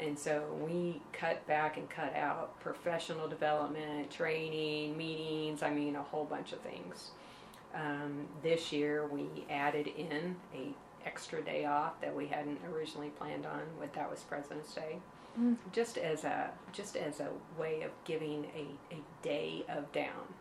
And 0.00 0.18
so 0.18 0.42
we 0.60 1.00
cut 1.12 1.46
back 1.46 1.76
and 1.76 1.88
cut 1.88 2.14
out 2.16 2.58
professional 2.60 3.28
development, 3.28 4.10
training, 4.10 4.96
meetings, 4.96 5.62
I 5.62 5.70
mean, 5.70 5.94
a 5.94 6.02
whole 6.02 6.24
bunch 6.24 6.52
of 6.52 6.60
things. 6.60 7.12
Um, 7.72 8.26
this 8.42 8.72
year 8.72 9.06
we 9.06 9.28
added 9.48 9.86
in 9.86 10.36
a 10.54 10.74
extra 11.06 11.42
day 11.42 11.64
off 11.64 12.00
that 12.00 12.14
we 12.14 12.26
hadn't 12.26 12.60
originally 12.72 13.10
planned 13.10 13.46
on. 13.46 13.62
With 13.80 13.92
that 13.94 14.10
was 14.10 14.20
President's 14.20 14.74
Day, 14.74 14.98
mm. 15.38 15.56
just 15.72 15.98
as 15.98 16.24
a 16.24 16.50
just 16.72 16.96
as 16.96 17.20
a 17.20 17.28
way 17.58 17.82
of 17.82 17.90
giving 18.04 18.46
a, 18.56 18.94
a 18.94 18.98
day 19.22 19.64
of 19.68 19.90
down 19.92 20.34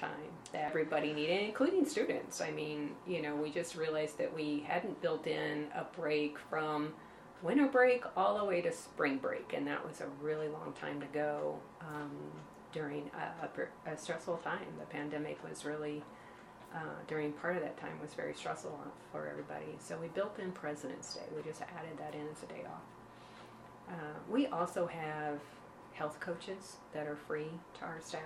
time 0.00 0.10
that 0.52 0.62
everybody 0.62 1.12
needed, 1.12 1.42
including 1.42 1.84
students. 1.84 2.40
I 2.40 2.50
mean, 2.50 2.92
you 3.06 3.22
know, 3.22 3.36
we 3.36 3.50
just 3.50 3.76
realized 3.76 4.18
that 4.18 4.34
we 4.34 4.64
hadn't 4.66 5.00
built 5.02 5.26
in 5.26 5.66
a 5.74 5.84
break 5.96 6.38
from 6.38 6.94
winter 7.42 7.66
break 7.66 8.04
all 8.16 8.38
the 8.38 8.44
way 8.44 8.60
to 8.62 8.72
spring 8.72 9.18
break, 9.18 9.52
and 9.52 9.66
that 9.66 9.86
was 9.86 10.00
a 10.00 10.06
really 10.22 10.48
long 10.48 10.72
time 10.80 11.00
to 11.00 11.06
go 11.06 11.58
um, 11.80 12.10
during 12.72 13.10
a, 13.14 13.46
a, 13.46 13.92
a 13.92 13.96
stressful 13.98 14.38
time. 14.38 14.66
The 14.78 14.86
pandemic 14.86 15.38
was 15.48 15.64
really 15.64 16.02
uh, 16.74 16.78
during 17.08 17.32
part 17.32 17.56
of 17.56 17.62
that 17.62 17.76
time 17.78 17.98
was 18.00 18.14
very 18.14 18.34
stressful 18.34 18.78
for 19.10 19.28
everybody. 19.28 19.76
So 19.78 19.96
we 20.00 20.08
built 20.08 20.38
in 20.38 20.52
President's 20.52 21.14
Day. 21.14 21.22
We 21.34 21.42
just 21.42 21.62
added 21.62 21.98
that 21.98 22.14
in 22.14 22.26
as 22.32 22.42
a 22.42 22.46
day 22.46 22.64
off. 22.66 22.82
Uh, 23.88 24.18
we 24.30 24.46
also 24.46 24.86
have 24.86 25.40
health 25.92 26.20
coaches 26.20 26.76
that 26.94 27.06
are 27.06 27.16
free 27.16 27.50
to 27.78 27.84
our 27.84 28.00
staff 28.00 28.22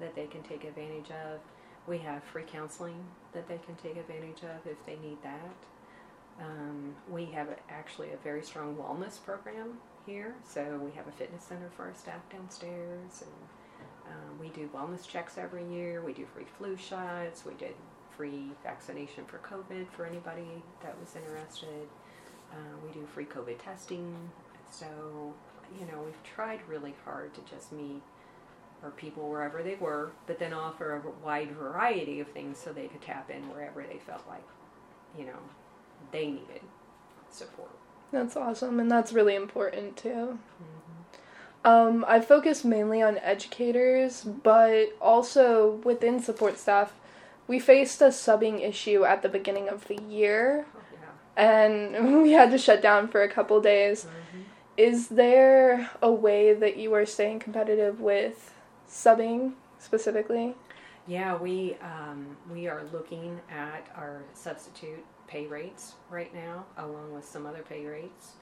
that 0.00 0.14
they 0.14 0.26
can 0.26 0.42
take 0.42 0.64
advantage 0.64 1.10
of. 1.10 1.40
We 1.86 1.98
have 1.98 2.22
free 2.22 2.44
counseling 2.46 3.04
that 3.32 3.48
they 3.48 3.58
can 3.66 3.74
take 3.74 3.96
advantage 3.96 4.42
of 4.42 4.70
if 4.70 4.84
they 4.86 4.96
need 4.96 5.18
that. 5.22 5.56
Um, 6.40 6.94
we 7.10 7.26
have 7.26 7.48
actually 7.68 8.12
a 8.12 8.16
very 8.18 8.42
strong 8.42 8.76
wellness 8.76 9.22
program 9.22 9.78
here. 10.06 10.34
So 10.48 10.80
we 10.82 10.92
have 10.92 11.08
a 11.08 11.12
fitness 11.12 11.44
center 11.44 11.70
for 11.76 11.86
our 11.86 11.94
staff 11.94 12.20
downstairs 12.30 13.22
and 13.22 13.48
um, 14.12 14.38
we 14.38 14.48
do 14.48 14.68
wellness 14.74 15.06
checks 15.06 15.38
every 15.38 15.64
year. 15.64 16.02
We 16.02 16.12
do 16.12 16.26
free 16.26 16.46
flu 16.58 16.76
shots. 16.76 17.44
We 17.44 17.54
did 17.54 17.74
free 18.16 18.52
vaccination 18.62 19.24
for 19.24 19.38
COVID 19.38 19.88
for 19.88 20.04
anybody 20.04 20.62
that 20.82 20.98
was 21.00 21.16
interested. 21.16 21.88
Uh, 22.52 22.76
we 22.86 22.92
do 22.92 23.06
free 23.14 23.24
COVID 23.24 23.58
testing. 23.58 24.14
So, 24.70 24.86
you 25.78 25.86
know, 25.86 26.02
we've 26.04 26.22
tried 26.22 26.60
really 26.68 26.94
hard 27.04 27.32
to 27.34 27.40
just 27.50 27.72
meet 27.72 28.02
our 28.82 28.90
people 28.90 29.28
wherever 29.28 29.62
they 29.62 29.76
were, 29.76 30.12
but 30.26 30.38
then 30.38 30.52
offer 30.52 30.96
a 30.96 31.24
wide 31.24 31.52
variety 31.52 32.20
of 32.20 32.28
things 32.28 32.58
so 32.58 32.72
they 32.72 32.88
could 32.88 33.00
tap 33.00 33.30
in 33.30 33.48
wherever 33.50 33.82
they 33.82 33.98
felt 33.98 34.26
like, 34.28 34.42
you 35.16 35.24
know, 35.24 35.38
they 36.10 36.26
needed 36.26 36.60
support. 37.30 37.70
That's 38.10 38.36
awesome, 38.36 38.78
and 38.80 38.90
that's 38.90 39.12
really 39.12 39.34
important 39.34 39.96
too. 39.96 40.38
Um, 41.64 42.04
I 42.08 42.20
focus 42.20 42.64
mainly 42.64 43.02
on 43.02 43.18
educators, 43.18 44.22
but 44.24 44.86
also 45.00 45.80
within 45.84 46.20
support 46.20 46.58
staff, 46.58 46.92
we 47.46 47.58
faced 47.60 48.00
a 48.02 48.06
subbing 48.06 48.60
issue 48.66 49.04
at 49.04 49.22
the 49.22 49.28
beginning 49.28 49.68
of 49.68 49.86
the 49.86 50.00
year, 50.02 50.66
Oh, 50.74 50.80
yeah. 50.92 51.42
and 51.44 52.22
we 52.22 52.32
had 52.32 52.50
to 52.50 52.58
shut 52.58 52.82
down 52.82 53.08
for 53.08 53.22
a 53.22 53.28
couple 53.28 53.60
days. 53.60 54.06
Is 54.76 55.08
there 55.08 55.90
a 56.00 56.10
way 56.10 56.54
that 56.54 56.78
you 56.78 56.94
are 56.94 57.04
staying 57.06 57.40
competitive 57.40 58.00
with 58.00 58.54
subbing 58.88 59.52
specifically? 59.78 60.54
Yeah, 61.06 61.36
we 61.36 61.76
um, 61.82 62.36
we 62.50 62.68
are 62.68 62.82
looking 62.92 63.40
at 63.50 63.86
our 63.96 64.22
substitute 64.34 65.04
pay 65.26 65.46
rates 65.46 65.94
right 66.10 66.32
now, 66.34 66.64
along 66.78 67.12
with 67.12 67.24
some 67.24 67.44
other 67.44 67.62
pay 67.68 67.84
rates. 67.86 68.32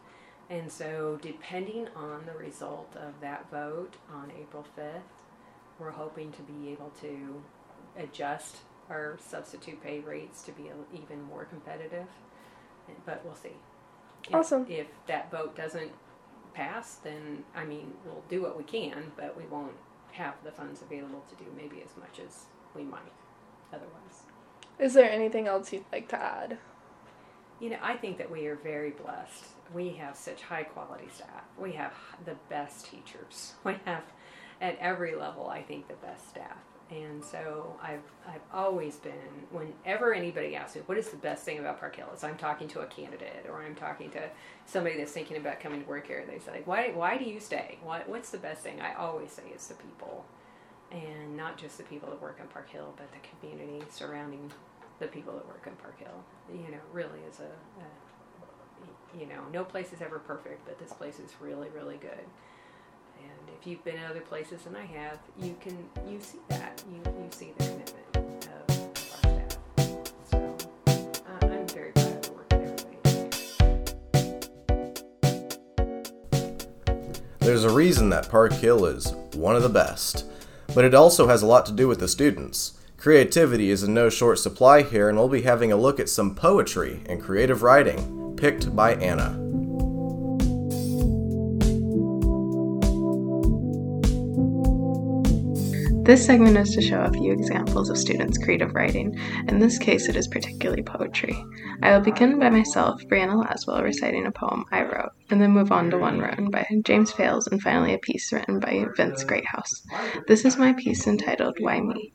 And 0.50 0.70
so, 0.70 1.16
depending 1.22 1.86
on 1.94 2.26
the 2.26 2.36
result 2.36 2.94
of 2.96 3.20
that 3.20 3.48
vote 3.52 3.94
on 4.12 4.32
April 4.38 4.66
5th, 4.76 5.22
we're 5.78 5.92
hoping 5.92 6.32
to 6.32 6.42
be 6.42 6.70
able 6.72 6.90
to 7.00 7.40
adjust 7.96 8.56
our 8.90 9.16
substitute 9.24 9.80
pay 9.80 10.00
rates 10.00 10.42
to 10.42 10.52
be 10.52 10.64
even 10.92 11.22
more 11.22 11.44
competitive. 11.44 12.08
But 13.06 13.22
we'll 13.24 13.36
see. 13.36 13.56
If- 14.28 14.34
Awesome. 14.34 14.66
If 14.68 14.88
that 15.06 15.30
vote 15.30 15.54
doesn't 15.56 15.92
pass, 16.52 16.96
then 16.96 17.44
I 17.54 17.64
mean, 17.64 17.94
we'll 18.04 18.24
do 18.28 18.42
what 18.42 18.58
we 18.58 18.64
can, 18.64 19.12
but 19.16 19.36
we 19.36 19.44
won't 19.44 19.76
have 20.12 20.34
the 20.42 20.50
funds 20.50 20.82
available 20.82 21.24
to 21.30 21.36
do 21.36 21.48
maybe 21.56 21.80
as 21.82 21.96
much 21.96 22.18
as 22.26 22.46
we 22.74 22.82
might 22.82 23.00
otherwise. 23.72 24.24
Is 24.80 24.94
there 24.94 25.08
anything 25.08 25.46
else 25.46 25.72
you'd 25.72 25.84
like 25.92 26.08
to 26.08 26.20
add? 26.20 26.58
You 27.60 27.68
know, 27.70 27.78
I 27.82 27.96
think 27.96 28.16
that 28.18 28.30
we 28.30 28.46
are 28.46 28.56
very 28.56 28.90
blessed. 28.90 29.44
We 29.74 29.90
have 29.90 30.16
such 30.16 30.40
high 30.42 30.62
quality 30.62 31.08
staff. 31.14 31.44
We 31.58 31.72
have 31.72 31.92
the 32.24 32.34
best 32.48 32.86
teachers. 32.86 33.52
We 33.64 33.76
have, 33.84 34.04
at 34.62 34.78
every 34.78 35.14
level, 35.14 35.48
I 35.48 35.62
think, 35.62 35.86
the 35.86 35.94
best 35.94 36.28
staff. 36.30 36.56
And 36.90 37.22
so 37.22 37.76
I've, 37.80 38.02
I've 38.26 38.40
always 38.52 38.96
been, 38.96 39.12
whenever 39.52 40.12
anybody 40.12 40.56
asks 40.56 40.74
me, 40.74 40.82
what 40.86 40.98
is 40.98 41.10
the 41.10 41.18
best 41.18 41.44
thing 41.44 41.58
about 41.58 41.78
Park 41.78 41.96
Hill? 41.96 42.08
Is 42.14 42.24
I'm 42.24 42.36
talking 42.36 42.66
to 42.68 42.80
a 42.80 42.86
candidate 42.86 43.46
or 43.48 43.62
I'm 43.62 43.76
talking 43.76 44.10
to 44.10 44.28
somebody 44.66 44.96
that's 44.96 45.12
thinking 45.12 45.36
about 45.36 45.60
coming 45.60 45.82
to 45.82 45.88
work 45.88 46.08
here. 46.08 46.24
They 46.26 46.40
say, 46.40 46.62
why, 46.64 46.90
why 46.92 47.16
do 47.16 47.24
you 47.24 47.38
stay? 47.38 47.78
What, 47.84 48.08
what's 48.08 48.30
the 48.30 48.38
best 48.38 48.62
thing? 48.62 48.80
I 48.80 48.94
always 48.94 49.30
say 49.30 49.44
it's 49.52 49.68
the 49.68 49.74
people. 49.74 50.24
And 50.90 51.36
not 51.36 51.56
just 51.56 51.78
the 51.78 51.84
people 51.84 52.08
that 52.10 52.20
work 52.20 52.38
in 52.40 52.48
Park 52.48 52.70
Hill, 52.70 52.92
but 52.96 53.06
the 53.12 53.18
community 53.38 53.84
surrounding 53.90 54.50
the 55.00 55.08
people 55.08 55.32
that 55.34 55.46
work 55.48 55.64
in 55.66 55.72
Park 55.76 55.98
Hill. 55.98 56.24
You 56.52 56.70
know, 56.70 56.78
really 56.92 57.18
is 57.28 57.40
a, 57.40 57.80
a 57.82 59.18
you 59.18 59.26
know, 59.26 59.42
no 59.52 59.64
place 59.64 59.92
is 59.92 60.00
ever 60.00 60.20
perfect, 60.20 60.64
but 60.64 60.78
this 60.78 60.92
place 60.92 61.18
is 61.18 61.32
really, 61.40 61.68
really 61.70 61.96
good. 61.96 62.24
And 63.18 63.56
if 63.58 63.66
you've 63.66 63.84
been 63.84 63.96
in 63.96 64.04
other 64.04 64.20
places 64.20 64.62
than 64.62 64.76
I 64.76 64.84
have, 64.84 65.18
you 65.38 65.56
can 65.60 65.76
you 66.08 66.20
see 66.20 66.38
that 66.48 66.82
you 66.90 67.02
you 67.04 67.28
see 67.30 67.52
the 67.58 67.64
commitment 67.64 68.16
of, 68.16 68.70
our 69.14 69.30
staff. 69.30 69.58
So 70.30 70.56
uh, 70.86 71.46
I'm 71.46 71.66
very 71.68 71.92
proud 71.92 72.06
of. 72.06 72.30
There's 77.40 77.64
a 77.64 77.70
reason 77.70 78.10
that 78.10 78.28
Park 78.30 78.52
Hill 78.52 78.84
is 78.86 79.12
one 79.34 79.56
of 79.56 79.62
the 79.62 79.68
best, 79.68 80.24
but 80.74 80.84
it 80.84 80.94
also 80.94 81.26
has 81.26 81.42
a 81.42 81.46
lot 81.46 81.66
to 81.66 81.72
do 81.72 81.88
with 81.88 81.98
the 81.98 82.06
students. 82.06 82.79
Creativity 83.00 83.70
is 83.70 83.82
in 83.82 83.94
no 83.94 84.10
short 84.10 84.38
supply 84.38 84.82
here, 84.82 85.08
and 85.08 85.16
we'll 85.16 85.26
be 85.26 85.40
having 85.40 85.72
a 85.72 85.76
look 85.76 85.98
at 85.98 86.10
some 86.10 86.34
poetry 86.34 87.02
and 87.06 87.18
creative 87.18 87.62
writing, 87.62 88.36
picked 88.36 88.76
by 88.76 88.92
Anna. 88.96 89.38
This 96.04 96.26
segment 96.26 96.58
is 96.58 96.74
to 96.74 96.82
show 96.82 97.00
a 97.00 97.12
few 97.12 97.32
examples 97.32 97.88
of 97.88 97.96
students' 97.96 98.36
creative 98.36 98.74
writing. 98.74 99.18
In 99.48 99.60
this 99.60 99.78
case, 99.78 100.10
it 100.10 100.16
is 100.16 100.28
particularly 100.28 100.82
poetry. 100.82 101.42
I 101.82 101.92
will 101.92 102.04
begin 102.04 102.38
by 102.38 102.50
myself, 102.50 103.00
Brianna 103.04 103.42
Laswell, 103.42 103.82
reciting 103.82 104.26
a 104.26 104.30
poem 104.30 104.66
I 104.72 104.82
wrote, 104.82 105.12
and 105.30 105.40
then 105.40 105.52
move 105.52 105.72
on 105.72 105.90
to 105.90 105.96
one 105.96 106.18
written 106.18 106.50
by 106.50 106.66
James 106.84 107.12
Fales, 107.12 107.46
and 107.46 107.62
finally 107.62 107.94
a 107.94 107.98
piece 107.98 108.30
written 108.30 108.60
by 108.60 108.84
Vince 108.94 109.24
Greathouse. 109.24 109.86
This 110.28 110.44
is 110.44 110.58
my 110.58 110.74
piece 110.74 111.06
entitled 111.06 111.56
Why 111.60 111.80
Me? 111.80 112.12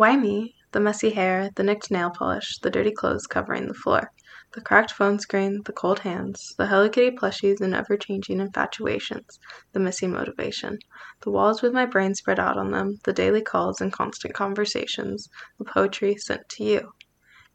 Why 0.00 0.16
me? 0.16 0.54
The 0.72 0.80
messy 0.80 1.10
hair, 1.10 1.50
the 1.56 1.62
nicked 1.62 1.90
nail 1.90 2.08
polish, 2.08 2.56
the 2.60 2.70
dirty 2.70 2.90
clothes 2.90 3.26
covering 3.26 3.68
the 3.68 3.74
floor, 3.74 4.10
the 4.52 4.62
cracked 4.62 4.92
phone 4.92 5.18
screen, 5.18 5.60
the 5.66 5.74
cold 5.74 5.98
hands, 5.98 6.54
the 6.56 6.68
Hello 6.68 6.88
Kitty 6.88 7.14
plushies 7.14 7.60
and 7.60 7.74
ever 7.74 7.98
changing 7.98 8.40
infatuations, 8.40 9.38
the 9.74 9.78
missing 9.78 10.12
motivation, 10.12 10.78
the 11.20 11.30
walls 11.30 11.60
with 11.60 11.74
my 11.74 11.84
brain 11.84 12.14
spread 12.14 12.40
out 12.40 12.56
on 12.56 12.70
them, 12.70 12.98
the 13.04 13.12
daily 13.12 13.42
calls 13.42 13.82
and 13.82 13.92
constant 13.92 14.32
conversations, 14.32 15.28
the 15.58 15.66
poetry 15.66 16.16
sent 16.16 16.48
to 16.48 16.64
you. 16.64 16.92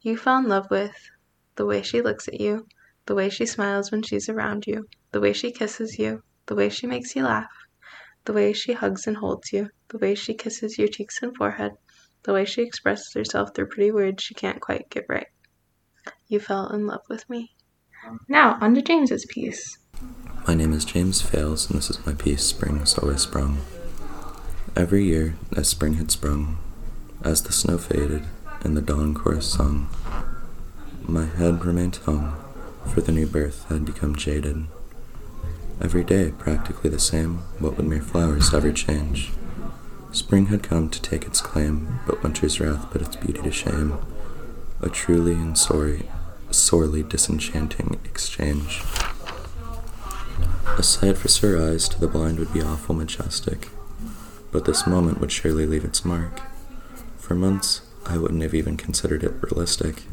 You 0.01 0.15
fell 0.15 0.38
in 0.38 0.47
love 0.47 0.69
with 0.69 0.95
the 1.55 1.65
way 1.65 1.81
she 1.81 1.99
looks 1.99 2.27
at 2.27 2.39
you, 2.39 2.67
the 3.08 3.15
way 3.15 3.27
she 3.27 3.47
smiles 3.47 3.91
when 3.91 4.03
she's 4.03 4.29
around 4.29 4.67
you, 4.67 4.88
the 5.12 5.19
way 5.19 5.34
she 5.34 5.51
kisses 5.51 5.97
you, 5.97 6.21
the 6.45 6.53
way 6.53 6.69
she 6.69 6.86
makes 6.86 7.15
you 7.15 7.23
laugh, 7.23 7.49
the 8.25 8.34
way 8.34 8.53
she 8.53 8.73
hugs 8.73 9.08
and 9.08 9.17
holds 9.17 9.51
you, 9.51 9.71
the 9.88 9.97
way 9.97 10.13
she 10.13 10.36
kisses 10.36 10.77
your 10.77 10.88
cheeks 10.88 11.23
and 11.23 11.36
forehead, 11.36 11.71
the 12.25 12.33
way 12.33 12.45
she 12.45 12.61
expresses 12.61 13.13
herself 13.13 13.53
through 13.53 13.67
pretty 13.67 13.91
words 13.91 14.23
she 14.23 14.33
can't 14.33 14.59
quite 14.59 14.89
get 14.89 15.05
right. 15.07 15.27
You 16.27 16.39
fell 16.39 16.67
in 16.67 16.88
love 16.88 17.03
with 17.09 17.29
me. 17.29 17.55
Now, 18.27 18.57
on 18.61 18.75
to 18.75 18.81
James's 18.81 19.25
piece. 19.25 19.77
My 20.47 20.53
name 20.53 20.73
is 20.73 20.85
James 20.85 21.21
Fales, 21.21 21.69
and 21.69 21.77
this 21.77 21.89
is 21.89 22.05
my 22.05 22.13
piece, 22.13 22.43
Spring 22.43 22.79
has 22.79 22.97
always 22.97 23.21
sprung. 23.21 23.59
Every 24.75 25.05
year, 25.05 25.35
as 25.55 25.69
spring 25.69 25.95
had 25.95 26.11
sprung, 26.11 26.57
as 27.23 27.43
the 27.43 27.53
snow 27.53 27.77
faded 27.77 28.25
and 28.61 28.75
the 28.75 28.81
dawn 28.81 29.13
chorus 29.13 29.51
sung, 29.51 29.89
my 31.01 31.25
head 31.25 31.63
remained 31.65 31.95
hung, 31.97 32.35
for 32.93 33.01
the 33.01 33.11
new 33.11 33.25
birth 33.25 33.65
had 33.69 33.85
become 33.85 34.15
jaded. 34.15 34.65
Every 35.81 36.03
day, 36.03 36.31
practically 36.38 36.89
the 36.89 36.99
same, 36.99 37.38
what 37.59 37.77
would 37.77 37.85
mere 37.85 38.01
flowers 38.01 38.53
ever 38.53 38.71
change? 38.71 39.31
Spring 40.15 40.45
had 40.45 40.63
come 40.63 40.88
to 40.89 41.01
take 41.01 41.25
its 41.25 41.41
claim, 41.41 41.99
but 42.08 42.23
winter's 42.23 42.62
wrath 42.62 42.89
put 42.89 43.01
its 43.01 43.17
beauty 43.17 43.41
to 43.41 43.51
shame. 43.51 43.97
A 44.80 44.88
truly 44.88 45.34
and 45.34 45.58
sorry, 45.58 46.08
sorely 46.51 47.04
disenchanting 47.04 47.99
exchange. 48.06 48.82
A 50.78 50.84
sight 50.84 51.17
for 51.17 51.28
sore 51.28 51.62
eyes 51.62 51.89
to 51.89 51.99
the 51.99 52.08
blind 52.08 52.39
would 52.39 52.54
be 52.54 52.62
awful 52.62 52.95
majestic, 52.95 53.67
but 54.54 54.63
this 54.63 54.88
moment 54.88 55.19
would 55.19 55.34
surely 55.34 55.65
leave 55.65 55.84
its 55.84 56.06
mark. 56.06 56.39
For 57.17 57.36
months, 57.36 57.82
I 58.06 58.17
wouldn't 58.17 58.41
have 58.41 58.56
even 58.56 58.78
considered 58.78 59.21
it 59.21 59.34
realistic. 59.41 60.04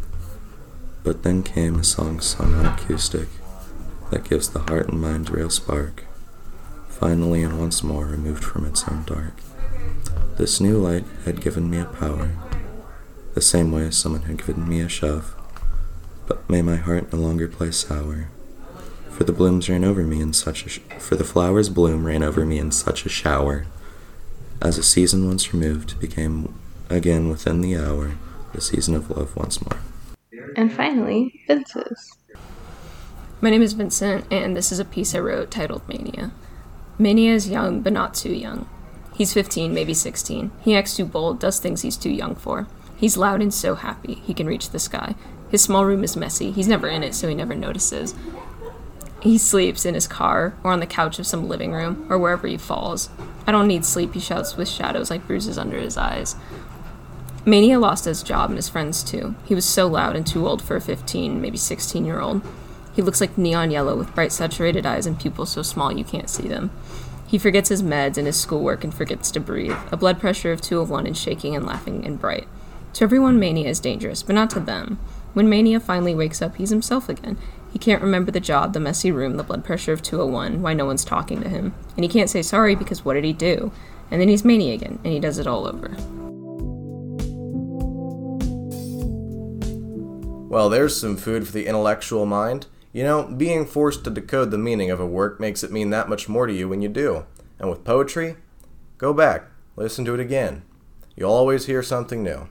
But 1.04 1.22
then 1.22 1.44
came 1.44 1.76
a 1.76 1.84
song 1.84 2.20
sung 2.20 2.54
on 2.54 2.66
acoustic 2.66 3.28
that 4.10 4.24
gives 4.24 4.48
the 4.48 4.62
heart 4.62 4.88
and 4.88 5.00
mind 5.00 5.30
real 5.30 5.48
spark, 5.48 6.02
finally 6.88 7.44
and 7.44 7.60
once 7.60 7.84
more 7.84 8.06
removed 8.06 8.42
from 8.42 8.66
its 8.66 8.88
own 8.88 9.04
dark. 9.04 9.34
This 10.36 10.60
new 10.60 10.78
light 10.78 11.04
had 11.24 11.42
given 11.42 11.70
me 11.70 11.78
a 11.78 11.84
power, 11.84 12.30
the 13.34 13.42
same 13.42 13.70
way 13.70 13.86
as 13.86 13.98
someone 13.98 14.22
had 14.22 14.38
given 14.38 14.66
me 14.66 14.80
a 14.80 14.88
shove. 14.88 15.34
But 16.26 16.48
may 16.48 16.62
my 16.62 16.76
heart 16.76 17.12
no 17.12 17.18
longer 17.18 17.48
play 17.48 17.70
sour, 17.70 18.28
for 19.10 19.24
the 19.24 19.32
blooms 19.32 19.68
ran 19.68 19.84
over 19.84 20.02
me 20.02 20.20
in 20.20 20.32
such 20.32 20.64
a 20.64 20.68
sh- 20.70 20.80
for 20.98 21.16
the 21.16 21.24
flowers 21.24 21.68
bloom 21.68 22.06
ran 22.06 22.22
over 22.22 22.46
me 22.46 22.58
in 22.58 22.72
such 22.72 23.04
a 23.04 23.10
shower. 23.10 23.66
As 24.62 24.78
a 24.78 24.82
season 24.82 25.26
once 25.26 25.52
removed 25.52 26.00
became 26.00 26.54
again 26.88 27.28
within 27.28 27.60
the 27.60 27.76
hour, 27.76 28.12
the 28.54 28.60
season 28.62 28.94
of 28.94 29.10
love 29.10 29.36
once 29.36 29.60
more. 29.62 29.80
And 30.56 30.72
finally, 30.72 31.42
Vince's. 31.46 32.16
My 33.42 33.50
name 33.50 33.62
is 33.62 33.74
Vincent, 33.74 34.24
and 34.30 34.56
this 34.56 34.72
is 34.72 34.78
a 34.78 34.84
piece 34.84 35.14
I 35.14 35.18
wrote 35.18 35.50
titled 35.50 35.86
Mania. 35.88 36.32
Mania 36.98 37.34
is 37.34 37.50
young, 37.50 37.82
but 37.82 37.92
not 37.92 38.14
too 38.14 38.32
young. 38.32 38.68
He's 39.14 39.34
15, 39.34 39.74
maybe 39.74 39.94
16. 39.94 40.50
He 40.62 40.74
acts 40.74 40.96
too 40.96 41.04
bold, 41.04 41.38
does 41.38 41.58
things 41.58 41.82
he's 41.82 41.96
too 41.96 42.10
young 42.10 42.34
for. 42.34 42.66
He's 42.96 43.16
loud 43.16 43.42
and 43.42 43.52
so 43.52 43.74
happy, 43.74 44.14
he 44.14 44.34
can 44.34 44.46
reach 44.46 44.70
the 44.70 44.78
sky. 44.78 45.14
His 45.50 45.62
small 45.62 45.84
room 45.84 46.02
is 46.04 46.16
messy, 46.16 46.50
he's 46.50 46.68
never 46.68 46.88
in 46.88 47.02
it, 47.02 47.14
so 47.14 47.28
he 47.28 47.34
never 47.34 47.54
notices. 47.54 48.14
He 49.20 49.38
sleeps 49.38 49.84
in 49.84 49.94
his 49.94 50.08
car, 50.08 50.56
or 50.64 50.72
on 50.72 50.80
the 50.80 50.86
couch 50.86 51.18
of 51.18 51.26
some 51.26 51.48
living 51.48 51.72
room, 51.72 52.06
or 52.10 52.18
wherever 52.18 52.46
he 52.46 52.56
falls. 52.56 53.10
I 53.46 53.52
don't 53.52 53.68
need 53.68 53.84
sleep, 53.84 54.14
he 54.14 54.20
shouts 54.20 54.56
with 54.56 54.68
shadows 54.68 55.10
like 55.10 55.26
bruises 55.26 55.58
under 55.58 55.78
his 55.78 55.96
eyes. 55.96 56.36
Mania 57.44 57.78
lost 57.78 58.04
his 58.04 58.22
job 58.22 58.50
and 58.50 58.56
his 58.56 58.68
friends 58.68 59.02
too. 59.02 59.34
He 59.44 59.54
was 59.54 59.64
so 59.64 59.88
loud 59.88 60.14
and 60.14 60.26
too 60.26 60.46
old 60.46 60.62
for 60.62 60.76
a 60.76 60.80
15, 60.80 61.40
maybe 61.40 61.56
16 61.56 62.04
year 62.04 62.20
old. 62.20 62.40
He 62.94 63.02
looks 63.02 63.20
like 63.20 63.36
neon 63.36 63.70
yellow 63.70 63.96
with 63.96 64.14
bright 64.14 64.32
saturated 64.32 64.86
eyes 64.86 65.06
and 65.06 65.18
pupils 65.18 65.50
so 65.50 65.62
small 65.62 65.96
you 65.96 66.04
can't 66.04 66.30
see 66.30 66.46
them. 66.46 66.70
He 67.32 67.38
forgets 67.38 67.70
his 67.70 67.82
meds 67.82 68.18
and 68.18 68.26
his 68.26 68.38
schoolwork 68.38 68.84
and 68.84 68.92
forgets 68.92 69.30
to 69.30 69.40
breathe. 69.40 69.74
A 69.90 69.96
blood 69.96 70.20
pressure 70.20 70.52
of 70.52 70.60
201 70.60 71.06
and 71.06 71.16
shaking 71.16 71.56
and 71.56 71.64
laughing 71.64 72.04
and 72.04 72.20
bright. 72.20 72.46
To 72.92 73.04
everyone, 73.04 73.38
mania 73.38 73.70
is 73.70 73.80
dangerous, 73.80 74.22
but 74.22 74.34
not 74.34 74.50
to 74.50 74.60
them. 74.60 74.98
When 75.32 75.48
mania 75.48 75.80
finally 75.80 76.14
wakes 76.14 76.42
up, 76.42 76.56
he's 76.56 76.68
himself 76.68 77.08
again. 77.08 77.38
He 77.72 77.78
can't 77.78 78.02
remember 78.02 78.30
the 78.30 78.38
job, 78.38 78.74
the 78.74 78.80
messy 78.80 79.10
room, 79.10 79.38
the 79.38 79.42
blood 79.42 79.64
pressure 79.64 79.94
of 79.94 80.02
201, 80.02 80.60
why 80.60 80.74
no 80.74 80.84
one's 80.84 81.06
talking 81.06 81.40
to 81.40 81.48
him. 81.48 81.74
And 81.96 82.04
he 82.04 82.10
can't 82.10 82.28
say 82.28 82.42
sorry 82.42 82.74
because 82.74 83.02
what 83.02 83.14
did 83.14 83.24
he 83.24 83.32
do? 83.32 83.72
And 84.10 84.20
then 84.20 84.28
he's 84.28 84.44
mania 84.44 84.74
again, 84.74 84.98
and 85.02 85.14
he 85.14 85.18
does 85.18 85.38
it 85.38 85.46
all 85.46 85.66
over. 85.66 85.88
Well, 90.50 90.68
there's 90.68 91.00
some 91.00 91.16
food 91.16 91.46
for 91.46 91.52
the 91.52 91.66
intellectual 91.66 92.26
mind. 92.26 92.66
You 92.92 93.04
know, 93.04 93.22
being 93.24 93.64
forced 93.64 94.04
to 94.04 94.10
decode 94.10 94.50
the 94.50 94.58
meaning 94.58 94.90
of 94.90 95.00
a 95.00 95.06
work 95.06 95.40
makes 95.40 95.64
it 95.64 95.72
mean 95.72 95.88
that 95.90 96.10
much 96.10 96.28
more 96.28 96.46
to 96.46 96.52
you 96.52 96.68
when 96.68 96.82
you 96.82 96.90
do. 96.90 97.24
And 97.58 97.70
with 97.70 97.84
poetry, 97.84 98.36
go 98.98 99.14
back, 99.14 99.46
listen 99.76 100.04
to 100.04 100.14
it 100.14 100.20
again. 100.20 100.62
You'll 101.16 101.32
always 101.32 101.64
hear 101.64 101.82
something 101.82 102.22
new. 102.22 102.48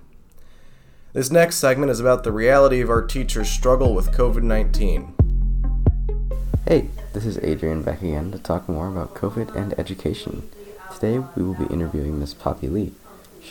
This 1.14 1.30
next 1.30 1.58
segment 1.58 1.92
is 1.92 2.00
about 2.00 2.24
the 2.24 2.32
reality 2.32 2.82
of 2.82 2.90
our 2.90 3.06
teachers' 3.06 3.52
struggle 3.52 3.94
with 3.94 4.14
COVID 4.14 4.42
19. 4.42 5.14
Hey, 6.68 6.90
this 7.14 7.26
is 7.26 7.38
Adrian 7.40 7.84
back 7.84 8.02
again 8.02 8.32
to 8.32 8.40
talk 8.40 8.68
more 8.68 8.88
about 8.88 9.14
COVID 9.14 9.56
and 9.56 9.78
education. 9.78 10.50
Today 10.92 11.20
we 11.36 11.44
will 11.44 11.54
be 11.54 11.72
interviewing 11.72 12.20
Miss 12.20 12.34
Poppy 12.34 12.68
Lee. 12.68 12.94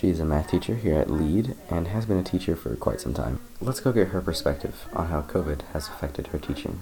She's 0.00 0.18
a 0.18 0.24
math 0.24 0.50
teacher 0.50 0.76
here 0.76 0.98
at 0.98 1.10
Lead 1.10 1.56
and 1.68 1.88
has 1.88 2.06
been 2.06 2.16
a 2.16 2.22
teacher 2.22 2.56
for 2.56 2.74
quite 2.74 3.02
some 3.02 3.12
time. 3.12 3.38
Let's 3.60 3.80
go 3.80 3.92
get 3.92 4.08
her 4.08 4.22
perspective 4.22 4.86
on 4.94 5.08
how 5.08 5.20
COVID 5.20 5.60
has 5.74 5.88
affected 5.88 6.28
her 6.28 6.38
teaching. 6.38 6.80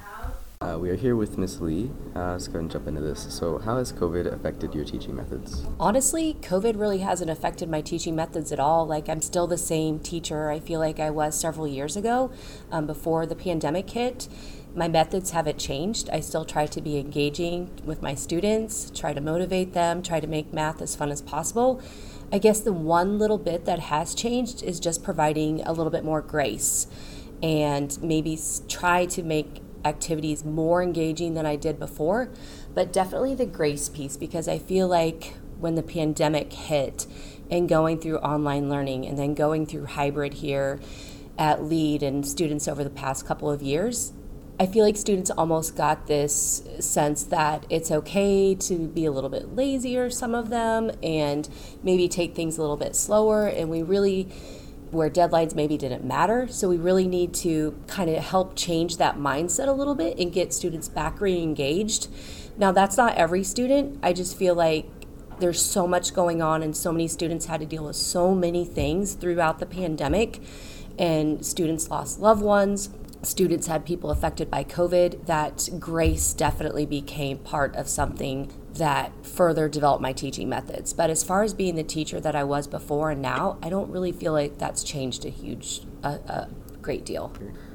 Uh, 0.60 0.78
we 0.78 0.88
are 0.88 0.94
here 0.94 1.16
with 1.16 1.36
Miss 1.36 1.60
Lee. 1.60 1.90
Uh, 2.14 2.32
let's 2.32 2.46
go 2.46 2.60
and 2.60 2.70
jump 2.70 2.86
into 2.86 3.00
this. 3.00 3.26
So, 3.34 3.58
how 3.58 3.78
has 3.78 3.92
COVID 3.92 4.32
affected 4.32 4.72
your 4.72 4.84
teaching 4.84 5.16
methods? 5.16 5.64
Honestly, 5.80 6.36
COVID 6.42 6.78
really 6.78 6.98
hasn't 6.98 7.28
affected 7.28 7.68
my 7.68 7.80
teaching 7.80 8.14
methods 8.14 8.52
at 8.52 8.60
all. 8.60 8.86
Like, 8.86 9.08
I'm 9.08 9.20
still 9.20 9.48
the 9.48 9.58
same 9.58 9.98
teacher 9.98 10.50
I 10.50 10.60
feel 10.60 10.78
like 10.78 11.00
I 11.00 11.10
was 11.10 11.38
several 11.38 11.66
years 11.66 11.96
ago 11.96 12.30
um, 12.70 12.86
before 12.86 13.26
the 13.26 13.34
pandemic 13.34 13.90
hit. 13.90 14.28
My 14.76 14.86
methods 14.86 15.32
haven't 15.32 15.58
changed. 15.58 16.08
I 16.10 16.20
still 16.20 16.44
try 16.44 16.66
to 16.66 16.80
be 16.80 16.98
engaging 16.98 17.80
with 17.84 18.00
my 18.00 18.14
students, 18.14 18.92
try 18.94 19.12
to 19.12 19.20
motivate 19.20 19.72
them, 19.72 20.04
try 20.04 20.20
to 20.20 20.28
make 20.28 20.52
math 20.52 20.80
as 20.80 20.94
fun 20.94 21.10
as 21.10 21.20
possible. 21.20 21.82
I 22.30 22.38
guess 22.38 22.60
the 22.60 22.74
one 22.74 23.18
little 23.18 23.38
bit 23.38 23.64
that 23.64 23.78
has 23.78 24.14
changed 24.14 24.62
is 24.62 24.78
just 24.78 25.02
providing 25.02 25.62
a 25.62 25.72
little 25.72 25.90
bit 25.90 26.04
more 26.04 26.20
grace 26.20 26.86
and 27.42 27.96
maybe 28.02 28.38
try 28.68 29.06
to 29.06 29.22
make 29.22 29.62
activities 29.84 30.44
more 30.44 30.82
engaging 30.82 31.34
than 31.34 31.46
I 31.46 31.56
did 31.56 31.78
before. 31.78 32.28
But 32.74 32.92
definitely 32.92 33.34
the 33.34 33.46
grace 33.46 33.88
piece 33.88 34.18
because 34.18 34.46
I 34.46 34.58
feel 34.58 34.88
like 34.88 35.34
when 35.58 35.74
the 35.74 35.82
pandemic 35.82 36.52
hit 36.52 37.06
and 37.50 37.66
going 37.66 37.98
through 37.98 38.18
online 38.18 38.68
learning 38.68 39.06
and 39.06 39.18
then 39.18 39.34
going 39.34 39.64
through 39.64 39.86
hybrid 39.86 40.34
here 40.34 40.80
at 41.38 41.62
LEAD 41.64 42.02
and 42.02 42.26
students 42.26 42.68
over 42.68 42.84
the 42.84 42.90
past 42.90 43.24
couple 43.24 43.50
of 43.50 43.62
years, 43.62 44.12
I 44.60 44.66
feel 44.66 44.84
like 44.84 44.96
students 44.96 45.30
almost 45.30 45.76
got 45.76 46.08
this 46.08 46.64
sense 46.80 47.22
that 47.24 47.64
it's 47.70 47.92
okay 47.92 48.56
to 48.56 48.88
be 48.88 49.04
a 49.04 49.12
little 49.12 49.30
bit 49.30 49.54
lazier, 49.54 50.10
some 50.10 50.34
of 50.34 50.50
them, 50.50 50.90
and 51.00 51.48
maybe 51.84 52.08
take 52.08 52.34
things 52.34 52.58
a 52.58 52.60
little 52.60 52.76
bit 52.76 52.96
slower. 52.96 53.46
And 53.46 53.70
we 53.70 53.82
really, 53.82 54.24
where 54.90 55.08
deadlines 55.08 55.54
maybe 55.54 55.76
didn't 55.76 56.04
matter. 56.04 56.48
So 56.48 56.68
we 56.68 56.76
really 56.76 57.06
need 57.06 57.34
to 57.34 57.80
kind 57.86 58.10
of 58.10 58.16
help 58.16 58.56
change 58.56 58.96
that 58.96 59.16
mindset 59.16 59.68
a 59.68 59.72
little 59.72 59.94
bit 59.94 60.18
and 60.18 60.32
get 60.32 60.52
students 60.52 60.88
back 60.88 61.20
re 61.20 61.40
engaged. 61.40 62.08
Now, 62.56 62.72
that's 62.72 62.96
not 62.96 63.14
every 63.14 63.44
student. 63.44 64.00
I 64.02 64.12
just 64.12 64.36
feel 64.36 64.56
like 64.56 64.90
there's 65.38 65.62
so 65.62 65.86
much 65.86 66.12
going 66.14 66.42
on, 66.42 66.64
and 66.64 66.76
so 66.76 66.90
many 66.90 67.06
students 67.06 67.46
had 67.46 67.60
to 67.60 67.66
deal 67.66 67.84
with 67.84 67.94
so 67.94 68.34
many 68.34 68.64
things 68.64 69.14
throughout 69.14 69.60
the 69.60 69.66
pandemic, 69.66 70.40
and 70.98 71.46
students 71.46 71.88
lost 71.88 72.18
loved 72.18 72.42
ones 72.42 72.90
students 73.22 73.66
had 73.66 73.84
people 73.84 74.10
affected 74.10 74.50
by 74.50 74.64
COVID, 74.64 75.26
that 75.26 75.68
grace 75.78 76.32
definitely 76.32 76.86
became 76.86 77.38
part 77.38 77.74
of 77.76 77.88
something 77.88 78.52
that 78.74 79.12
further 79.26 79.68
developed 79.68 80.02
my 80.02 80.12
teaching 80.12 80.48
methods. 80.48 80.92
But 80.92 81.10
as 81.10 81.24
far 81.24 81.42
as 81.42 81.54
being 81.54 81.74
the 81.74 81.82
teacher 81.82 82.20
that 82.20 82.36
I 82.36 82.44
was 82.44 82.66
before 82.66 83.10
and 83.10 83.20
now, 83.20 83.58
I 83.62 83.68
don't 83.68 83.90
really 83.90 84.12
feel 84.12 84.32
like 84.32 84.58
that's 84.58 84.84
changed 84.84 85.24
a 85.24 85.30
huge, 85.30 85.80
a, 86.02 86.08
a 86.08 86.48
great 86.80 87.04
deal. 87.04 87.32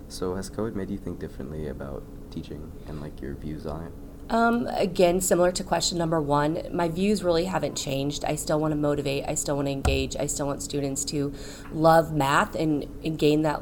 So 0.08 0.36
has 0.36 0.50
COVID 0.50 0.76
made 0.76 0.90
you 0.90 0.98
think 0.98 1.20
differently 1.20 1.68
about 1.68 2.04
teaching 2.32 2.72
and 2.88 3.02
like 3.02 3.22
your 3.22 3.36
views 3.36 3.66
on 3.66 3.84
it? 3.84 3.92
Um, 4.30 4.68
again, 4.68 5.20
similar 5.20 5.52
to 5.52 5.64
question 5.64 5.98
number 5.98 6.22
one, 6.22 6.64
my 6.72 6.88
views 6.88 7.24
really 7.24 7.46
haven't 7.46 7.76
changed. 7.76 8.24
I 8.24 8.36
still 8.36 8.60
want 8.60 8.72
to 8.72 8.78
motivate. 8.78 9.26
I 9.28 9.36
still 9.36 9.56
want 9.56 9.68
to 9.68 9.72
engage. 9.72 10.16
I 10.16 10.28
still 10.28 10.48
want 10.48 10.64
students 10.64 11.04
to 11.06 11.34
love 11.72 12.14
math 12.14 12.56
and, 12.56 12.88
and 13.04 13.20
gain 13.20 13.42
that 13.42 13.62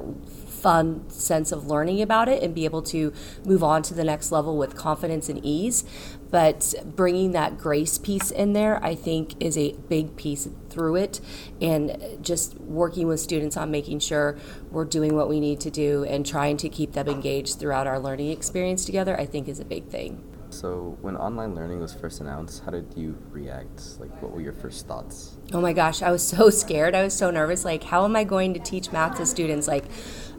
fun 0.62 1.10
sense 1.10 1.52
of 1.52 1.68
learning 1.68 2.02
about 2.02 2.30
it 2.30 2.44
and 2.44 2.54
be 2.54 2.66
able 2.66 2.82
to 2.84 3.12
move 3.46 3.64
on 3.64 3.82
to 3.84 3.94
the 3.94 4.04
next 4.04 4.32
level 4.32 4.58
with 4.58 4.76
confidence 4.76 5.28
and 5.28 5.44
ease. 5.44 5.84
But 6.30 6.74
bringing 6.86 7.32
that 7.32 7.58
grace 7.58 7.98
piece 7.98 8.32
in 8.32 8.54
there, 8.54 8.84
I 8.84 8.96
think, 8.96 9.42
is 9.42 9.58
a 9.58 9.74
big 9.90 10.16
piece 10.16 10.48
through 10.70 10.96
it. 10.96 11.20
And 11.60 12.20
just 12.22 12.60
working 12.62 13.08
with 13.08 13.20
students 13.20 13.58
on 13.58 13.70
making 13.70 14.00
sure 14.00 14.38
we're 14.70 14.86
doing 14.86 15.16
what 15.16 15.28
we 15.28 15.40
need 15.40 15.60
to 15.62 15.72
do 15.72 16.06
and 16.06 16.26
trying 16.26 16.58
to 16.58 16.70
keep 16.70 16.94
them 16.94 17.08
engaged 17.08 17.60
throughout 17.60 17.88
our 17.88 18.00
learning 18.00 18.32
experience 18.32 18.86
together, 18.86 19.20
I 19.20 19.26
think, 19.26 19.50
is 19.50 19.60
a 19.60 19.66
big 19.66 19.88
thing. 19.88 20.24
So, 20.52 20.98
when 21.00 21.16
online 21.16 21.56
learning 21.56 21.80
was 21.80 21.94
first 21.94 22.20
announced, 22.20 22.64
how 22.66 22.72
did 22.72 22.94
you 22.98 23.18
react? 23.30 24.00
Like, 24.02 24.22
what 24.22 24.32
were 24.34 24.42
your 24.42 24.52
first 24.52 24.86
thoughts? 24.86 25.38
Oh 25.54 25.62
my 25.62 25.72
gosh, 25.72 26.02
I 26.02 26.12
was 26.12 26.28
so 26.28 26.50
scared. 26.64 26.94
I 26.94 27.04
was 27.04 27.14
so 27.14 27.32
nervous. 27.32 27.64
Like, 27.64 27.84
how 27.84 28.04
am 28.04 28.18
I 28.18 28.26
going 28.26 28.54
to 28.56 28.60
teach 28.60 28.92
math 28.92 29.18
to 29.18 29.26
students? 29.26 29.68
Like, 29.68 29.86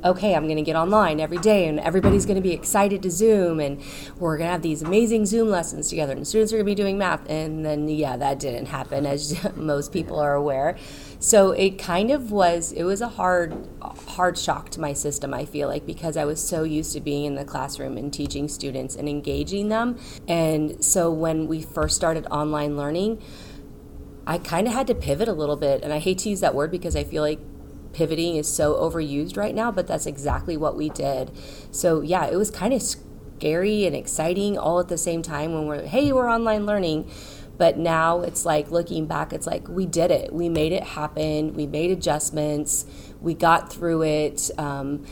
okay, 0.04 0.34
I'm 0.34 0.44
going 0.44 0.56
to 0.56 0.62
get 0.62 0.76
online 0.76 1.20
every 1.20 1.38
day 1.38 1.68
and 1.68 1.78
everybody's 1.80 2.26
going 2.26 2.36
to 2.36 2.42
be 2.42 2.52
excited 2.52 3.02
to 3.02 3.10
Zoom 3.10 3.60
and 3.60 3.80
we're 4.18 4.36
going 4.36 4.48
to 4.48 4.52
have 4.52 4.62
these 4.62 4.82
amazing 4.82 5.26
Zoom 5.26 5.48
lessons 5.48 5.88
together 5.88 6.12
and 6.12 6.26
students 6.26 6.52
are 6.52 6.56
going 6.56 6.66
to 6.66 6.70
be 6.70 6.74
doing 6.74 6.98
math. 6.98 7.28
And 7.30 7.64
then, 7.64 7.88
yeah, 7.88 8.16
that 8.16 8.40
didn't 8.40 8.66
happen, 8.66 9.06
as 9.06 9.36
most 9.56 9.92
people 9.92 10.18
are 10.18 10.34
aware. 10.34 10.76
So 11.18 11.52
it 11.52 11.78
kind 11.78 12.10
of 12.10 12.32
was, 12.32 12.72
it 12.72 12.82
was 12.82 13.00
a 13.00 13.08
hard, 13.08 13.68
hard 13.80 14.36
shock 14.36 14.70
to 14.70 14.80
my 14.80 14.92
system, 14.92 15.32
I 15.32 15.44
feel 15.44 15.68
like, 15.68 15.86
because 15.86 16.16
I 16.16 16.24
was 16.24 16.46
so 16.46 16.64
used 16.64 16.92
to 16.94 17.00
being 17.00 17.24
in 17.24 17.34
the 17.36 17.44
classroom 17.44 17.96
and 17.96 18.12
teaching 18.12 18.48
students 18.48 18.96
and 18.96 19.08
engaging 19.08 19.68
them. 19.68 19.98
And 20.26 20.84
so 20.84 21.12
when 21.12 21.46
we 21.46 21.62
first 21.62 21.94
started 21.94 22.26
online 22.26 22.76
learning, 22.76 23.22
I 24.26 24.38
kind 24.38 24.66
of 24.66 24.72
had 24.72 24.86
to 24.88 24.94
pivot 24.94 25.28
a 25.28 25.32
little 25.32 25.56
bit. 25.56 25.82
And 25.82 25.92
I 25.92 25.98
hate 25.98 26.18
to 26.18 26.28
use 26.28 26.40
that 26.40 26.54
word 26.54 26.70
because 26.70 26.96
I 26.96 27.04
feel 27.04 27.22
like 27.22 27.38
pivoting 27.92 28.36
is 28.36 28.52
so 28.52 28.74
overused 28.74 29.36
right 29.36 29.54
now, 29.54 29.70
but 29.70 29.86
that's 29.86 30.06
exactly 30.06 30.56
what 30.56 30.76
we 30.76 30.88
did. 30.88 31.30
So, 31.70 32.00
yeah, 32.00 32.26
it 32.26 32.36
was 32.36 32.50
kind 32.50 32.72
of 32.72 32.82
scary 32.82 33.86
and 33.86 33.94
exciting 33.94 34.56
all 34.58 34.80
at 34.80 34.88
the 34.88 34.98
same 34.98 35.22
time 35.22 35.52
when 35.54 35.66
we're, 35.66 35.86
hey, 35.86 36.12
we're 36.12 36.30
online 36.30 36.66
learning. 36.66 37.10
But 37.58 37.76
now 37.76 38.22
it's 38.22 38.44
like 38.44 38.70
looking 38.70 39.06
back, 39.06 39.32
it's 39.32 39.46
like 39.46 39.68
we 39.68 39.86
did 39.86 40.10
it. 40.10 40.32
We 40.32 40.48
made 40.48 40.72
it 40.72 40.82
happen. 40.82 41.54
We 41.54 41.66
made 41.66 41.90
adjustments. 41.90 42.86
We 43.20 43.34
got 43.34 43.72
through 43.72 44.02
it. 44.02 44.50
Um, 44.58 45.04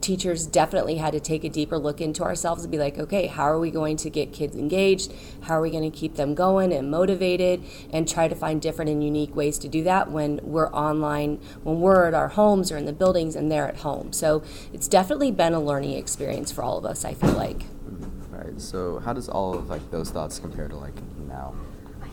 teachers 0.00 0.46
definitely 0.46 0.96
had 0.96 1.12
to 1.12 1.20
take 1.20 1.44
a 1.44 1.48
deeper 1.48 1.78
look 1.78 2.00
into 2.00 2.22
ourselves 2.22 2.62
and 2.62 2.70
be 2.70 2.78
like, 2.78 2.98
okay, 2.98 3.26
how 3.26 3.44
are 3.44 3.58
we 3.58 3.70
going 3.70 3.96
to 3.98 4.10
get 4.10 4.32
kids 4.32 4.56
engaged? 4.56 5.12
How 5.42 5.54
are 5.54 5.60
we 5.60 5.70
going 5.70 5.90
to 5.90 5.96
keep 5.96 6.16
them 6.16 6.34
going 6.34 6.72
and 6.72 6.90
motivated 6.90 7.62
and 7.92 8.08
try 8.08 8.28
to 8.28 8.34
find 8.34 8.60
different 8.60 8.90
and 8.90 9.02
unique 9.04 9.34
ways 9.34 9.58
to 9.58 9.68
do 9.68 9.82
that 9.84 10.10
when 10.10 10.40
we're 10.42 10.70
online, 10.70 11.40
when 11.62 11.80
we're 11.80 12.06
at 12.06 12.14
our 12.14 12.28
homes 12.28 12.72
or 12.72 12.76
in 12.76 12.86
the 12.86 12.92
buildings 12.92 13.36
and 13.36 13.50
they're 13.50 13.68
at 13.68 13.78
home. 13.78 14.12
So 14.12 14.42
it's 14.72 14.88
definitely 14.88 15.30
been 15.30 15.54
a 15.54 15.60
learning 15.60 15.96
experience 15.96 16.50
for 16.50 16.62
all 16.62 16.78
of 16.78 16.84
us, 16.84 17.04
I 17.04 17.14
feel 17.14 17.32
like. 17.32 17.58
Mm-hmm. 17.58 18.34
Right. 18.34 18.60
So 18.60 19.00
how 19.00 19.12
does 19.12 19.28
all 19.28 19.54
of 19.54 19.68
like 19.68 19.90
those 19.90 20.10
thoughts 20.10 20.38
compare 20.38 20.68
to 20.68 20.76
like 20.76 20.94
now? 21.28 21.54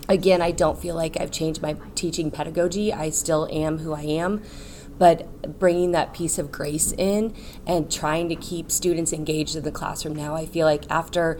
Again, 0.10 0.42
I 0.42 0.52
don't 0.52 0.80
feel 0.80 0.96
like 0.96 1.20
I've 1.20 1.32
changed 1.32 1.62
my 1.62 1.76
teaching 1.96 2.32
pedagogy. 2.32 2.94
I 2.94 3.10
still 3.10 3.48
am 3.52 3.80
who 3.80 3.94
I 3.94 4.04
am 4.04 4.42
but 4.98 5.60
bringing 5.60 5.91
that 5.91 6.14
piece 6.14 6.38
of 6.38 6.52
grace 6.52 6.91
in 6.98 7.34
and 7.66 7.91
trying 7.91 8.30
to 8.30 8.36
keep 8.36 8.72
students 8.72 9.14
engaged 9.14 9.56
in 9.56 9.64
the 9.64 9.72
classroom 9.72 10.16
now 10.16 10.36
i 10.36 10.45
feel 10.45 10.66
like 10.66 10.84
after 10.89 11.39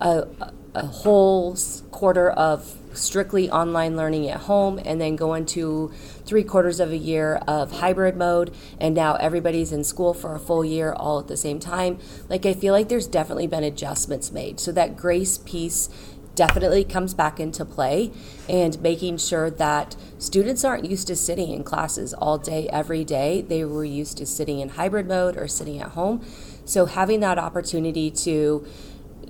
a, 0.00 0.26
a 0.74 0.86
whole 0.86 1.56
quarter 1.90 2.30
of 2.30 2.76
strictly 2.92 3.48
online 3.50 3.96
learning 3.96 4.28
at 4.28 4.40
home 4.40 4.80
and 4.84 5.00
then 5.00 5.14
going 5.14 5.46
to 5.46 5.92
three 6.24 6.42
quarters 6.42 6.80
of 6.80 6.90
a 6.90 6.96
year 6.96 7.36
of 7.46 7.70
hybrid 7.78 8.16
mode 8.16 8.52
and 8.80 8.94
now 8.94 9.14
everybody's 9.16 9.70
in 9.70 9.84
school 9.84 10.12
for 10.12 10.34
a 10.34 10.40
full 10.40 10.64
year 10.64 10.92
all 10.92 11.20
at 11.20 11.28
the 11.28 11.36
same 11.36 11.60
time 11.60 11.98
like 12.28 12.44
i 12.44 12.52
feel 12.52 12.72
like 12.72 12.88
there's 12.88 13.06
definitely 13.06 13.46
been 13.46 13.64
adjustments 13.64 14.32
made. 14.32 14.60
So 14.60 14.72
that 14.72 14.96
grace 14.96 15.38
piece 15.38 15.88
definitely 16.34 16.84
comes 16.84 17.14
back 17.14 17.40
into 17.40 17.64
play 17.64 18.10
and 18.48 18.80
making 18.80 19.16
sure 19.16 19.50
that 19.50 19.96
students 20.18 20.64
aren't 20.64 20.84
used 20.84 21.06
to 21.06 21.16
sitting 21.16 21.50
in 21.50 21.62
classes 21.64 22.14
all 22.14 22.38
day 22.38 22.68
every 22.68 23.04
day 23.04 23.42
they 23.42 23.64
were 23.64 23.84
used 23.84 24.18
to 24.18 24.26
sitting 24.26 24.60
in 24.60 24.70
hybrid 24.70 25.06
mode 25.06 25.36
or 25.36 25.46
sitting 25.48 25.78
at 25.80 25.90
home 25.90 26.24
so 26.64 26.86
having 26.86 27.20
that 27.20 27.38
opportunity 27.38 28.10
to 28.10 28.66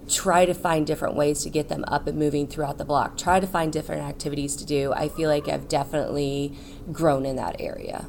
try 0.08 0.44
to 0.44 0.54
find 0.54 0.86
different 0.86 1.14
ways 1.14 1.42
to 1.42 1.50
get 1.50 1.68
them 1.68 1.84
up 1.86 2.06
and 2.06 2.18
moving 2.18 2.46
throughout 2.46 2.78
the 2.78 2.84
block 2.84 3.16
try 3.16 3.40
to 3.40 3.46
find 3.46 3.72
different 3.72 4.02
activities 4.02 4.54
to 4.56 4.64
do 4.66 4.92
i 4.92 5.08
feel 5.08 5.28
like 5.28 5.48
i've 5.48 5.68
definitely 5.68 6.52
grown 6.92 7.24
in 7.24 7.36
that 7.36 7.56
area 7.58 8.06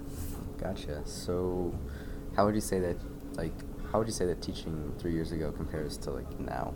Gotcha. 0.61 1.01
So, 1.05 1.73
how 2.35 2.45
would 2.45 2.53
you 2.53 2.61
say 2.61 2.79
that, 2.79 2.97
like, 3.33 3.53
how 3.91 3.97
would 3.97 4.07
you 4.07 4.13
say 4.13 4.25
that 4.27 4.41
teaching 4.41 4.93
three 4.99 5.11
years 5.11 5.31
ago 5.31 5.51
compares 5.51 5.97
to 5.97 6.11
like 6.11 6.39
now? 6.39 6.73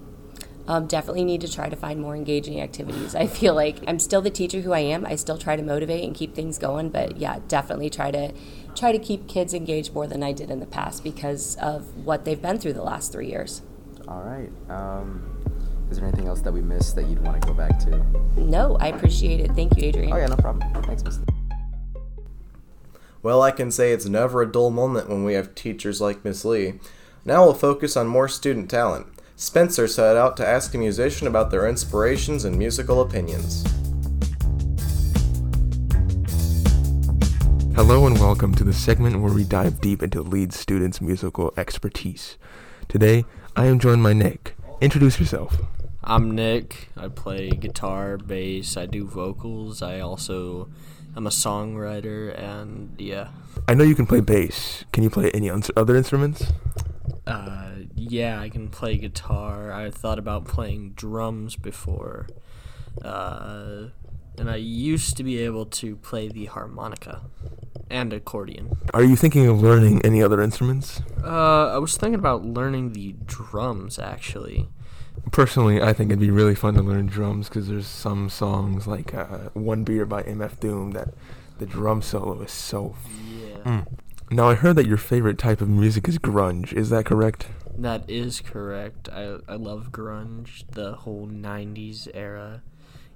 Um, 0.67 0.87
definitely 0.87 1.23
need 1.23 1.41
to 1.41 1.51
try 1.51 1.69
to 1.69 1.75
find 1.75 2.01
more 2.01 2.15
engaging 2.15 2.59
activities. 2.59 3.15
I 3.15 3.27
feel 3.27 3.53
like 3.53 3.77
I'm 3.87 3.99
still 3.99 4.21
the 4.21 4.29
teacher 4.29 4.61
who 4.61 4.73
I 4.73 4.79
am. 4.79 5.05
I 5.05 5.15
still 5.15 5.37
try 5.37 5.55
to 5.55 5.63
motivate 5.63 6.03
and 6.03 6.15
keep 6.15 6.33
things 6.33 6.57
going, 6.57 6.89
but 6.89 7.17
yeah, 7.17 7.39
definitely 7.47 7.89
try 7.89 8.11
to 8.11 8.33
try 8.75 8.91
to 8.91 8.99
keep 8.99 9.27
kids 9.27 9.53
engaged 9.53 9.93
more 9.93 10.07
than 10.07 10.21
I 10.23 10.31
did 10.31 10.49
in 10.49 10.59
the 10.59 10.65
past 10.65 11.03
because 11.03 11.55
of 11.57 12.05
what 12.05 12.25
they've 12.25 12.41
been 12.41 12.57
through 12.57 12.73
the 12.73 12.83
last 12.83 13.11
three 13.11 13.27
years. 13.27 13.61
All 14.07 14.21
right. 14.21 14.49
Um, 14.69 15.31
is 15.89 15.97
there 15.97 16.07
anything 16.07 16.27
else 16.27 16.41
that 16.41 16.51
we 16.51 16.61
missed 16.61 16.95
that 16.95 17.05
you'd 17.07 17.21
want 17.21 17.41
to 17.41 17.47
go 17.47 17.53
back 17.53 17.79
to? 17.79 18.03
No, 18.35 18.75
I 18.79 18.87
appreciate 18.87 19.39
it. 19.39 19.51
Thank 19.51 19.77
you, 19.77 19.87
Adrian. 19.87 20.11
Oh 20.11 20.17
yeah, 20.17 20.27
no 20.27 20.35
problem. 20.35 20.83
Thanks, 20.83 21.03
Miss. 21.03 21.19
Well, 23.21 23.41
I 23.41 23.51
can 23.51 23.71
say 23.71 23.91
it's 23.91 24.05
never 24.05 24.41
a 24.41 24.51
dull 24.51 24.69
moment 24.69 25.09
when 25.09 25.23
we 25.23 25.33
have 25.33 25.55
teachers 25.55 26.01
like 26.01 26.23
Miss 26.23 26.45
Lee. 26.45 26.79
Now 27.23 27.43
we'll 27.43 27.55
focus 27.55 27.97
on 27.97 28.07
more 28.07 28.27
student 28.27 28.69
talent. 28.69 29.07
Spencer 29.37 29.85
set 29.85 30.15
out 30.15 30.37
to 30.37 30.47
ask 30.47 30.73
a 30.73 30.77
musician 30.77 31.27
about 31.27 31.51
their 31.51 31.67
inspirations 31.67 32.45
and 32.45 32.57
musical 32.57 33.01
opinions. 33.01 33.65
Hello 37.75 38.07
and 38.07 38.17
welcome 38.17 38.55
to 38.55 38.63
the 38.63 38.71
segment 38.71 39.19
where 39.19 39.33
we 39.33 39.43
dive 39.43 39.81
deep 39.81 40.01
into 40.01 40.21
lead 40.21 40.53
students' 40.53 41.01
musical 41.01 41.53
expertise. 41.57 42.37
Today, 42.87 43.25
I 43.57 43.65
am 43.65 43.77
joined 43.77 44.03
by 44.03 44.13
Nick. 44.13 44.55
Introduce 44.79 45.19
yourself. 45.19 45.57
I'm 46.01 46.31
Nick. 46.31 46.87
I 46.95 47.09
play 47.09 47.49
guitar, 47.49 48.15
bass, 48.17 48.77
I 48.77 48.85
do 48.85 49.05
vocals. 49.05 49.81
I 49.81 49.99
also 49.99 50.69
am 51.17 51.27
a 51.27 51.29
songwriter 51.29 52.39
and 52.39 52.95
yeah. 52.97 53.31
I 53.67 53.73
know 53.73 53.83
you 53.83 53.95
can 53.95 54.07
play 54.07 54.21
bass. 54.21 54.85
Can 54.93 55.03
you 55.03 55.09
play 55.09 55.29
any 55.31 55.49
other 55.49 55.97
instruments? 55.97 56.53
Uh 57.27 57.69
yeah, 57.95 58.39
I 58.39 58.49
can 58.49 58.69
play 58.69 58.97
guitar. 58.97 59.71
I 59.71 59.89
thought 59.89 60.19
about 60.19 60.45
playing 60.45 60.91
drums 60.91 61.55
before. 61.55 62.27
Uh 63.03 63.87
and 64.37 64.49
I 64.49 64.57
used 64.57 65.15
to 65.17 65.23
be 65.23 65.39
able 65.39 65.65
to 65.65 65.95
play 65.95 66.27
the 66.27 66.45
harmonica 66.45 67.21
and 67.89 68.11
accordion. 68.11 68.77
Are 68.93 69.03
you 69.03 69.15
thinking 69.15 69.47
of 69.47 69.61
learning 69.61 70.01
any 70.03 70.21
other 70.21 70.41
instruments? 70.41 71.01
Uh 71.23 71.71
I 71.73 71.77
was 71.77 71.97
thinking 71.97 72.19
about 72.19 72.45
learning 72.45 72.93
the 72.93 73.15
drums 73.25 73.97
actually. 73.97 74.67
Personally, 75.31 75.81
I 75.81 75.93
think 75.93 76.11
it'd 76.11 76.19
be 76.19 76.29
really 76.29 76.55
fun 76.55 76.75
to 76.75 76.81
learn 76.83 77.07
drums 77.07 77.49
because 77.49 77.67
there's 77.67 77.87
some 77.87 78.29
songs 78.29 78.85
like 78.85 79.13
uh, 79.13 79.49
"One 79.53 79.83
Beer" 79.83 80.05
by 80.05 80.23
MF 80.23 80.59
Doom 80.59 80.91
that 80.91 81.13
the 81.57 81.65
drum 81.65 82.01
solo 82.01 82.41
is 82.41 82.51
so. 82.51 82.95
Yeah. 83.39 83.57
Mm. 83.63 83.87
Now 84.31 84.49
I 84.49 84.55
heard 84.55 84.75
that 84.77 84.87
your 84.87 84.97
favorite 84.97 85.37
type 85.37 85.61
of 85.61 85.69
music 85.69 86.07
is 86.07 86.17
grunge. 86.17 86.73
Is 86.73 86.89
that 86.89 87.05
correct? 87.05 87.47
That 87.77 88.09
is 88.09 88.41
correct. 88.41 89.09
I 89.09 89.37
I 89.47 89.55
love 89.55 89.91
grunge, 89.91 90.63
the 90.71 90.93
whole 90.93 91.27
'90s 91.27 92.07
era. 92.13 92.63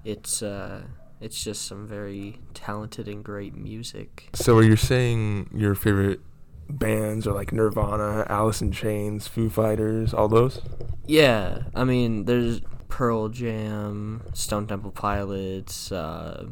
It's 0.05 0.43
uh, 0.43 0.83
it's 1.19 1.43
just 1.43 1.63
some 1.65 1.87
very 1.87 2.39
talented 2.53 3.07
and 3.07 3.23
great 3.23 3.55
music. 3.55 4.29
So 4.33 4.57
are 4.57 4.63
you 4.63 4.75
saying 4.75 5.49
your 5.53 5.75
favorite 5.75 6.21
bands 6.69 7.25
are 7.25 7.33
like 7.33 7.51
Nirvana, 7.51 8.25
Alice 8.29 8.61
in 8.61 8.71
Chains, 8.71 9.27
Foo 9.27 9.49
Fighters, 9.49 10.13
all 10.13 10.27
those? 10.27 10.61
Yeah, 11.05 11.63
I 11.75 11.83
mean, 11.83 12.25
there's 12.25 12.61
Pearl 12.87 13.29
Jam, 13.29 14.23
Stone 14.33 14.67
Temple 14.67 14.91
Pilots, 14.91 15.91
uh, 15.91 16.45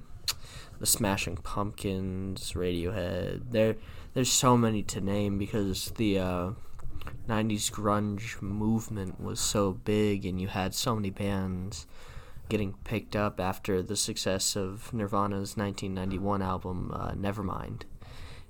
the 0.80 0.86
Smashing 0.86 1.38
Pumpkins, 1.38 2.54
Radiohead. 2.54 3.52
There, 3.52 3.76
there's 4.18 4.32
so 4.32 4.58
many 4.58 4.82
to 4.82 5.00
name 5.00 5.38
because 5.38 5.92
the 5.92 6.18
uh, 6.18 6.50
'90s 7.30 7.70
grunge 7.70 8.42
movement 8.42 9.22
was 9.22 9.40
so 9.40 9.74
big, 9.74 10.26
and 10.26 10.42
you 10.42 10.48
had 10.48 10.74
so 10.74 10.96
many 10.96 11.12
bands 11.12 11.86
getting 12.50 12.74
picked 12.84 13.16
up 13.16 13.40
after 13.40 13.84
the 13.84 13.96
success 13.96 14.56
of 14.56 14.92
Nirvana's 14.92 15.56
1991 15.56 16.42
album 16.42 16.92
uh, 16.96 17.12
Nevermind. 17.12 17.84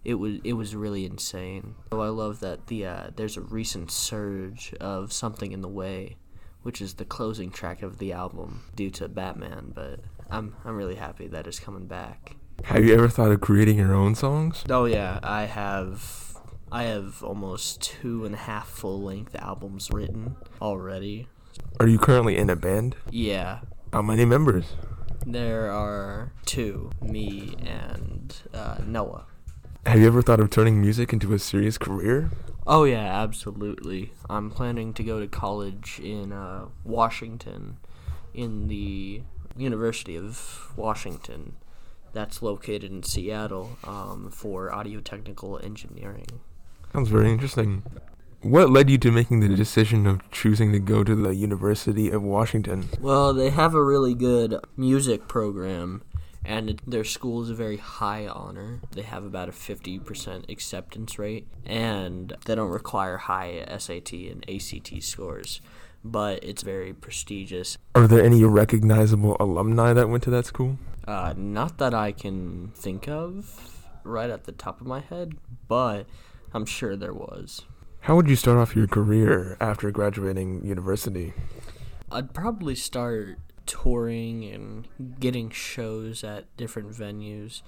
It 0.05 0.13
was 0.13 0.39
it 0.45 0.53
was 0.53 0.73
really 0.73 1.05
insane. 1.05 1.75
So 1.91 2.01
I 2.01 2.07
love 2.07 2.39
that 2.39 2.67
the 2.67 2.85
uh, 2.85 3.09
there's 3.17 3.35
a 3.35 3.41
recent 3.41 3.91
surge 3.91 4.73
of 4.79 5.11
something 5.11 5.51
in 5.51 5.59
the 5.59 5.67
way, 5.67 6.15
which 6.63 6.79
is 6.79 6.93
the 6.93 7.03
closing 7.03 7.51
track 7.51 7.81
of 7.81 7.97
the 7.97 8.13
album 8.13 8.63
due 8.73 8.91
to 8.91 9.09
Batman. 9.09 9.73
But 9.75 9.99
I'm 10.29 10.55
I'm 10.63 10.77
really 10.77 10.95
happy 10.95 11.27
that 11.27 11.45
it's 11.45 11.59
coming 11.59 11.87
back. 11.87 12.37
Have 12.65 12.83
you 12.83 12.93
ever 12.93 13.07
thought 13.07 13.31
of 13.31 13.41
creating 13.41 13.77
your 13.77 13.93
own 13.93 14.15
songs? 14.15 14.63
Oh 14.69 14.85
yeah, 14.85 15.19
I 15.23 15.43
have. 15.43 16.37
I 16.71 16.83
have 16.83 17.23
almost 17.23 17.81
two 17.81 18.25
and 18.25 18.35
a 18.35 18.37
half 18.37 18.67
full 18.67 19.01
length 19.01 19.35
albums 19.35 19.89
written 19.91 20.35
already. 20.61 21.27
Are 21.79 21.87
you 21.87 21.97
currently 21.97 22.35
in 22.37 22.49
a 22.49 22.55
band? 22.57 22.97
Yeah, 23.09 23.59
How 23.93 24.01
many 24.01 24.25
members? 24.25 24.73
there 25.25 25.69
are 25.71 26.31
two, 26.45 26.89
me 27.01 27.55
and 27.65 28.33
uh, 28.53 28.77
Noah. 28.85 29.25
Have 29.85 29.99
you 29.99 30.07
ever 30.07 30.21
thought 30.21 30.39
of 30.39 30.49
turning 30.49 30.79
music 30.79 31.11
into 31.13 31.33
a 31.33 31.39
serious 31.39 31.77
career? 31.77 32.29
Oh 32.65 32.83
yeah, 32.83 33.21
absolutely. 33.23 34.11
I'm 34.29 34.49
planning 34.51 34.93
to 34.93 35.03
go 35.03 35.19
to 35.21 35.27
college 35.27 35.99
in 36.03 36.31
uh, 36.33 36.65
Washington, 36.83 37.77
in 38.33 38.67
the 38.67 39.21
University 39.57 40.15
of 40.17 40.71
Washington, 40.75 41.55
that's 42.17 42.41
located 42.41 42.91
in 42.91 43.03
Seattle, 43.03 43.77
um, 43.83 44.31
for 44.31 44.73
audio 44.73 44.99
technical 44.99 45.59
engineering. 45.59 46.25
Sounds 46.91 47.09
very 47.09 47.29
interesting. 47.29 47.83
What 48.41 48.71
led 48.71 48.89
you 48.89 48.97
to 48.99 49.11
making 49.11 49.41
the 49.41 49.49
decision 49.49 50.07
of 50.07 50.29
choosing 50.31 50.71
to 50.71 50.79
go 50.79 51.03
to 51.03 51.15
the 51.15 51.35
University 51.35 52.09
of 52.09 52.23
Washington? 52.23 52.89
Well, 52.99 53.35
they 53.35 53.51
have 53.51 53.75
a 53.75 53.83
really 53.83 54.15
good 54.15 54.55
music 54.75 55.27
program, 55.27 56.01
and 56.43 56.81
their 56.87 57.03
school 57.03 57.43
is 57.43 57.51
a 57.51 57.55
very 57.55 57.77
high 57.77 58.25
honor. 58.25 58.81
They 58.91 59.03
have 59.03 59.23
about 59.23 59.49
a 59.49 59.51
50% 59.51 60.49
acceptance 60.49 61.19
rate, 61.19 61.45
and 61.67 62.35
they 62.45 62.55
don't 62.55 62.71
require 62.71 63.17
high 63.17 63.63
SAT 63.77 64.13
and 64.13 64.43
ACT 64.49 65.03
scores, 65.03 65.61
but 66.11 66.43
it's 66.43 66.63
very 66.63 66.93
prestigious. 66.93 67.77
Are 67.95 68.07
there 68.07 68.23
any 68.23 68.43
recognizable 68.43 69.37
alumni 69.39 69.93
that 69.93 70.09
went 70.09 70.23
to 70.23 70.29
that 70.31 70.45
school? 70.45 70.77
Uh, 71.07 71.33
not 71.37 71.77
that 71.77 71.93
I 71.93 72.11
can 72.11 72.71
think 72.75 73.07
of 73.07 73.85
right 74.03 74.29
at 74.29 74.45
the 74.45 74.51
top 74.51 74.81
of 74.81 74.87
my 74.87 74.99
head, 74.99 75.37
but 75.67 76.05
I'm 76.53 76.65
sure 76.65 76.95
there 76.95 77.13
was. 77.13 77.63
How 78.01 78.15
would 78.15 78.29
you 78.29 78.35
start 78.35 78.57
off 78.57 78.75
your 78.75 78.87
career 78.87 79.57
after 79.59 79.91
graduating 79.91 80.65
university? 80.65 81.33
I'd 82.11 82.33
probably 82.33 82.75
start 82.75 83.37
touring 83.65 84.45
and 84.45 84.87
getting 85.19 85.49
shows 85.49 86.23
at 86.23 86.45
different 86.55 86.89
venues, 86.89 87.61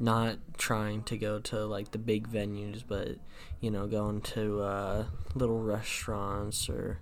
not 0.00 0.38
trying 0.58 1.04
to 1.04 1.16
go 1.16 1.38
to 1.38 1.64
like 1.64 1.92
the 1.92 1.98
big 1.98 2.28
venues, 2.28 2.82
but 2.86 3.16
you 3.60 3.70
know, 3.70 3.86
going 3.86 4.20
to 4.20 4.62
uh, 4.62 5.04
little 5.34 5.60
restaurants 5.60 6.68
or 6.68 6.98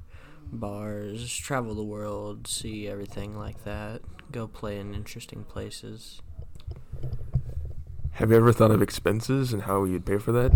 bars, 0.53 1.37
travel 1.37 1.75
the 1.75 1.83
world, 1.83 2.47
see 2.47 2.87
everything 2.87 3.37
like 3.37 3.65
that, 3.65 4.03
go 4.31 4.47
play 4.47 4.79
in 4.79 4.95
interesting 4.95 5.45
places. 5.45 6.21
Have 8.13 8.31
you 8.31 8.37
ever 8.37 8.53
thought 8.53 8.71
of 8.71 8.83
expenses 8.83 9.53
and 9.53 9.63
how 9.63 9.85
you'd 9.85 10.05
pay 10.05 10.19
for 10.19 10.33
that? 10.33 10.53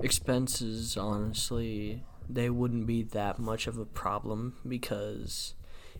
Expenses, 0.00 0.96
honestly, 0.96 2.02
they 2.28 2.50
wouldn't 2.50 2.86
be 2.86 3.02
that 3.02 3.38
much 3.38 3.66
of 3.66 3.78
a 3.78 3.84
problem 3.84 4.56
because 4.66 5.54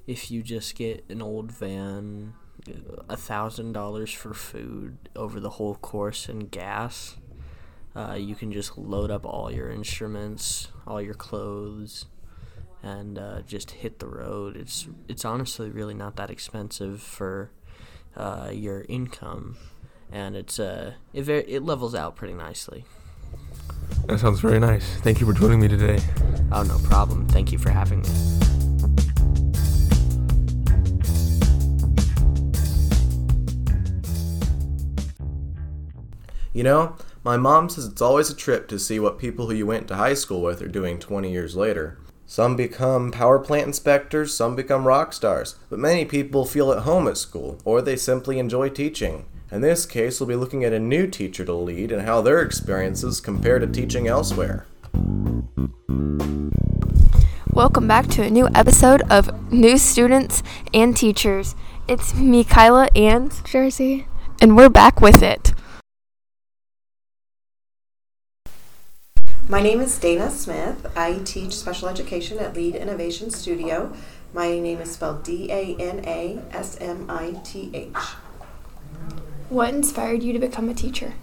if 0.07 0.31
you 0.31 0.43
just 0.43 0.75
get 0.75 1.05
an 1.09 1.23
old 1.23 1.53
van, 1.53 2.35
a 3.09 3.17
thousand 3.17 3.73
dollars 3.73 4.13
for 4.13 4.35
food 4.35 4.99
over 5.15 5.39
the 5.39 5.51
whole 5.51 5.77
course 5.77 6.29
and 6.29 6.51
gas, 6.51 7.17
uh, 7.95 8.17
you 8.19 8.35
can 8.35 8.53
just 8.53 8.77
load 8.77 9.11
up 9.11 9.25
all 9.25 9.53
your 9.53 9.71
instruments, 9.71 10.69
all 10.87 11.01
your 11.01 11.15
clothes, 11.15 12.07
and 12.83 13.19
uh, 13.19 13.43
just 13.43 13.71
hit 13.73 13.99
the 13.99 14.07
road. 14.07 14.57
It's 14.57 14.89
it's 15.09 15.25
honestly 15.25 15.71
really 15.71 15.95
not 15.95 16.17
that 16.17 16.31
expensive 16.31 17.01
for 17.01 17.51
uh, 18.17 18.51
your 18.53 18.85
income, 18.89 19.57
and 20.11 20.37
it's 20.37 20.59
uh, 20.59 20.95
it 21.13 21.23
ver- 21.23 21.45
it 21.47 21.63
levels 21.63 21.95
out 21.95 22.17
pretty 22.17 22.35
nicely. 22.35 22.85
That 24.07 24.19
sounds 24.21 24.41
very 24.41 24.59
nice. 24.59 24.97
Thank 25.01 25.21
you 25.21 25.27
for 25.27 25.33
joining 25.33 25.61
me 25.61 25.69
today. 25.69 26.01
Oh 26.53 26.63
no 26.63 26.79
problem. 26.89 27.29
Thank 27.29 27.53
you 27.53 27.59
for 27.59 27.71
having 27.71 28.03
me. 28.03 28.09
You 36.53 36.65
know, 36.65 36.97
my 37.23 37.37
mom 37.37 37.69
says 37.69 37.87
it's 37.87 38.03
always 38.03 38.29
a 38.29 38.35
trip 38.35 38.67
to 38.69 38.79
see 38.79 38.99
what 38.99 39.19
people 39.19 39.47
who 39.47 39.55
you 39.55 39.67
went 39.67 39.87
to 39.89 39.95
high 39.95 40.15
school 40.15 40.43
with 40.43 40.61
are 40.61 40.69
doing 40.69 40.99
20 40.99 41.31
years 41.31 41.55
later. 41.55 42.00
Some 42.33 42.55
become 42.55 43.11
power 43.11 43.41
plant 43.41 43.67
inspectors, 43.67 44.33
some 44.33 44.55
become 44.55 44.87
rock 44.87 45.13
stars, 45.13 45.57
but 45.69 45.81
many 45.81 46.05
people 46.05 46.45
feel 46.45 46.71
at 46.71 46.85
home 46.85 47.09
at 47.09 47.17
school, 47.17 47.59
or 47.65 47.83
they 47.83 47.97
simply 47.97 48.39
enjoy 48.39 48.69
teaching. 48.69 49.25
In 49.51 49.63
this 49.63 49.85
case, 49.85 50.21
we'll 50.21 50.29
be 50.29 50.37
looking 50.37 50.63
at 50.63 50.73
a 50.73 50.79
new 50.79 51.09
teacher 51.09 51.45
to 51.45 51.53
lead 51.53 51.91
and 51.91 52.03
how 52.03 52.21
their 52.21 52.41
experiences 52.41 53.21
compare 53.21 53.59
to 53.59 53.67
teaching 53.67 54.07
elsewhere. 54.07 54.65
Welcome 57.53 57.89
back 57.89 58.07
to 58.11 58.23
a 58.23 58.31
new 58.31 58.49
episode 58.55 59.03
of 59.11 59.53
New 59.53 59.77
Students 59.77 60.45
and 60.73 60.97
Teachers. 60.97 61.57
It's 61.89 62.15
me, 62.15 62.45
Kyla, 62.45 62.91
and 62.95 63.33
Jersey, 63.45 64.07
and 64.41 64.57
we're 64.57 64.69
back 64.69 65.01
with 65.01 65.21
it. 65.21 65.53
My 69.51 69.61
name 69.61 69.81
is 69.81 69.99
Dana 69.99 70.31
Smith. 70.31 70.97
I 70.97 71.19
teach 71.25 71.57
special 71.57 71.89
education 71.89 72.39
at 72.39 72.55
Lead 72.55 72.77
Innovation 72.77 73.31
Studio. 73.31 73.93
My 74.33 74.61
name 74.61 74.79
is 74.79 74.93
spelled 74.93 75.25
D 75.25 75.51
A 75.51 75.75
N 75.75 76.05
A 76.07 76.41
S 76.53 76.79
M 76.81 77.07
I 77.09 77.33
T 77.43 77.69
H. 77.75 77.97
What 79.49 79.75
inspired 79.75 80.23
you 80.23 80.33
to 80.33 80.39
become 80.39 80.69
a 80.69 80.75
teacher? 80.75 81.15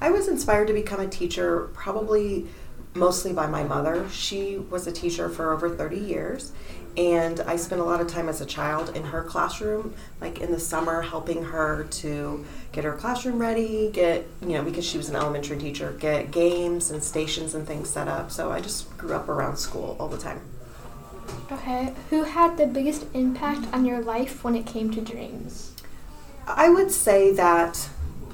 I 0.00 0.10
was 0.10 0.26
inspired 0.26 0.66
to 0.66 0.72
become 0.72 0.98
a 0.98 1.06
teacher 1.06 1.70
probably 1.72 2.48
mostly 2.94 3.32
by 3.32 3.46
my 3.46 3.62
mother. 3.62 4.08
She 4.10 4.58
was 4.58 4.88
a 4.88 4.92
teacher 4.92 5.28
for 5.28 5.52
over 5.52 5.70
30 5.70 5.98
years, 5.98 6.50
and 6.96 7.38
I 7.42 7.54
spent 7.54 7.80
a 7.80 7.84
lot 7.84 8.00
of 8.00 8.08
time 8.08 8.28
as 8.28 8.40
a 8.40 8.46
child 8.46 8.96
in 8.96 9.04
her 9.04 9.22
classroom, 9.22 9.94
like 10.20 10.40
in 10.40 10.50
the 10.50 10.58
summer, 10.58 11.02
helping 11.02 11.44
her 11.44 11.84
to 11.84 12.44
get 12.72 12.84
her 12.84 12.92
classroom 12.92 13.38
ready, 13.38 13.90
get, 13.92 14.26
you 14.42 14.48
know, 14.50 14.62
because 14.62 14.84
she 14.84 14.96
was 14.96 15.08
an 15.08 15.16
elementary 15.16 15.58
teacher, 15.58 15.92
get 15.98 16.30
games 16.30 16.90
and 16.90 17.02
stations 17.02 17.54
and 17.54 17.66
things 17.66 17.90
set 17.90 18.08
up. 18.08 18.30
So 18.30 18.52
I 18.52 18.60
just 18.60 18.96
grew 18.96 19.14
up 19.14 19.28
around 19.28 19.56
school 19.56 19.96
all 19.98 20.08
the 20.08 20.18
time. 20.18 20.40
Okay. 21.50 21.94
Who 22.10 22.24
had 22.24 22.56
the 22.56 22.66
biggest 22.66 23.06
impact 23.14 23.72
on 23.74 23.84
your 23.84 24.00
life 24.00 24.44
when 24.44 24.54
it 24.54 24.66
came 24.66 24.90
to 24.92 25.00
dreams? 25.00 25.74
I 26.46 26.68
would 26.68 26.90
say 26.90 27.32
that 27.34 27.88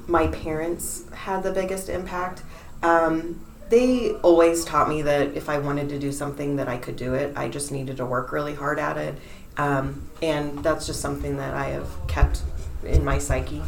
my 0.07 0.29
parents 0.29 1.05
had 1.13 1.43
the 1.43 1.53
biggest 1.53 1.89
impact. 1.89 2.43
Um, 2.83 3.45
they 3.71 4.13
always 4.17 4.65
taught 4.65 4.89
me 4.89 5.03
that 5.03 5.35
if 5.35 5.49
I 5.49 5.59
wanted 5.59 5.89
to 5.89 5.99
do 5.99 6.13
something, 6.13 6.57
that 6.57 6.69
I 6.69 6.77
could 6.77 6.97
do 6.97 7.15
it. 7.15 7.37
I 7.37 7.49
just 7.49 7.73
needed 7.73 7.97
to 7.97 8.07
work 8.07 8.31
really 8.31 8.55
hard 8.55 8.79
at 8.79 8.97
it, 8.97 9.15
um, 9.57 10.09
and 10.23 10.63
that's 10.63 10.87
just 10.87 11.01
something 11.01 11.39
that 11.39 11.55
I 11.55 11.69
have 11.69 11.89
kept 12.07 12.43
in 12.85 13.05
my 13.05 13.19
psyche. 13.19 13.63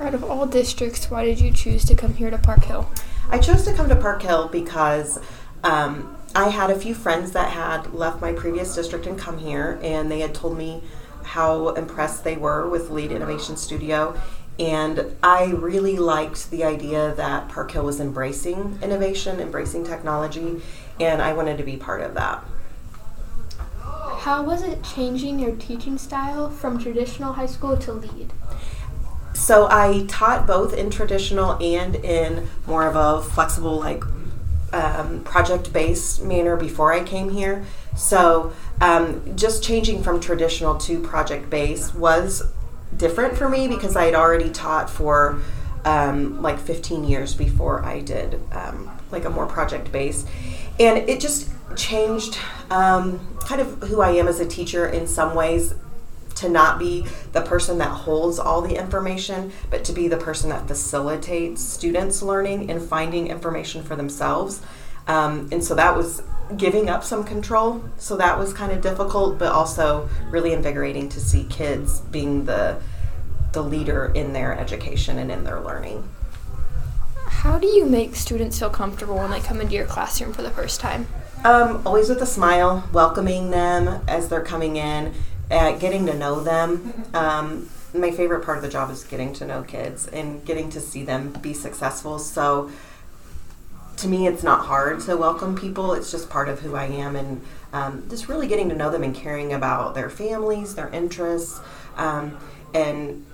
Out 0.00 0.14
of 0.14 0.22
all 0.22 0.46
districts, 0.46 1.10
why 1.10 1.24
did 1.24 1.40
you 1.40 1.50
choose 1.50 1.84
to 1.86 1.94
come 1.96 2.14
here 2.14 2.30
to 2.30 2.38
Park 2.38 2.64
Hill? 2.64 2.88
I 3.30 3.38
chose 3.38 3.64
to 3.64 3.72
come 3.72 3.88
to 3.88 3.96
Park 3.96 4.22
Hill 4.22 4.46
because 4.46 5.18
um, 5.64 6.16
I 6.36 6.50
had 6.50 6.70
a 6.70 6.78
few 6.78 6.94
friends 6.94 7.32
that 7.32 7.50
had 7.50 7.92
left 7.92 8.20
my 8.20 8.32
previous 8.32 8.72
district 8.76 9.06
and 9.06 9.18
come 9.18 9.38
here, 9.38 9.80
and 9.82 10.08
they 10.08 10.20
had 10.20 10.36
told 10.36 10.56
me 10.56 10.84
how 11.24 11.70
impressed 11.70 12.22
they 12.22 12.36
were 12.36 12.68
with 12.68 12.90
Lead 12.90 13.10
Innovation 13.10 13.56
Studio. 13.56 14.18
And 14.60 15.16
I 15.20 15.46
really 15.46 15.98
liked 15.98 16.52
the 16.52 16.62
idea 16.62 17.12
that 17.16 17.48
Park 17.48 17.72
Hill 17.72 17.84
was 17.84 17.98
embracing 17.98 18.78
innovation, 18.80 19.40
embracing 19.40 19.84
technology, 19.84 20.62
and 21.00 21.20
I 21.20 21.32
wanted 21.32 21.58
to 21.58 21.64
be 21.64 21.76
part 21.76 22.02
of 22.02 22.14
that. 22.14 22.44
How 23.80 24.44
was 24.44 24.62
it 24.62 24.84
changing 24.84 25.40
your 25.40 25.56
teaching 25.56 25.98
style 25.98 26.50
from 26.50 26.78
traditional 26.78 27.32
high 27.32 27.46
school 27.46 27.76
to 27.78 27.92
lead? 27.92 28.32
So 29.38 29.68
I 29.70 30.04
taught 30.08 30.48
both 30.48 30.74
in 30.74 30.90
traditional 30.90 31.52
and 31.62 31.94
in 31.94 32.48
more 32.66 32.86
of 32.86 32.96
a 32.96 33.22
flexible, 33.22 33.76
like 33.76 34.02
um, 34.72 35.22
project 35.22 35.72
based 35.72 36.22
manner 36.24 36.56
before 36.56 36.92
I 36.92 37.04
came 37.04 37.30
here. 37.30 37.64
So 37.96 38.52
um, 38.80 39.36
just 39.36 39.62
changing 39.62 40.02
from 40.02 40.18
traditional 40.20 40.76
to 40.78 41.00
project 41.00 41.48
based 41.50 41.94
was 41.94 42.42
different 42.96 43.38
for 43.38 43.48
me 43.48 43.68
because 43.68 43.94
I 43.94 44.06
had 44.06 44.14
already 44.14 44.50
taught 44.50 44.90
for 44.90 45.40
um, 45.84 46.42
like 46.42 46.58
15 46.58 47.04
years 47.04 47.34
before 47.34 47.84
I 47.84 48.00
did 48.00 48.40
um, 48.52 48.90
like 49.12 49.24
a 49.24 49.30
more 49.30 49.46
project 49.46 49.92
based. 49.92 50.28
And 50.80 51.08
it 51.08 51.20
just 51.20 51.48
changed 51.76 52.36
um, 52.70 53.36
kind 53.46 53.60
of 53.60 53.84
who 53.84 54.00
I 54.00 54.10
am 54.10 54.26
as 54.26 54.40
a 54.40 54.46
teacher 54.46 54.88
in 54.88 55.06
some 55.06 55.36
ways 55.36 55.74
to 56.38 56.48
not 56.48 56.78
be 56.78 57.06
the 57.32 57.40
person 57.40 57.78
that 57.78 57.88
holds 57.88 58.38
all 58.38 58.62
the 58.62 58.76
information, 58.76 59.52
but 59.70 59.84
to 59.84 59.92
be 59.92 60.08
the 60.08 60.16
person 60.16 60.50
that 60.50 60.66
facilitates 60.66 61.62
students 61.62 62.22
learning 62.22 62.70
and 62.70 62.82
finding 62.82 63.28
information 63.28 63.82
for 63.82 63.96
themselves. 63.96 64.62
Um, 65.06 65.48
and 65.50 65.64
so 65.64 65.74
that 65.74 65.96
was 65.96 66.22
giving 66.56 66.88
up 66.88 67.04
some 67.04 67.24
control. 67.24 67.82
So 67.98 68.16
that 68.16 68.38
was 68.38 68.52
kind 68.52 68.72
of 68.72 68.80
difficult, 68.80 69.38
but 69.38 69.52
also 69.52 70.08
really 70.30 70.52
invigorating 70.52 71.08
to 71.10 71.20
see 71.20 71.44
kids 71.44 72.00
being 72.00 72.44
the 72.44 72.80
the 73.52 73.62
leader 73.62 74.12
in 74.14 74.34
their 74.34 74.52
education 74.58 75.18
and 75.18 75.30
in 75.30 75.42
their 75.44 75.58
learning. 75.58 76.06
How 77.26 77.58
do 77.58 77.66
you 77.66 77.86
make 77.86 78.14
students 78.14 78.58
feel 78.58 78.68
comfortable 78.68 79.16
when 79.16 79.30
they 79.30 79.40
come 79.40 79.62
into 79.62 79.74
your 79.74 79.86
classroom 79.86 80.34
for 80.34 80.42
the 80.42 80.50
first 80.50 80.80
time? 80.80 81.06
Um, 81.44 81.82
always 81.86 82.08
with 82.08 82.20
a 82.20 82.26
smile, 82.26 82.88
welcoming 82.92 83.50
them 83.50 84.02
as 84.06 84.28
they're 84.28 84.42
coming 84.42 84.76
in, 84.76 85.14
uh, 85.50 85.72
getting 85.78 86.06
to 86.06 86.14
know 86.14 86.42
them. 86.42 87.04
Um, 87.14 87.68
my 87.94 88.10
favorite 88.10 88.44
part 88.44 88.58
of 88.58 88.62
the 88.62 88.68
job 88.68 88.90
is 88.90 89.04
getting 89.04 89.32
to 89.34 89.46
know 89.46 89.62
kids 89.62 90.06
and 90.08 90.44
getting 90.44 90.68
to 90.70 90.80
see 90.80 91.04
them 91.04 91.32
be 91.40 91.54
successful. 91.54 92.18
So, 92.18 92.70
to 93.96 94.08
me, 94.08 94.26
it's 94.26 94.42
not 94.42 94.66
hard 94.66 95.00
to 95.02 95.16
welcome 95.16 95.56
people. 95.56 95.92
It's 95.94 96.10
just 96.10 96.30
part 96.30 96.48
of 96.48 96.60
who 96.60 96.76
I 96.76 96.84
am, 96.84 97.16
and 97.16 97.40
um, 97.72 98.06
just 98.08 98.28
really 98.28 98.46
getting 98.46 98.68
to 98.68 98.74
know 98.76 98.90
them 98.90 99.02
and 99.02 99.14
caring 99.14 99.52
about 99.52 99.94
their 99.94 100.08
families, 100.08 100.74
their 100.74 100.88
interests, 100.90 101.60
um, 101.96 102.38
and 102.74 103.26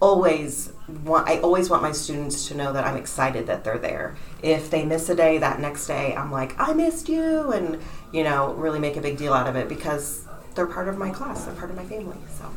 always 0.00 0.72
want 1.04 1.28
I 1.28 1.38
always 1.40 1.68
want 1.68 1.82
my 1.82 1.92
students 1.92 2.48
to 2.48 2.54
know 2.54 2.72
that 2.72 2.86
I'm 2.86 2.96
excited 2.96 3.46
that 3.48 3.64
they're 3.64 3.78
there. 3.78 4.16
If 4.42 4.70
they 4.70 4.84
miss 4.84 5.08
a 5.10 5.14
day, 5.14 5.38
that 5.38 5.60
next 5.60 5.86
day 5.86 6.14
I'm 6.14 6.32
like, 6.32 6.58
I 6.58 6.72
missed 6.72 7.08
you 7.08 7.52
and 7.52 7.78
you 8.12 8.24
know, 8.24 8.54
really 8.54 8.80
make 8.80 8.96
a 8.96 9.00
big 9.00 9.18
deal 9.18 9.32
out 9.32 9.46
of 9.46 9.56
it 9.56 9.68
because 9.68 10.26
they're 10.54 10.66
part 10.66 10.88
of 10.88 10.98
my 10.98 11.10
class, 11.10 11.44
they're 11.44 11.54
part 11.54 11.70
of 11.70 11.76
my 11.76 11.84
family. 11.84 12.16
So 12.38 12.50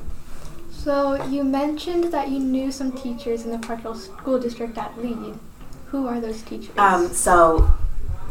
So 0.72 1.24
you 1.26 1.44
mentioned 1.44 2.06
that 2.06 2.30
you 2.30 2.40
knew 2.40 2.72
some 2.72 2.92
teachers 2.92 3.46
in 3.46 3.52
the 3.52 3.60
Park 3.60 3.82
School 3.96 4.40
District 4.40 4.78
at 4.78 4.98
Lead. 5.02 5.38
Who 5.88 6.08
are 6.08 6.20
those 6.20 6.42
teachers? 6.42 6.76
Um, 6.78 7.08
so 7.10 7.72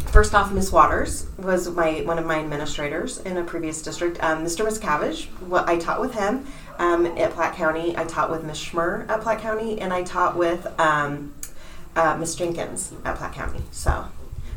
first 0.07 0.35
off, 0.35 0.53
Miss 0.53 0.73
Waters 0.73 1.27
was 1.39 1.71
my 1.71 2.03
one 2.03 2.19
of 2.19 2.27
my 2.27 2.41
administrators 2.41 3.19
in 3.19 3.37
a 3.37 3.45
previous 3.45 3.83
district. 3.83 4.23
Um, 4.23 4.45
Mr. 4.45 4.67
Miscavige, 4.67 5.27
what 5.47 5.69
I 5.69 5.79
taught 5.79 6.01
with 6.01 6.15
him 6.15 6.47
um, 6.79 7.07
at 7.07 7.31
Platte 7.33 7.55
County. 7.55 7.97
I 7.97 8.05
taught 8.05 8.31
with 8.31 8.45
Miss 8.45 8.63
Schmer 8.63 9.09
at 9.09 9.21
Platte 9.21 9.41
County, 9.41 9.81
and 9.81 9.93
I 9.93 10.03
taught 10.03 10.37
with 10.37 10.67
um, 10.81 11.33
uh, 11.95 12.17
Miss 12.17 12.35
Jenkins 12.35 12.93
at 13.05 13.17
Platte 13.17 13.33
County. 13.33 13.63
So 13.71 14.07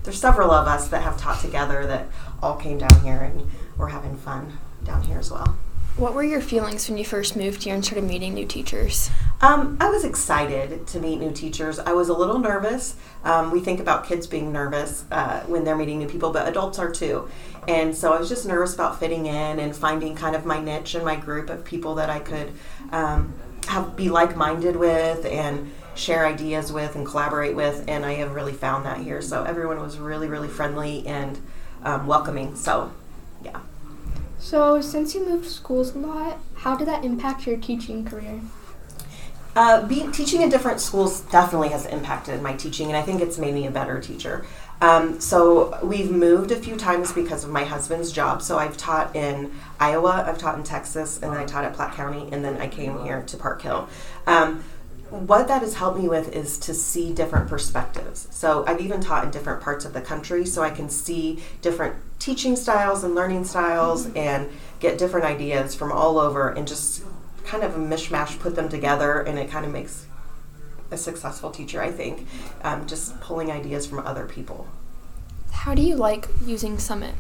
there's 0.04 0.20
several 0.20 0.52
of 0.52 0.68
us 0.68 0.88
that 0.90 1.04
have 1.04 1.18
taught 1.18 1.40
together 1.42 1.86
that 1.88 2.08
all 2.42 2.56
came 2.56 2.78
down 2.80 3.02
here, 3.02 3.18
and 3.18 3.50
we're 3.78 3.90
having 3.90 4.18
fun 4.18 4.58
down 4.86 5.04
here 5.04 5.20
as 5.20 5.32
well. 5.32 5.58
What 5.98 6.14
were 6.14 6.24
your 6.24 6.42
feelings 6.42 6.90
when 6.90 6.98
you 6.98 7.06
first 7.06 7.38
moved 7.38 7.64
here 7.64 7.74
and 7.74 7.84
started 7.84 8.04
meeting 8.04 8.34
new 8.34 8.46
teachers? 8.46 9.10
Um, 9.40 9.78
I 9.80 9.90
was 9.90 10.04
excited 10.04 10.88
to 10.88 11.00
meet 11.00 11.22
new 11.22 11.32
teachers. 11.32 11.80
I 11.80 11.94
was 11.94 12.10
a 12.10 12.14
little 12.14 12.38
nervous. 12.38 12.98
Um, 13.24 13.50
we 13.50 13.62
think 13.62 13.80
about 13.80 14.06
kids 14.06 14.28
being 14.28 14.52
nervous 14.52 15.06
uh, 15.10 15.40
when 15.44 15.64
they're 15.64 15.78
meeting 15.78 16.00
new 16.00 16.10
people, 16.10 16.32
but 16.32 16.50
adults 16.50 16.80
are 16.80 16.92
too. 16.92 17.30
And 17.70 17.96
so 17.96 18.12
I 18.12 18.20
was 18.20 18.28
just 18.28 18.46
nervous 18.46 18.74
about 18.74 19.00
fitting 19.00 19.28
in 19.28 19.60
and 19.60 19.74
finding 19.74 20.16
kind 20.16 20.36
of 20.36 20.46
my 20.46 20.60
niche 20.60 20.96
and 20.96 21.06
my 21.06 21.16
group 21.16 21.50
of 21.50 21.64
people 21.64 21.96
that 21.96 22.10
I 22.10 22.20
could 22.20 22.52
um, 22.92 23.34
have 23.68 23.96
be 23.96 24.10
like 24.10 24.36
minded 24.36 24.76
with 24.76 25.26
and 25.26 25.72
share 25.96 26.28
ideas 26.28 26.74
with 26.74 26.96
and 26.96 27.06
collaborate 27.06 27.56
with. 27.56 27.86
And 27.88 28.06
I 28.06 28.16
have 28.16 28.36
really 28.36 28.52
found 28.52 28.86
that 28.86 28.98
here. 28.98 29.22
So 29.22 29.46
everyone 29.46 29.80
was 29.80 29.98
really, 29.98 30.28
really 30.28 30.50
friendly 30.50 31.08
and 31.08 31.40
um, 31.84 32.06
welcoming. 32.06 32.58
So, 32.58 32.92
yeah. 33.42 33.62
So, 34.46 34.80
since 34.80 35.16
you 35.16 35.26
moved 35.26 35.48
schools 35.48 35.96
a 35.96 35.98
lot, 35.98 36.38
how 36.54 36.76
did 36.76 36.88
that 36.88 37.04
impact 37.04 37.48
your 37.48 37.58
teaching 37.58 38.06
career? 38.06 38.42
Uh, 39.56 39.88
teaching 40.12 40.44
in 40.44 40.50
different 40.50 40.80
schools 40.80 41.22
definitely 41.22 41.70
has 41.70 41.88
impacted 41.88 42.44
my 42.44 42.54
teaching, 42.54 42.90
and 42.90 42.96
I 42.96 43.02
think 43.02 43.22
it's 43.22 43.40
made 43.40 43.56
me 43.56 43.66
a 43.66 43.72
better 43.72 44.00
teacher. 44.00 44.46
Um, 44.82 45.20
so 45.20 45.80
we've 45.84 46.12
moved 46.12 46.52
a 46.52 46.58
few 46.58 46.76
times 46.76 47.12
because 47.12 47.44
of 47.44 47.50
my 47.50 47.64
husband's 47.64 48.12
job. 48.12 48.44
So 48.44 48.60
I've 48.60 48.78
taught 48.78 49.16
in 49.16 49.52
Iowa, 49.80 50.24
I've 50.28 50.38
taught 50.38 50.60
in 50.60 50.64
Texas, 50.64 51.20
and 51.24 51.34
then 51.34 51.40
I 51.40 51.46
taught 51.46 51.66
at 51.66 51.74
Platte 51.74 51.96
County, 51.96 52.30
and 52.32 52.46
then 52.46 52.62
I 52.62 52.68
came 52.68 53.02
here 53.04 53.24
to 53.24 53.38
Park 53.38 53.64
Hill. 53.64 53.90
Um, 54.28 54.64
what 55.16 55.48
that 55.48 55.62
has 55.62 55.76
helped 55.76 56.00
me 56.00 56.08
with 56.08 56.34
is 56.34 56.58
to 56.60 56.74
see 56.74 57.14
different 57.14 57.50
perspectives. 57.50 58.28
So 58.32 58.66
I've 58.68 58.82
even 58.82 59.02
taught 59.02 59.24
in 59.26 59.32
different 59.32 59.62
parts 59.62 59.86
of 59.86 59.94
the 59.94 60.02
country, 60.02 60.46
so 60.46 60.62
I 60.62 60.70
can 60.70 60.90
see 60.90 61.40
different 61.62 61.96
teaching 62.20 62.56
styles 62.56 63.04
and 63.04 63.16
learning 63.16 63.46
styles 63.46 64.08
and 64.16 64.50
get 64.80 64.98
different 64.98 65.26
ideas 65.26 65.76
from 65.76 65.92
all 65.92 66.20
over 66.20 66.50
and 66.50 66.68
just 66.68 67.04
kind 67.46 67.64
of 67.64 67.76
a 67.76 67.80
mishmash, 67.80 68.40
put 68.40 68.56
them 68.56 68.70
together, 68.70 69.22
and 69.22 69.40
it 69.40 69.50
kind 69.50 69.66
of 69.66 69.72
makes 69.72 70.06
a 70.92 70.98
successful 70.98 71.52
teacher, 71.52 71.82
I 71.82 71.92
think. 71.92 72.28
Um, 72.64 72.86
just 72.88 73.20
pulling 73.22 73.52
ideas 73.52 73.86
from 73.86 74.00
other 74.00 74.26
people. 74.26 74.68
How 75.52 75.74
do 75.74 75.82
you 75.82 75.96
like 75.96 76.28
using 76.46 76.78
Summit? 76.78 77.16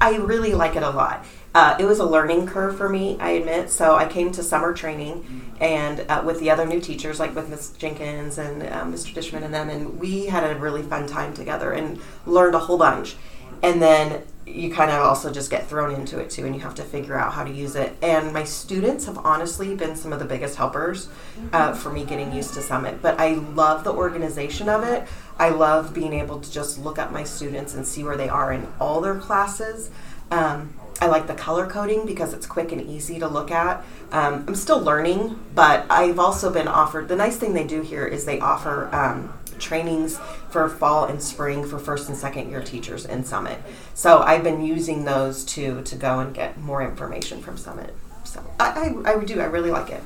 I 0.00 0.16
really 0.16 0.54
like 0.54 0.74
it 0.74 0.82
a 0.82 0.90
lot. 0.90 1.24
Uh, 1.54 1.76
it 1.78 1.84
was 1.84 1.98
a 1.98 2.04
learning 2.04 2.46
curve 2.46 2.76
for 2.76 2.88
me, 2.88 3.18
I 3.20 3.30
admit. 3.30 3.70
So 3.70 3.94
I 3.96 4.06
came 4.06 4.32
to 4.32 4.42
summer 4.42 4.72
training 4.72 5.42
and 5.60 6.00
uh, 6.08 6.22
with 6.24 6.40
the 6.40 6.50
other 6.50 6.66
new 6.66 6.80
teachers, 6.80 7.20
like 7.20 7.34
with 7.34 7.48
Miss 7.48 7.70
Jenkins 7.72 8.38
and 8.38 8.62
uh, 8.62 8.84
Mr. 8.84 9.14
Dishman 9.14 9.44
and 9.44 9.52
them, 9.52 9.68
and 9.68 10.00
we 10.00 10.26
had 10.26 10.44
a 10.44 10.58
really 10.58 10.82
fun 10.82 11.06
time 11.06 11.34
together 11.34 11.72
and 11.72 12.00
learned 12.26 12.54
a 12.54 12.58
whole 12.58 12.78
bunch. 12.78 13.16
And 13.62 13.80
then 13.80 14.22
you 14.44 14.72
kind 14.74 14.90
of 14.90 14.98
also 15.02 15.32
just 15.32 15.50
get 15.50 15.68
thrown 15.68 15.94
into 15.94 16.18
it 16.18 16.30
too, 16.30 16.44
and 16.46 16.54
you 16.54 16.60
have 16.62 16.74
to 16.74 16.82
figure 16.82 17.16
out 17.16 17.32
how 17.32 17.44
to 17.44 17.50
use 17.50 17.76
it. 17.76 17.96
And 18.02 18.32
my 18.32 18.44
students 18.44 19.06
have 19.06 19.18
honestly 19.18 19.76
been 19.76 19.94
some 19.94 20.12
of 20.12 20.18
the 20.18 20.24
biggest 20.24 20.56
helpers 20.56 21.08
uh, 21.52 21.74
for 21.74 21.92
me 21.92 22.04
getting 22.04 22.32
used 22.32 22.54
to 22.54 22.62
Summit. 22.62 23.00
But 23.00 23.20
I 23.20 23.34
love 23.34 23.84
the 23.84 23.92
organization 23.92 24.68
of 24.68 24.82
it. 24.82 25.06
I 25.38 25.50
love 25.50 25.94
being 25.94 26.12
able 26.12 26.40
to 26.40 26.50
just 26.50 26.78
look 26.78 26.98
at 26.98 27.12
my 27.12 27.24
students 27.24 27.74
and 27.74 27.86
see 27.86 28.02
where 28.02 28.16
they 28.16 28.28
are 28.28 28.52
in 28.52 28.66
all 28.80 29.00
their 29.00 29.16
classes. 29.16 29.90
Um, 30.32 30.74
I 31.00 31.06
like 31.06 31.26
the 31.26 31.34
color 31.34 31.66
coding 31.66 32.06
because 32.06 32.32
it's 32.32 32.46
quick 32.46 32.70
and 32.72 32.80
easy 32.80 33.18
to 33.18 33.26
look 33.26 33.50
at. 33.50 33.84
Um, 34.12 34.44
I'm 34.46 34.54
still 34.54 34.80
learning, 34.80 35.38
but 35.54 35.86
I've 35.90 36.18
also 36.18 36.52
been 36.52 36.68
offered. 36.68 37.08
The 37.08 37.16
nice 37.16 37.36
thing 37.36 37.54
they 37.54 37.66
do 37.66 37.82
here 37.82 38.06
is 38.06 38.24
they 38.24 38.38
offer 38.38 38.88
um, 38.94 39.32
trainings 39.58 40.18
for 40.50 40.68
fall 40.68 41.06
and 41.06 41.22
spring 41.22 41.66
for 41.66 41.78
first 41.78 42.08
and 42.08 42.16
second 42.16 42.50
year 42.50 42.62
teachers 42.62 43.06
in 43.06 43.24
Summit. 43.24 43.58
So 43.94 44.20
I've 44.20 44.44
been 44.44 44.64
using 44.64 45.04
those 45.04 45.44
to 45.46 45.82
to 45.82 45.96
go 45.96 46.20
and 46.20 46.34
get 46.34 46.58
more 46.58 46.82
information 46.82 47.40
from 47.42 47.56
Summit. 47.56 47.94
So 48.24 48.42
I, 48.60 48.94
I, 49.04 49.12
I 49.12 49.24
do. 49.24 49.40
I 49.40 49.44
really 49.44 49.70
like 49.70 49.90
it. 49.90 50.02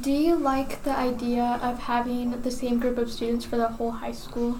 Do 0.00 0.10
you 0.10 0.36
like 0.36 0.82
the 0.84 0.96
idea 0.96 1.60
of 1.62 1.78
having 1.78 2.40
the 2.40 2.50
same 2.50 2.80
group 2.80 2.96
of 2.96 3.10
students 3.10 3.44
for 3.44 3.56
the 3.56 3.68
whole 3.68 3.90
high 3.90 4.12
school? 4.12 4.58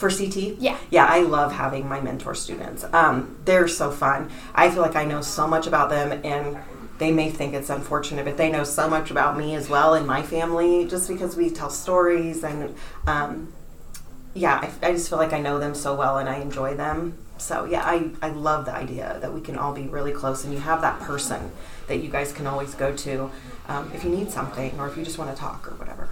For 0.00 0.08
CT? 0.08 0.56
Yeah. 0.58 0.78
Yeah, 0.88 1.04
I 1.04 1.20
love 1.20 1.52
having 1.52 1.86
my 1.86 2.00
mentor 2.00 2.34
students. 2.34 2.86
Um, 2.90 3.36
they're 3.44 3.68
so 3.68 3.90
fun. 3.90 4.30
I 4.54 4.70
feel 4.70 4.80
like 4.80 4.96
I 4.96 5.04
know 5.04 5.20
so 5.20 5.46
much 5.46 5.66
about 5.66 5.90
them, 5.90 6.22
and 6.24 6.56
they 6.96 7.12
may 7.12 7.30
think 7.30 7.52
it's 7.52 7.68
unfortunate, 7.68 8.24
but 8.24 8.38
they 8.38 8.50
know 8.50 8.64
so 8.64 8.88
much 8.88 9.10
about 9.10 9.36
me 9.36 9.54
as 9.54 9.68
well 9.68 9.92
and 9.92 10.06
my 10.06 10.22
family 10.22 10.86
just 10.86 11.06
because 11.06 11.36
we 11.36 11.50
tell 11.50 11.68
stories. 11.68 12.42
And 12.42 12.74
um, 13.06 13.52
yeah, 14.32 14.70
I, 14.82 14.88
I 14.88 14.92
just 14.92 15.10
feel 15.10 15.18
like 15.18 15.34
I 15.34 15.40
know 15.40 15.58
them 15.58 15.74
so 15.74 15.94
well 15.94 16.16
and 16.16 16.30
I 16.30 16.36
enjoy 16.36 16.76
them. 16.76 17.18
So 17.36 17.66
yeah, 17.66 17.82
I, 17.84 18.10
I 18.22 18.30
love 18.30 18.64
the 18.64 18.74
idea 18.74 19.18
that 19.20 19.34
we 19.34 19.42
can 19.42 19.58
all 19.58 19.74
be 19.74 19.86
really 19.86 20.12
close 20.12 20.44
and 20.44 20.54
you 20.54 20.60
have 20.60 20.80
that 20.80 20.98
person 21.00 21.50
that 21.88 21.98
you 21.98 22.08
guys 22.08 22.32
can 22.32 22.46
always 22.46 22.74
go 22.74 22.96
to 22.96 23.30
um, 23.68 23.92
if 23.94 24.02
you 24.02 24.08
need 24.08 24.30
something 24.30 24.78
or 24.80 24.88
if 24.88 24.96
you 24.96 25.04
just 25.04 25.18
want 25.18 25.30
to 25.34 25.38
talk 25.38 25.70
or 25.70 25.74
whatever. 25.76 26.08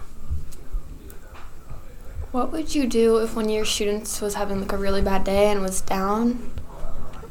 What 2.30 2.52
would 2.52 2.74
you 2.74 2.86
do 2.86 3.18
if 3.18 3.34
one 3.34 3.46
of 3.46 3.50
your 3.50 3.64
students 3.64 4.20
was 4.20 4.34
having 4.34 4.60
like 4.60 4.72
a 4.72 4.76
really 4.76 5.00
bad 5.00 5.24
day 5.24 5.50
and 5.50 5.62
was 5.62 5.80
down? 5.80 6.52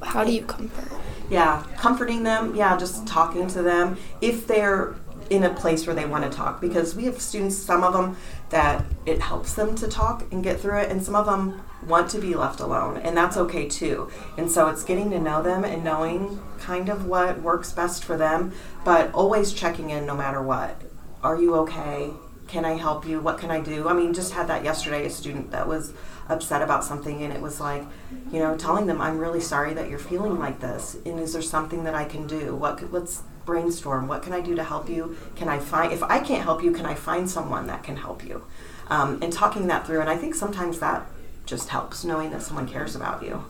How 0.01 0.23
do 0.23 0.31
you 0.31 0.43
comfort? 0.43 0.91
Yeah, 1.29 1.63
comforting 1.77 2.23
them. 2.23 2.55
Yeah, 2.55 2.75
just 2.77 3.05
talking 3.05 3.47
to 3.49 3.61
them 3.61 3.97
if 4.21 4.47
they're 4.47 4.95
in 5.29 5.43
a 5.43 5.53
place 5.53 5.85
where 5.85 5.95
they 5.95 6.05
want 6.05 6.23
to 6.23 6.35
talk 6.35 6.61
because 6.61 6.95
we 6.95 7.05
have 7.05 7.21
students 7.21 7.55
some 7.55 7.83
of 7.83 7.93
them 7.93 8.15
that 8.49 8.85
it 9.05 9.21
helps 9.21 9.53
them 9.53 9.75
to 9.75 9.87
talk 9.87 10.23
and 10.31 10.43
get 10.43 10.59
through 10.59 10.79
it 10.79 10.89
and 10.89 11.03
some 11.03 11.15
of 11.15 11.25
them 11.25 11.61
want 11.85 12.09
to 12.09 12.17
be 12.17 12.33
left 12.33 12.61
alone 12.61 12.95
and 12.97 13.17
that's 13.17 13.35
okay 13.35 13.67
too 13.67 14.09
and 14.37 14.49
so 14.49 14.69
it's 14.69 14.85
getting 14.85 15.09
to 15.09 15.19
know 15.19 15.43
them 15.43 15.65
and 15.65 15.83
knowing 15.83 16.39
kind 16.59 16.87
of 16.87 17.05
what 17.05 17.41
works 17.41 17.73
best 17.73 18.05
for 18.05 18.15
them 18.15 18.53
but 18.85 19.13
always 19.13 19.51
checking 19.51 19.89
in 19.89 20.05
no 20.05 20.15
matter 20.15 20.41
what 20.41 20.81
are 21.21 21.41
you 21.41 21.55
okay 21.55 22.09
can 22.47 22.65
i 22.65 22.73
help 22.73 23.05
you? 23.07 23.19
What 23.19 23.37
can 23.37 23.51
i 23.51 23.59
do? 23.59 23.87
I 23.87 23.93
mean 23.93 24.13
just 24.13 24.33
had 24.33 24.47
that 24.47 24.63
yesterday 24.63 25.05
a 25.05 25.09
student 25.09 25.51
that 25.51 25.67
was 25.67 25.93
upset 26.29 26.61
about 26.61 26.83
something 26.83 27.23
and 27.23 27.33
it 27.33 27.41
was 27.41 27.59
like 27.59 27.83
you 28.31 28.39
know 28.39 28.57
telling 28.57 28.85
them 28.85 28.99
i'm 28.99 29.17
really 29.17 29.39
sorry 29.39 29.73
that 29.73 29.89
you're 29.89 29.97
feeling 29.97 30.37
like 30.37 30.59
this 30.59 30.97
and 31.05 31.19
is 31.21 31.31
there 31.33 31.41
something 31.41 31.83
that 31.85 31.95
i 31.95 32.03
can 32.03 32.27
do? 32.27 32.55
What 32.55 32.77
could, 32.77 32.91
let's 32.91 33.23
brainstorm. 33.45 34.07
What 34.07 34.23
can 34.23 34.33
i 34.33 34.41
do 34.41 34.55
to 34.55 34.63
help 34.63 34.89
you? 34.89 35.17
Can 35.35 35.47
i 35.47 35.59
find 35.59 35.91
if 35.93 36.03
i 36.03 36.19
can't 36.19 36.43
help 36.43 36.63
you 36.63 36.71
can 36.71 36.85
i 36.85 36.95
find 36.95 37.29
someone 37.29 37.67
that 37.67 37.83
can 37.83 37.97
help 37.97 38.25
you? 38.25 38.43
Um, 38.89 39.19
and 39.21 39.33
talking 39.33 39.67
that 39.67 39.85
through 39.85 40.01
and 40.01 40.09
i 40.09 40.15
think 40.15 40.35
sometimes 40.35 40.79
that 40.79 41.05
just 41.45 41.69
helps 41.69 42.03
knowing 42.03 42.29
that 42.31 42.41
someone 42.41 42.67
cares 42.67 42.95
about 42.95 43.23
you 43.23 43.43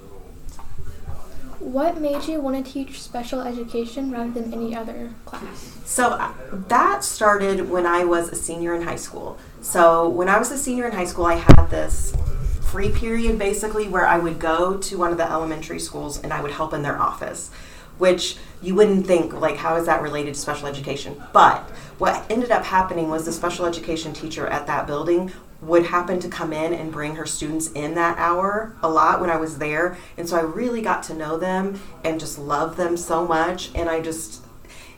What 1.59 1.99
made 1.99 2.27
you 2.27 2.39
want 2.39 2.63
to 2.63 2.71
teach 2.71 3.01
special 3.01 3.41
education 3.41 4.11
rather 4.11 4.29
than 4.29 4.53
any 4.53 4.75
other 4.75 5.11
class? 5.25 5.75
So 5.85 6.09
uh, 6.09 6.31
that 6.67 7.03
started 7.03 7.69
when 7.69 7.87
I 7.87 8.03
was 8.03 8.29
a 8.29 8.35
senior 8.35 8.75
in 8.75 8.83
high 8.83 8.95
school. 8.95 9.39
So 9.61 10.07
when 10.07 10.29
I 10.29 10.37
was 10.37 10.51
a 10.51 10.57
senior 10.57 10.85
in 10.85 10.91
high 10.91 11.05
school, 11.05 11.25
I 11.25 11.35
had 11.35 11.67
this 11.69 12.15
free 12.61 12.91
period 12.91 13.39
basically 13.39 13.87
where 13.87 14.05
I 14.05 14.19
would 14.19 14.39
go 14.39 14.77
to 14.77 14.97
one 14.97 15.11
of 15.11 15.17
the 15.17 15.29
elementary 15.29 15.79
schools 15.79 16.21
and 16.21 16.31
I 16.31 16.41
would 16.41 16.51
help 16.51 16.73
in 16.73 16.83
their 16.83 16.99
office, 16.99 17.49
which 17.97 18.37
you 18.61 18.75
wouldn't 18.75 19.07
think 19.07 19.33
like 19.33 19.57
how 19.57 19.77
is 19.77 19.87
that 19.87 20.03
related 20.03 20.35
to 20.35 20.39
special 20.39 20.67
education? 20.67 21.21
But 21.33 21.61
what 21.97 22.23
ended 22.29 22.51
up 22.51 22.65
happening 22.65 23.09
was 23.09 23.25
the 23.25 23.31
special 23.31 23.65
education 23.65 24.13
teacher 24.13 24.45
at 24.47 24.67
that 24.67 24.85
building 24.85 25.31
would 25.61 25.87
happen 25.87 26.19
to 26.19 26.27
come 26.27 26.53
in 26.53 26.73
and 26.73 26.91
bring 26.91 27.15
her 27.15 27.25
students 27.25 27.71
in 27.71 27.95
that 27.95 28.17
hour 28.17 28.75
a 28.83 28.89
lot 28.89 29.19
when 29.19 29.29
I 29.29 29.37
was 29.37 29.57
there. 29.57 29.97
And 30.15 30.29
so 30.29 30.37
I 30.37 30.41
really 30.41 30.81
got 30.81 31.03
to 31.03 31.13
know 31.13 31.37
them 31.37 31.79
and 32.03 32.19
just 32.19 32.37
love 32.37 32.77
them 32.77 32.95
so 32.95 33.25
much. 33.27 33.71
And 33.73 33.89
I 33.89 34.01
just, 34.01 34.43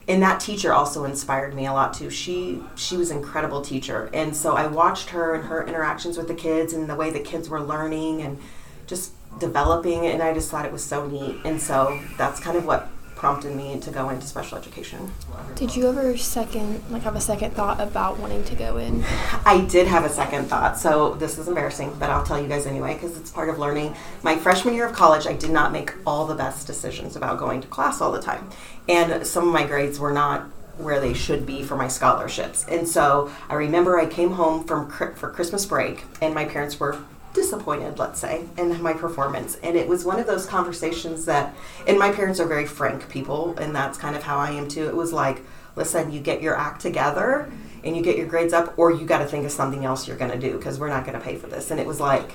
and 0.07 0.21
that 0.21 0.39
teacher 0.39 0.73
also 0.73 1.05
inspired 1.05 1.53
me 1.53 1.65
a 1.65 1.71
lot 1.71 1.93
too. 1.93 2.09
She 2.09 2.61
she 2.75 2.97
was 2.97 3.09
an 3.11 3.17
incredible 3.17 3.61
teacher. 3.61 4.09
And 4.13 4.35
so 4.35 4.55
I 4.55 4.67
watched 4.67 5.11
her 5.11 5.33
and 5.33 5.45
her 5.45 5.65
interactions 5.65 6.17
with 6.17 6.27
the 6.27 6.35
kids 6.35 6.73
and 6.73 6.89
the 6.89 6.95
way 6.95 7.09
the 7.09 7.19
kids 7.19 7.47
were 7.47 7.61
learning 7.61 8.21
and 8.21 8.37
just 8.85 9.13
developing 9.39 10.07
and 10.07 10.21
I 10.23 10.33
just 10.33 10.49
thought 10.49 10.65
it 10.65 10.71
was 10.71 10.83
so 10.83 11.07
neat. 11.07 11.37
And 11.45 11.61
so 11.61 11.99
that's 12.17 12.39
kind 12.39 12.57
of 12.57 12.65
what 12.65 12.89
prompted 13.19 13.53
me 13.53 13.77
to 13.81 13.91
go 13.91 14.09
into 14.09 14.25
special 14.25 14.57
education. 14.57 15.11
Did 15.55 15.75
you 15.75 15.89
ever 15.89 16.15
second 16.15 16.81
like 16.89 17.03
have 17.03 17.17
a 17.17 17.21
second 17.21 17.51
thought 17.51 17.81
about 17.81 18.17
wanting 18.17 18.45
to 18.45 18.55
go 18.55 18.77
in? 18.77 19.03
I 19.45 19.65
did 19.69 19.87
have 19.87 20.05
a 20.05 20.09
second 20.09 20.45
thought. 20.45 20.77
So 20.77 21.15
this 21.15 21.37
is 21.37 21.49
embarrassing, 21.49 21.93
but 21.99 22.09
I'll 22.09 22.23
tell 22.23 22.41
you 22.41 22.47
guys 22.47 22.65
anyway 22.65 22.93
because 22.93 23.17
it's 23.17 23.29
part 23.29 23.49
of 23.49 23.59
learning. 23.59 23.93
My 24.23 24.37
freshman 24.37 24.73
year 24.73 24.87
of 24.87 24.95
college, 24.95 25.27
I 25.27 25.33
did 25.33 25.51
not 25.51 25.73
make 25.73 25.93
all 26.07 26.25
the 26.25 26.33
best 26.33 26.65
decisions 26.65 27.17
about 27.17 27.37
going 27.37 27.59
to 27.59 27.67
class 27.67 27.99
all 27.99 28.13
the 28.13 28.21
time. 28.21 28.49
And 28.87 29.27
some 29.27 29.45
of 29.45 29.53
my 29.53 29.67
grades 29.67 29.99
were 29.99 30.13
not 30.13 30.43
where 30.77 31.01
they 31.01 31.13
should 31.13 31.45
be 31.45 31.61
for 31.61 31.75
my 31.75 31.89
scholarships. 31.89 32.65
And 32.69 32.87
so 32.87 33.29
I 33.49 33.55
remember 33.55 33.99
I 33.99 34.05
came 34.05 34.31
home 34.31 34.63
from 34.63 34.89
for 34.89 35.29
Christmas 35.29 35.65
break 35.65 36.05
and 36.21 36.33
my 36.33 36.45
parents 36.45 36.79
were 36.79 36.97
disappointed, 37.39 37.97
let's 37.97 38.19
say, 38.19 38.45
in 38.57 38.81
my 38.81 38.93
performance. 38.93 39.57
And 39.63 39.77
it 39.77 39.87
was 39.87 40.03
one 40.03 40.19
of 40.19 40.27
those 40.27 40.45
conversations 40.45 41.25
that, 41.25 41.55
and 41.87 41.97
my 41.97 42.11
parents 42.11 42.39
are 42.39 42.47
very 42.47 42.65
frank 42.65 43.09
people, 43.09 43.57
and 43.57 43.73
that's 43.73 43.97
kind 43.97 44.15
of 44.15 44.23
how 44.23 44.37
I 44.37 44.51
am 44.51 44.67
too. 44.67 44.87
It 44.87 44.95
was 44.95 45.13
like, 45.13 45.41
listen, 45.75 46.11
you 46.11 46.19
get 46.19 46.41
your 46.41 46.55
act 46.55 46.81
together 46.81 47.49
and 47.83 47.95
you 47.95 48.03
get 48.03 48.17
your 48.17 48.27
grades 48.27 48.51
up, 48.51 48.77
or 48.77 48.91
you 48.91 49.05
got 49.05 49.19
to 49.19 49.25
think 49.25 49.45
of 49.45 49.51
something 49.53 49.85
else 49.85 50.05
you're 50.05 50.17
going 50.17 50.31
to 50.31 50.37
do 50.37 50.57
because 50.57 50.77
we're 50.77 50.89
not 50.89 51.05
going 51.05 51.17
to 51.17 51.23
pay 51.23 51.37
for 51.37 51.47
this. 51.47 51.71
And 51.71 51.79
it 51.79 51.87
was 51.87 52.01
like, 52.01 52.33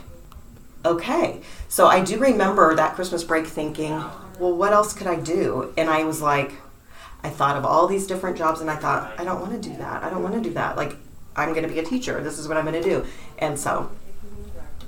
okay. 0.87 1.43
So 1.69 1.87
I 1.87 2.03
do 2.03 2.19
remember 2.19 2.75
that 2.75 2.95
Christmas 2.95 3.23
break 3.23 3.47
thinking, 3.47 3.93
well, 4.41 4.57
what 4.57 4.73
else 4.73 4.95
could 4.95 5.07
I 5.07 5.17
do? 5.17 5.75
And 5.77 5.91
I 5.91 6.05
was 6.05 6.23
like, 6.23 6.53
I 7.23 7.29
thought 7.29 7.57
of 7.57 7.65
all 7.67 7.87
these 7.87 8.07
different 8.07 8.39
jobs 8.39 8.63
and 8.63 8.71
I 8.71 8.77
thought, 8.77 9.21
I 9.21 9.25
don't 9.25 9.41
want 9.43 9.53
to 9.53 9.69
do 9.69 9.77
that. 9.77 10.03
I 10.03 10.09
don't 10.09 10.23
want 10.23 10.35
to 10.35 10.41
do 10.41 10.55
that. 10.55 10.77
Like, 10.77 10.97
I'm 11.37 11.51
going 11.51 11.67
to 11.69 11.73
be 11.73 11.79
a 11.79 11.85
teacher. 11.85 12.23
This 12.23 12.39
is 12.39 12.49
what 12.49 12.57
I'm 12.57 12.65
going 12.65 12.83
to 12.83 12.89
do. 12.89 13.05
And 13.39 13.59
so 13.59 13.91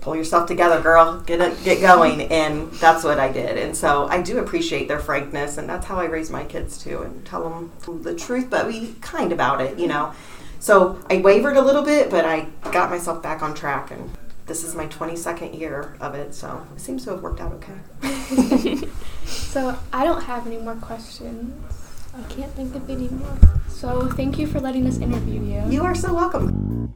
pull 0.07 0.15
yourself 0.15 0.47
together, 0.47 0.81
girl. 0.81 1.19
Get 1.27 1.41
it, 1.41 1.65
get 1.65 1.81
going, 1.81 2.23
and 2.31 2.71
that's 2.75 3.03
what 3.03 3.19
I 3.19 3.33
did. 3.33 3.59
And 3.59 3.77
so 3.77 4.07
I 4.07 4.23
do 4.23 4.39
appreciate 4.39 4.87
their 4.87 5.01
frankness, 5.01 5.59
and 5.59 5.69
that's 5.69 5.85
how 5.85 5.99
I 5.99 6.05
raise 6.05 6.31
my 6.31 6.45
kids 6.45 6.79
too, 6.79 7.03
and 7.03 7.27
tell 7.27 7.43
them 7.43 7.73
the 8.05 8.15
truth, 8.15 8.49
but 8.49 8.69
be 8.69 8.95
kind 9.01 9.33
about 9.33 9.61
it, 9.61 9.81
you 9.81 9.89
know. 9.89 10.13
So 10.61 11.05
I 11.11 11.17
wavered 11.17 11.57
a 11.57 11.61
little 11.61 11.83
bit, 11.83 12.09
but 12.09 12.25
I 12.25 12.47
got 12.71 12.89
myself 12.89 13.21
back 13.21 13.43
on 13.43 13.53
track, 13.53 13.91
and 13.91 14.09
this 14.47 14.63
is 14.63 14.77
my 14.77 14.87
22nd 14.87 15.59
year 15.59 15.97
of 16.01 16.15
it, 16.15 16.37
so 16.37 16.65
it 16.77 16.81
seems 16.81 17.03
to 17.07 17.11
have 17.11 17.21
worked 17.21 17.41
out 17.41 17.53
okay. 17.55 18.89
so 19.25 19.77
I 19.93 20.05
don't 20.05 20.23
have 20.23 20.47
any 20.47 20.59
more 20.59 20.77
questions. 20.77 21.53
I 22.15 22.23
can't 22.33 22.53
think 22.53 22.77
of 22.77 22.89
any 22.89 23.09
more. 23.09 23.39
So 23.69 24.07
thank 24.11 24.39
you 24.39 24.47
for 24.47 24.61
letting 24.61 24.87
us 24.87 24.99
interview 24.99 25.43
you. 25.43 25.65
You 25.69 25.83
are 25.83 25.97
so 25.97 26.15
welcome. 26.15 26.95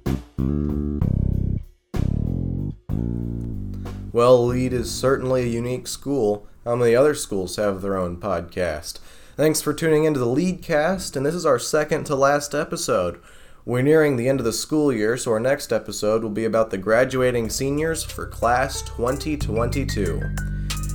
Well, 4.13 4.47
Lead 4.47 4.73
is 4.73 4.91
certainly 4.91 5.43
a 5.43 5.47
unique 5.47 5.87
school. 5.87 6.47
How 6.65 6.77
many 6.77 6.95
other 6.95 7.15
schools 7.15 7.57
have 7.57 7.81
their 7.81 7.97
own 7.97 8.17
podcast? 8.17 8.99
Thanks 9.37 9.63
for 9.63 9.73
tuning 9.73 10.05
into 10.05 10.19
the 10.19 10.27
Leadcast, 10.27 11.17
and 11.17 11.25
this 11.25 11.35
is 11.35 11.47
our 11.47 11.59
second 11.59 12.05
to 12.05 12.15
last 12.15 12.55
episode. 12.55 13.21
We're 13.65 13.83
nearing 13.83 14.17
the 14.17 14.29
end 14.29 14.41
of 14.41 14.45
the 14.45 14.53
school 14.53 14.93
year, 14.93 15.17
so 15.17 15.33
our 15.33 15.41
next 15.41 15.73
episode 15.73 16.23
will 16.23 16.31
be 16.31 16.45
about 16.45 16.71
the 16.71 16.79
graduating 16.79 17.51
seniors 17.51 18.03
for 18.03 18.27
class 18.27 18.83
2022. 18.83 20.21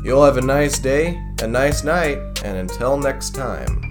You'll 0.03 0.25
have 0.25 0.37
a 0.37 0.41
nice 0.41 0.77
day, 0.77 1.19
a 1.41 1.47
nice 1.47 1.83
night, 1.83 2.17
and 2.43 2.57
until 2.57 2.97
next 2.97 3.33
time. 3.33 3.84